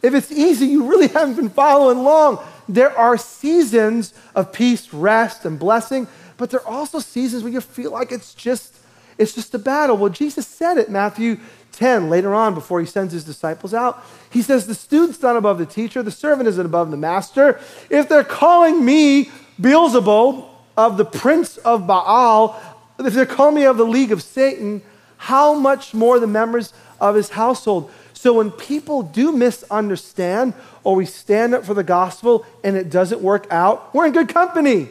If 0.00 0.14
it's 0.14 0.32
easy, 0.32 0.66
you 0.66 0.88
really 0.88 1.08
haven't 1.16 1.36
been 1.36 1.50
following 1.50 2.02
long. 2.02 2.38
There 2.68 2.96
are 2.96 3.18
seasons 3.18 4.14
of 4.34 4.52
peace, 4.52 4.92
rest, 4.94 5.44
and 5.44 5.58
blessing, 5.58 6.06
but 6.36 6.50
there 6.50 6.60
are 6.60 6.72
also 6.72 7.00
seasons 7.00 7.42
where 7.42 7.52
you 7.52 7.60
feel 7.60 7.90
like 7.90 8.12
it's 8.12 8.34
just 8.34 8.76
it's 9.18 9.34
just 9.34 9.54
a 9.54 9.58
battle. 9.58 9.96
Well, 9.96 10.10
Jesus 10.10 10.46
said 10.46 10.78
it, 10.78 10.88
Matthew 10.88 11.38
10, 11.72 12.08
later 12.08 12.34
on, 12.34 12.54
before 12.54 12.80
he 12.80 12.86
sends 12.86 13.12
his 13.12 13.24
disciples 13.24 13.74
out. 13.74 14.02
He 14.30 14.42
says, 14.42 14.66
The 14.66 14.74
student's 14.74 15.20
not 15.22 15.36
above 15.36 15.58
the 15.58 15.66
teacher, 15.66 16.02
the 16.02 16.10
servant 16.10 16.48
isn't 16.48 16.64
above 16.64 16.90
the 16.90 16.96
master. 16.96 17.60
If 17.90 18.08
they're 18.08 18.24
calling 18.24 18.84
me 18.84 19.30
Beelzebub 19.60 20.48
of 20.76 20.96
the 20.96 21.04
prince 21.04 21.58
of 21.58 21.86
Baal, 21.86 22.60
if 22.98 23.14
they're 23.14 23.26
calling 23.26 23.56
me 23.56 23.64
of 23.64 23.76
the 23.76 23.84
league 23.84 24.12
of 24.12 24.22
Satan, 24.22 24.82
how 25.16 25.54
much 25.54 25.94
more 25.94 26.18
the 26.18 26.26
members 26.26 26.72
of 27.00 27.14
his 27.14 27.30
household? 27.30 27.90
So 28.12 28.34
when 28.34 28.50
people 28.50 29.02
do 29.02 29.32
misunderstand 29.32 30.54
or 30.84 30.94
we 30.94 31.06
stand 31.06 31.54
up 31.54 31.64
for 31.64 31.74
the 31.74 31.82
gospel 31.82 32.46
and 32.62 32.76
it 32.76 32.90
doesn't 32.90 33.20
work 33.20 33.46
out, 33.50 33.94
we're 33.94 34.06
in 34.06 34.12
good 34.12 34.28
company. 34.28 34.88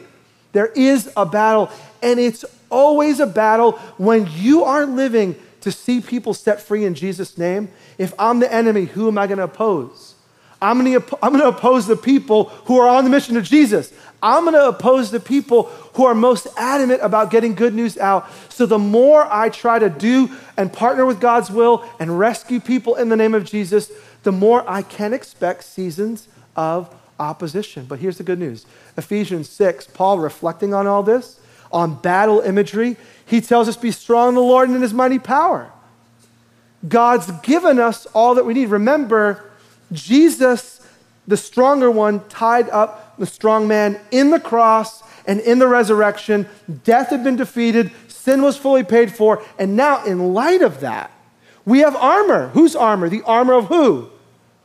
There 0.52 0.66
is 0.66 1.10
a 1.16 1.24
battle, 1.24 1.70
and 2.02 2.20
it's 2.20 2.44
always 2.68 3.20
a 3.20 3.26
battle 3.26 3.72
when 3.96 4.28
you 4.32 4.64
are 4.64 4.84
living 4.84 5.36
to 5.62 5.72
see 5.72 6.00
people 6.00 6.34
set 6.34 6.60
free 6.60 6.84
in 6.84 6.94
Jesus' 6.94 7.38
name. 7.38 7.70
If 7.96 8.12
I'm 8.18 8.40
the 8.40 8.52
enemy, 8.52 8.84
who 8.84 9.08
am 9.08 9.16
I 9.16 9.26
going 9.26 9.38
to 9.38 9.44
oppose? 9.44 10.14
I'm 10.60 10.84
going 10.84 11.00
to, 11.00 11.18
I'm 11.22 11.32
going 11.32 11.42
to 11.42 11.56
oppose 11.56 11.86
the 11.86 11.96
people 11.96 12.44
who 12.66 12.78
are 12.78 12.88
on 12.88 13.04
the 13.04 13.10
mission 13.10 13.36
of 13.36 13.44
Jesus. 13.44 13.92
I'm 14.22 14.44
going 14.44 14.54
to 14.54 14.68
oppose 14.68 15.10
the 15.10 15.20
people 15.20 15.64
who 15.94 16.04
are 16.04 16.14
most 16.14 16.46
adamant 16.56 17.00
about 17.02 17.30
getting 17.30 17.54
good 17.54 17.74
news 17.74 17.98
out. 17.98 18.30
So 18.50 18.66
the 18.66 18.78
more 18.78 19.26
I 19.30 19.48
try 19.48 19.78
to 19.78 19.90
do 19.90 20.30
and 20.56 20.72
partner 20.72 21.04
with 21.04 21.20
God's 21.20 21.50
will 21.50 21.84
and 21.98 22.18
rescue 22.18 22.60
people 22.60 22.94
in 22.94 23.08
the 23.08 23.16
name 23.16 23.34
of 23.34 23.44
Jesus, 23.44 23.90
the 24.22 24.32
more 24.32 24.64
I 24.68 24.82
can 24.82 25.12
expect 25.12 25.64
seasons 25.64 26.28
of 26.54 26.94
opposition. 27.18 27.84
But 27.86 27.98
here's 27.98 28.18
the 28.18 28.24
good 28.24 28.38
news 28.38 28.64
Ephesians 28.96 29.48
6, 29.48 29.88
Paul 29.88 30.18
reflecting 30.18 30.72
on 30.72 30.86
all 30.86 31.02
this, 31.02 31.40
on 31.72 31.96
battle 31.96 32.40
imagery, 32.40 32.96
he 33.26 33.40
tells 33.40 33.68
us, 33.68 33.76
Be 33.76 33.90
strong 33.90 34.30
in 34.30 34.34
the 34.36 34.40
Lord 34.40 34.68
and 34.68 34.76
in 34.76 34.82
his 34.82 34.94
mighty 34.94 35.18
power. 35.18 35.72
God's 36.86 37.30
given 37.42 37.78
us 37.78 38.06
all 38.06 38.34
that 38.34 38.44
we 38.44 38.54
need. 38.54 38.66
Remember, 38.66 39.50
Jesus, 39.92 40.86
the 41.26 41.36
stronger 41.36 41.90
one, 41.90 42.26
tied 42.28 42.68
up 42.70 43.01
the 43.22 43.26
strong 43.26 43.68
man 43.68 44.00
in 44.10 44.30
the 44.30 44.40
cross 44.40 45.00
and 45.28 45.38
in 45.38 45.60
the 45.60 45.68
resurrection. 45.68 46.44
Death 46.82 47.10
had 47.10 47.22
been 47.22 47.36
defeated, 47.36 47.92
sin 48.08 48.42
was 48.42 48.56
fully 48.56 48.82
paid 48.82 49.12
for, 49.12 49.40
and 49.60 49.76
now, 49.76 50.04
in 50.04 50.34
light 50.34 50.60
of 50.60 50.80
that, 50.80 51.12
we 51.64 51.78
have 51.78 51.94
armor. 51.94 52.48
Whose 52.48 52.74
armor? 52.74 53.08
The 53.08 53.22
armor 53.22 53.54
of 53.54 53.66
who? 53.66 54.10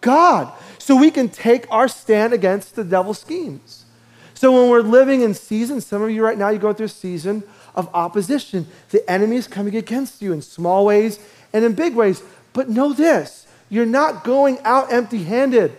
God. 0.01 0.51
So 0.79 0.95
we 0.95 1.11
can 1.11 1.29
take 1.29 1.67
our 1.69 1.87
stand 1.87 2.33
against 2.33 2.75
the 2.75 2.83
devil's 2.83 3.19
schemes. 3.19 3.85
So 4.33 4.51
when 4.51 4.71
we're 4.71 4.81
living 4.81 5.21
in 5.21 5.35
seasons, 5.35 5.85
some 5.85 6.01
of 6.01 6.09
you 6.09 6.23
right 6.23 6.37
now, 6.37 6.49
you're 6.49 6.57
going 6.57 6.73
through 6.73 6.87
a 6.87 6.89
season 6.89 7.43
of 7.75 7.87
opposition. 7.93 8.65
The 8.89 9.07
enemy 9.07 9.35
is 9.35 9.47
coming 9.47 9.75
against 9.75 10.19
you 10.19 10.33
in 10.33 10.41
small 10.41 10.83
ways 10.83 11.19
and 11.53 11.63
in 11.63 11.73
big 11.73 11.93
ways. 11.93 12.23
But 12.53 12.69
know 12.69 12.91
this 12.91 13.45
you're 13.69 13.85
not 13.85 14.23
going 14.23 14.57
out 14.63 14.91
empty 14.91 15.25
handed. 15.25 15.77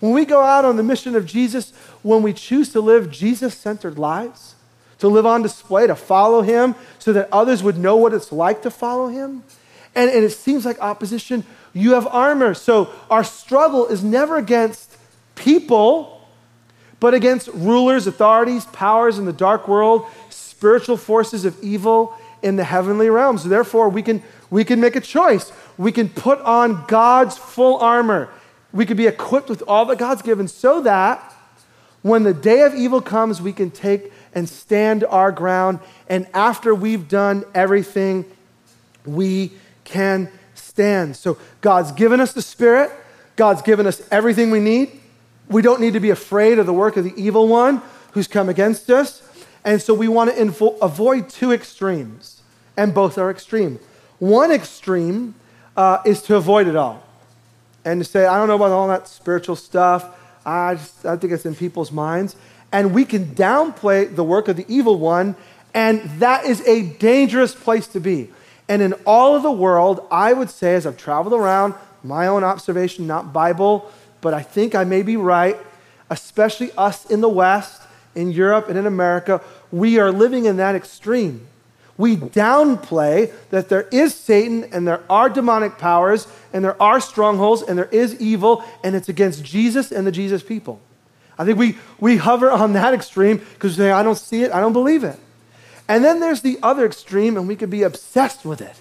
When 0.00 0.12
we 0.12 0.24
go 0.24 0.42
out 0.42 0.64
on 0.64 0.76
the 0.76 0.82
mission 0.82 1.16
of 1.16 1.26
Jesus, 1.26 1.72
when 2.02 2.22
we 2.22 2.32
choose 2.32 2.72
to 2.72 2.80
live 2.80 3.10
Jesus 3.10 3.54
centered 3.54 3.98
lives, 3.98 4.54
to 4.98 5.08
live 5.08 5.26
on 5.26 5.42
display, 5.42 5.86
to 5.86 5.96
follow 5.96 6.42
Him 6.42 6.74
so 6.98 7.12
that 7.12 7.28
others 7.32 7.62
would 7.62 7.78
know 7.78 7.96
what 7.96 8.14
it's 8.14 8.32
like 8.32 8.62
to 8.62 8.70
follow 8.70 9.08
Him, 9.08 9.42
and, 9.94 10.10
and 10.10 10.24
it 10.24 10.30
seems 10.30 10.64
like 10.64 10.78
opposition, 10.80 11.44
you 11.72 11.92
have 11.94 12.06
armor. 12.06 12.54
So 12.54 12.92
our 13.10 13.24
struggle 13.24 13.86
is 13.86 14.04
never 14.04 14.36
against 14.36 14.96
people 15.34 16.18
but 17.00 17.14
against 17.14 17.48
rulers, 17.48 18.06
authorities, 18.06 18.64
powers 18.66 19.18
in 19.18 19.24
the 19.24 19.32
dark 19.32 19.68
world, 19.68 20.06
spiritual 20.30 20.96
forces 20.96 21.44
of 21.44 21.56
evil 21.62 22.16
in 22.42 22.56
the 22.56 22.64
heavenly 22.64 23.08
realms. 23.08 23.44
Therefore, 23.44 23.88
we 23.88 24.02
can, 24.02 24.22
we 24.50 24.64
can 24.64 24.80
make 24.80 24.96
a 24.96 25.00
choice. 25.00 25.52
We 25.76 25.92
can 25.92 26.08
put 26.08 26.40
on 26.40 26.84
God's 26.86 27.38
full 27.38 27.78
armor. 27.78 28.28
We 28.72 28.84
could 28.86 28.96
be 28.96 29.06
equipped 29.06 29.48
with 29.48 29.62
all 29.66 29.86
that 29.86 29.98
God's 29.98 30.22
given 30.22 30.48
so 30.48 30.82
that 30.82 31.34
when 32.02 32.22
the 32.22 32.34
day 32.34 32.62
of 32.62 32.74
evil 32.74 33.00
comes, 33.00 33.40
we 33.40 33.52
can 33.52 33.70
take 33.70 34.12
and 34.34 34.48
stand 34.48 35.04
our 35.04 35.32
ground. 35.32 35.80
And 36.08 36.26
after 36.32 36.74
we've 36.74 37.08
done 37.08 37.44
everything, 37.54 38.24
we 39.04 39.52
can 39.84 40.30
stand. 40.54 41.16
So 41.16 41.38
God's 41.60 41.92
given 41.92 42.20
us 42.20 42.32
the 42.32 42.42
Spirit, 42.42 42.90
God's 43.36 43.62
given 43.62 43.86
us 43.86 44.06
everything 44.10 44.50
we 44.50 44.60
need. 44.60 45.00
We 45.48 45.62
don't 45.62 45.80
need 45.80 45.94
to 45.94 46.00
be 46.00 46.10
afraid 46.10 46.58
of 46.58 46.66
the 46.66 46.72
work 46.72 46.96
of 46.96 47.04
the 47.04 47.14
evil 47.16 47.48
one 47.48 47.82
who's 48.12 48.28
come 48.28 48.48
against 48.48 48.90
us. 48.90 49.22
And 49.64 49.80
so 49.80 49.94
we 49.94 50.08
want 50.08 50.30
to 50.30 50.36
invo- 50.36 50.78
avoid 50.80 51.28
two 51.28 51.52
extremes, 51.52 52.42
and 52.76 52.94
both 52.94 53.18
are 53.18 53.30
extreme. 53.30 53.80
One 54.18 54.50
extreme 54.50 55.34
uh, 55.76 55.98
is 56.04 56.22
to 56.22 56.36
avoid 56.36 56.68
it 56.68 56.76
all 56.76 57.07
and 57.84 58.00
to 58.00 58.04
say, 58.04 58.26
I 58.26 58.36
don't 58.38 58.48
know 58.48 58.56
about 58.56 58.70
all 58.70 58.88
that 58.88 59.08
spiritual 59.08 59.56
stuff. 59.56 60.16
I, 60.44 60.74
just, 60.74 61.06
I 61.06 61.16
think 61.16 61.32
it's 61.32 61.46
in 61.46 61.54
people's 61.54 61.92
minds. 61.92 62.36
And 62.72 62.94
we 62.94 63.04
can 63.04 63.26
downplay 63.34 64.14
the 64.14 64.24
work 64.24 64.48
of 64.48 64.56
the 64.56 64.66
evil 64.68 64.98
one, 64.98 65.36
and 65.74 66.02
that 66.20 66.44
is 66.44 66.60
a 66.66 66.82
dangerous 66.82 67.54
place 67.54 67.86
to 67.88 68.00
be. 68.00 68.30
And 68.68 68.82
in 68.82 68.92
all 69.06 69.34
of 69.34 69.42
the 69.42 69.50
world, 69.50 70.06
I 70.10 70.32
would 70.32 70.50
say, 70.50 70.74
as 70.74 70.86
I've 70.86 70.98
traveled 70.98 71.32
around, 71.32 71.74
my 72.02 72.26
own 72.26 72.44
observation, 72.44 73.06
not 73.06 73.32
Bible, 73.32 73.90
but 74.20 74.34
I 74.34 74.42
think 74.42 74.74
I 74.74 74.84
may 74.84 75.02
be 75.02 75.16
right, 75.16 75.56
especially 76.10 76.70
us 76.76 77.06
in 77.10 77.20
the 77.20 77.28
West, 77.28 77.82
in 78.14 78.30
Europe, 78.30 78.68
and 78.68 78.78
in 78.78 78.86
America, 78.86 79.40
we 79.70 79.98
are 79.98 80.10
living 80.10 80.44
in 80.44 80.56
that 80.56 80.74
extreme. 80.74 81.46
We 81.98 82.16
downplay 82.16 83.32
that 83.50 83.68
there 83.68 83.88
is 83.90 84.14
Satan 84.14 84.64
and 84.72 84.86
there 84.86 85.02
are 85.10 85.28
demonic 85.28 85.78
powers 85.78 86.28
and 86.52 86.64
there 86.64 86.80
are 86.80 87.00
strongholds 87.00 87.62
and 87.62 87.76
there 87.76 87.88
is 87.90 88.18
evil 88.20 88.64
and 88.84 88.94
it's 88.94 89.08
against 89.08 89.44
Jesus 89.44 89.90
and 89.90 90.06
the 90.06 90.12
Jesus 90.12 90.42
people. 90.42 90.80
I 91.36 91.44
think 91.44 91.58
we, 91.58 91.76
we 92.00 92.16
hover 92.16 92.50
on 92.50 92.72
that 92.72 92.94
extreme 92.94 93.38
because 93.38 93.76
we 93.76 93.84
say, 93.84 93.90
I 93.90 94.04
don't 94.04 94.16
see 94.18 94.44
it, 94.44 94.52
I 94.52 94.60
don't 94.60 94.72
believe 94.72 95.02
it. 95.04 95.18
And 95.88 96.04
then 96.04 96.20
there's 96.20 96.42
the 96.42 96.58
other 96.62 96.86
extreme 96.86 97.36
and 97.36 97.48
we 97.48 97.56
could 97.56 97.70
be 97.70 97.82
obsessed 97.82 98.44
with 98.44 98.60
it. 98.60 98.80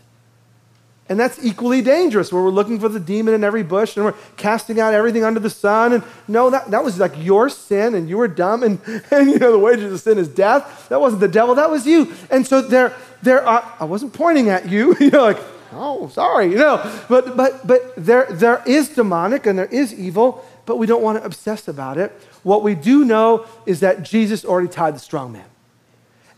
And 1.10 1.18
that's 1.18 1.44
equally 1.44 1.82
dangerous, 1.82 2.34
where 2.34 2.44
we're 2.44 2.50
looking 2.50 2.80
for 2.80 2.90
the 2.90 3.00
demon 3.00 3.34
in 3.34 3.44
every 3.44 3.64
bush 3.64 3.96
and 3.96 4.06
we're 4.06 4.16
casting 4.36 4.80
out 4.80 4.94
everything 4.94 5.24
under 5.24 5.40
the 5.40 5.50
sun. 5.50 5.94
And 5.94 6.04
no, 6.28 6.50
that, 6.50 6.70
that 6.72 6.84
was 6.84 7.00
like 7.00 7.14
your 7.18 7.48
sin 7.50 7.96
and 7.96 8.10
you 8.10 8.18
were 8.18 8.28
dumb 8.28 8.62
and, 8.64 8.80
and 9.12 9.30
you 9.30 9.40
know 9.40 9.52
the 9.52 9.60
wages 9.60 9.94
of 9.94 10.02
sin 10.02 10.18
is 10.18 10.28
death. 10.28 10.90
That 10.90 11.00
wasn't 11.00 11.22
the 11.22 11.30
devil, 11.30 11.56
that 11.56 11.72
was 11.72 11.88
you. 11.88 12.14
And 12.30 12.46
so 12.46 12.62
there, 12.62 12.94
there 13.22 13.46
are, 13.48 13.74
I 13.80 13.86
wasn't 13.86 14.14
pointing 14.14 14.50
at 14.50 14.68
you. 14.68 14.96
You're 15.00 15.22
like, 15.22 15.40
oh, 15.72 16.10
sorry, 16.10 16.52
you 16.52 16.58
know. 16.58 16.78
But 17.08 17.38
but 17.38 17.66
but 17.66 17.94
there 17.96 18.26
there 18.30 18.62
is 18.66 18.90
demonic 18.90 19.46
and 19.46 19.58
there 19.58 19.66
is 19.66 19.94
evil, 19.94 20.46
but 20.66 20.78
we 20.78 20.88
don't 20.88 21.02
want 21.02 21.20
to 21.20 21.26
obsess 21.26 21.68
about 21.68 21.98
it. 21.98 22.12
What 22.44 22.64
we 22.64 22.76
do 22.76 23.06
know 23.06 23.46
is 23.66 23.80
that 23.80 24.04
Jesus 24.04 24.46
already 24.46 24.68
tied 24.68 24.96
the 24.96 25.00
strong 25.00 25.32
man. 25.32 25.46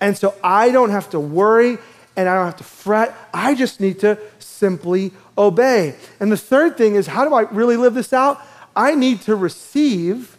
And 0.01 0.17
so 0.17 0.33
I 0.43 0.71
don't 0.71 0.91
have 0.91 1.09
to 1.09 1.19
worry 1.19 1.77
and 2.15 2.27
I 2.27 2.35
don't 2.35 2.45
have 2.45 2.57
to 2.57 2.63
fret. 2.63 3.15
I 3.33 3.55
just 3.55 3.79
need 3.79 3.99
to 3.99 4.17
simply 4.39 5.11
obey. 5.37 5.95
And 6.19 6.31
the 6.31 6.37
third 6.37 6.77
thing 6.77 6.95
is 6.95 7.07
how 7.07 7.27
do 7.27 7.33
I 7.33 7.41
really 7.41 7.77
live 7.77 7.93
this 7.93 8.13
out? 8.13 8.41
I 8.75 8.95
need 8.95 9.21
to 9.21 9.35
receive 9.35 10.37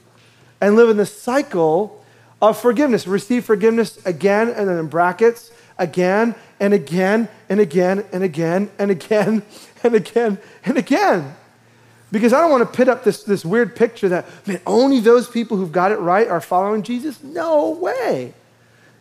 and 0.61 0.77
live 0.77 0.91
in 0.91 0.97
the 0.97 1.07
cycle 1.07 2.05
of 2.41 2.61
forgiveness. 2.61 3.07
Receive 3.07 3.45
forgiveness 3.45 4.05
again, 4.07 4.49
and 4.49 4.69
then 4.69 4.79
in 4.79 4.89
brackets, 4.89 5.51
again 5.79 6.35
and 6.61 6.75
again 6.75 7.29
and 7.49 7.59
again 7.59 8.05
and 8.13 8.23
again 8.23 8.71
and 8.79 8.91
again 8.91 9.43
and 9.83 9.95
again 9.95 10.39
and 10.65 10.77
again. 10.79 11.35
Because 12.13 12.33
I 12.33 12.41
don't 12.41 12.51
want 12.51 12.71
to 12.71 12.77
pit 12.77 12.89
up 12.89 13.05
this, 13.05 13.23
this 13.23 13.45
weird 13.45 13.77
picture 13.77 14.09
that, 14.09 14.27
man, 14.47 14.61
only 14.67 15.01
those 15.01 15.29
people 15.29 15.57
who've 15.57 15.71
got 15.71 15.93
it 15.93 15.99
right 15.99 16.29
are 16.29 16.41
following 16.41 16.83
Jesus. 16.83 17.23
No 17.23 17.71
way. 17.71 18.35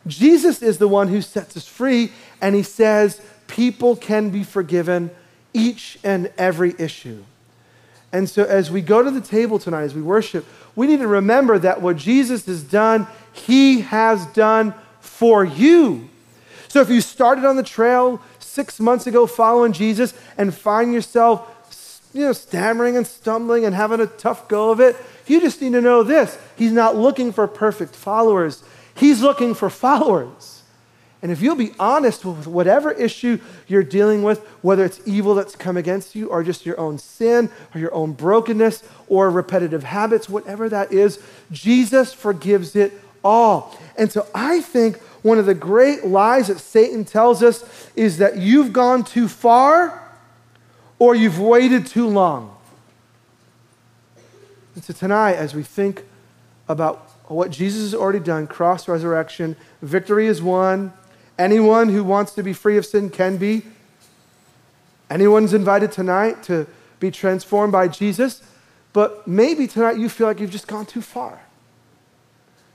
Jesus 0.08 0.62
is 0.62 0.78
the 0.78 0.88
one 0.88 1.08
who 1.08 1.22
sets 1.22 1.58
us 1.58 1.68
free, 1.68 2.12
and 2.42 2.56
he 2.56 2.64
says 2.64 3.22
people 3.48 3.96
can 3.96 4.30
be 4.30 4.44
forgiven 4.44 5.12
each 5.54 5.98
and 6.04 6.32
every 6.38 6.76
issue. 6.78 7.24
And 8.12 8.30
so, 8.30 8.44
as 8.44 8.72
we 8.72 8.82
go 8.82 9.04
to 9.04 9.12
the 9.12 9.22
table 9.22 9.60
tonight, 9.60 9.84
as 9.84 9.94
we 9.94 10.02
worship, 10.02 10.46
we 10.76 10.88
need 10.88 11.00
to 11.00 11.08
remember 11.08 11.60
that 11.60 11.82
what 11.82 11.98
Jesus 11.98 12.46
has 12.48 12.64
done, 12.64 13.08
he 13.32 13.82
has 13.82 14.26
done 14.28 14.74
for 15.00 15.44
you. 15.44 16.10
So, 16.70 16.82
if 16.82 16.90
you 16.90 17.02
started 17.02 17.46
on 17.46 17.56
the 17.56 17.64
trail 17.64 18.22
six 18.40 18.80
months 18.80 19.06
ago 19.06 19.28
following 19.28 19.74
Jesus 19.74 20.14
and 20.38 20.54
find 20.54 20.92
yourself 20.92 21.56
you 22.14 22.22
know, 22.22 22.34
stammering 22.34 22.98
and 22.98 23.06
stumbling 23.06 23.66
and 23.66 23.76
having 23.76 24.00
a 24.00 24.08
tough 24.08 24.48
go 24.48 24.72
of 24.72 24.80
it. 24.80 24.96
You 25.28 25.40
just 25.40 25.62
need 25.62 25.74
to 25.74 25.82
know 25.82 26.04
this 26.04 26.38
He's 26.56 26.72
not 26.72 26.96
looking 26.96 27.32
for 27.32 27.48
perfect 27.48 27.96
followers, 27.96 28.64
He's 28.96 29.22
looking 29.22 29.54
for 29.54 29.70
followers. 29.70 30.59
And 31.22 31.32
if 31.32 31.42
you'll 31.42 31.56
be 31.56 31.74
honest 31.80 32.24
with 32.24 32.48
whatever 32.48 32.92
issue 32.92 33.40
you're 33.68 33.84
dealing 33.84 34.24
with, 34.24 34.40
whether 34.62 34.86
it's 34.86 35.02
evil 35.06 35.36
that's 35.36 35.56
come 35.56 35.76
against 35.76 36.16
you, 36.16 36.30
or 36.30 36.44
just 36.44 36.66
your 36.66 36.80
own 36.80 36.98
sin, 36.98 37.50
or 37.76 37.82
your 37.82 37.94
own 37.94 38.14
brokenness, 38.14 38.84
or 39.08 39.30
repetitive 39.30 39.84
habits, 39.84 40.30
whatever 40.30 40.70
that 40.70 40.94
is, 40.94 41.20
Jesus 41.52 42.14
forgives 42.14 42.76
it 42.76 42.94
all. 43.24 43.78
And 43.98 44.10
so 44.12 44.28
I 44.34 44.62
think 44.62 44.98
one 45.22 45.38
of 45.38 45.46
the 45.46 45.54
great 45.54 46.06
lies 46.06 46.48
that 46.48 46.60
Satan 46.60 47.04
tells 47.04 47.44
us 47.44 47.90
is 47.96 48.20
that 48.20 48.38
you've 48.38 48.72
gone 48.72 49.04
too 49.04 49.28
far 49.28 50.02
or 51.00 51.16
you've 51.16 51.40
waited 51.40 51.86
too 51.86 52.08
long. 52.08 52.56
And 54.76 54.84
so 54.84 54.94
tonight, 54.94 55.34
as 55.34 55.54
we 55.54 55.64
think 55.64 56.06
about 56.70 57.10
what 57.28 57.52
Jesus 57.52 57.82
has 57.82 57.94
already 57.94 58.20
done 58.20 58.48
cross 58.48 58.88
resurrection, 58.88 59.58
victory 59.82 60.28
is 60.28 60.42
won. 60.42 60.94
Anyone 61.40 61.88
who 61.88 62.04
wants 62.04 62.34
to 62.34 62.44
be 62.44 62.52
free 62.52 62.78
of 62.78 62.86
sin 62.86 63.10
can 63.10 63.38
be. 63.38 63.64
Anyone's 65.10 65.54
invited 65.54 65.92
tonight 65.92 66.44
to 66.44 66.68
be 67.00 67.10
transformed 67.10 67.72
by 67.72 67.88
Jesus, 67.88 68.44
but 68.92 69.26
maybe 69.26 69.66
tonight 69.66 69.98
you 69.98 70.10
feel 70.10 70.28
like 70.28 70.42
you've 70.42 70.52
just 70.52 70.68
gone 70.68 70.86
too 70.86 71.02
far. 71.02 71.40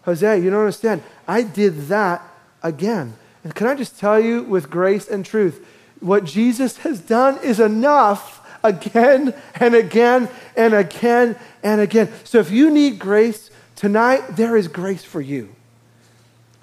Jose, 0.05 0.41
you 0.41 0.51
don't 0.51 0.61
understand. 0.61 1.03
I 1.29 1.43
did 1.43 1.89
that 1.89 2.23
again. 2.63 3.17
And 3.45 3.55
can 3.55 3.67
I 3.67 3.75
just 3.75 3.99
tell 3.99 4.19
you 4.19 4.43
with 4.43 4.71
grace 4.71 5.09
and 5.09 5.27
truth, 5.27 5.67
what 6.01 6.25
Jesus 6.25 6.79
has 6.79 7.01
done 7.01 7.39
is 7.43 7.61
enough 7.61 8.41
again 8.65 9.35
and 9.57 9.75
again 9.75 10.31
and 10.57 10.73
again 10.73 11.37
and 11.63 11.81
again. 11.83 12.11
So 12.25 12.39
if 12.39 12.51
you 12.51 12.71
need 12.71 12.99
grace 12.99 13.51
tonight, 13.77 14.37
there 14.37 14.57
is 14.57 14.69
grace 14.69 15.05
for 15.05 15.21
you. 15.21 15.55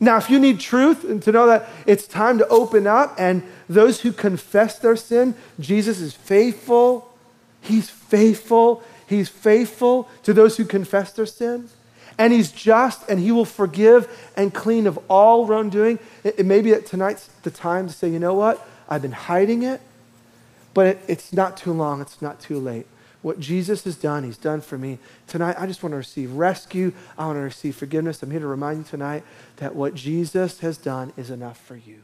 Now, 0.02 0.18
if 0.18 0.30
you 0.30 0.39
need 0.39 0.60
truth 0.60 1.06
and 1.06 1.24
to 1.24 1.32
know 1.32 1.47
that 1.47 1.70
it's 1.86 2.06
time 2.06 2.39
to 2.39 2.47
open 2.49 2.88
up, 2.88 3.16
and 3.18 3.43
those 3.70 4.02
who 4.02 4.12
confess 4.12 4.78
their 4.80 4.97
sin, 4.97 5.36
Jesus 5.60 6.02
is 6.02 6.14
faithful. 6.14 7.14
He's 7.62 7.89
faithful. 7.89 8.84
He's 9.08 9.30
faithful 9.30 10.10
to 10.24 10.34
those 10.34 10.58
who 10.58 10.66
confess 10.66 11.14
their 11.14 11.26
sin 11.26 11.70
and 12.22 12.34
he's 12.34 12.52
just 12.52 13.08
and 13.10 13.20
he 13.20 13.32
will 13.32 13.45
forgive 13.45 14.08
and 14.38 14.54
clean 14.54 14.86
of 14.86 14.99
all 15.10 15.47
wrongdoing. 15.47 15.97
It, 16.24 16.39
it 16.39 16.45
may 16.45 16.62
be 16.62 16.70
that 16.70 16.86
tonight's 16.86 17.28
the 17.41 17.49
time 17.49 17.88
to 17.88 17.93
say, 17.93 18.10
you 18.10 18.20
know 18.20 18.36
what? 18.36 18.66
I've 18.88 19.02
been 19.02 19.12
hiding 19.12 19.64
it, 19.64 19.82
but 20.76 20.86
it, 20.86 20.99
it's 21.08 21.34
not 21.34 21.58
too 21.58 21.74
long. 21.74 21.99
It's 21.99 22.22
not 22.22 22.39
too 22.39 22.60
late. 22.60 22.86
What 23.22 23.39
Jesus 23.39 23.84
has 23.84 23.95
done, 23.95 24.24
he's 24.24 24.38
done 24.38 24.61
for 24.61 24.78
me. 24.78 24.97
Tonight, 25.28 25.55
I 25.59 25.67
just 25.67 25.84
want 25.84 25.93
to 25.93 25.97
receive 25.97 26.34
rescue. 26.34 26.91
I 27.17 27.26
want 27.26 27.38
to 27.38 27.41
receive 27.41 27.76
forgiveness. 27.76 28.24
I'm 28.24 28.32
here 28.32 28.39
to 28.39 28.47
remind 28.47 28.80
you 28.80 28.84
tonight 28.84 29.24
that 29.57 29.76
what 29.76 29.93
Jesus 29.93 30.59
has 30.59 30.78
done 30.78 31.13
is 31.17 31.30
enough 31.30 31.59
for 31.59 31.76
you. 31.76 32.01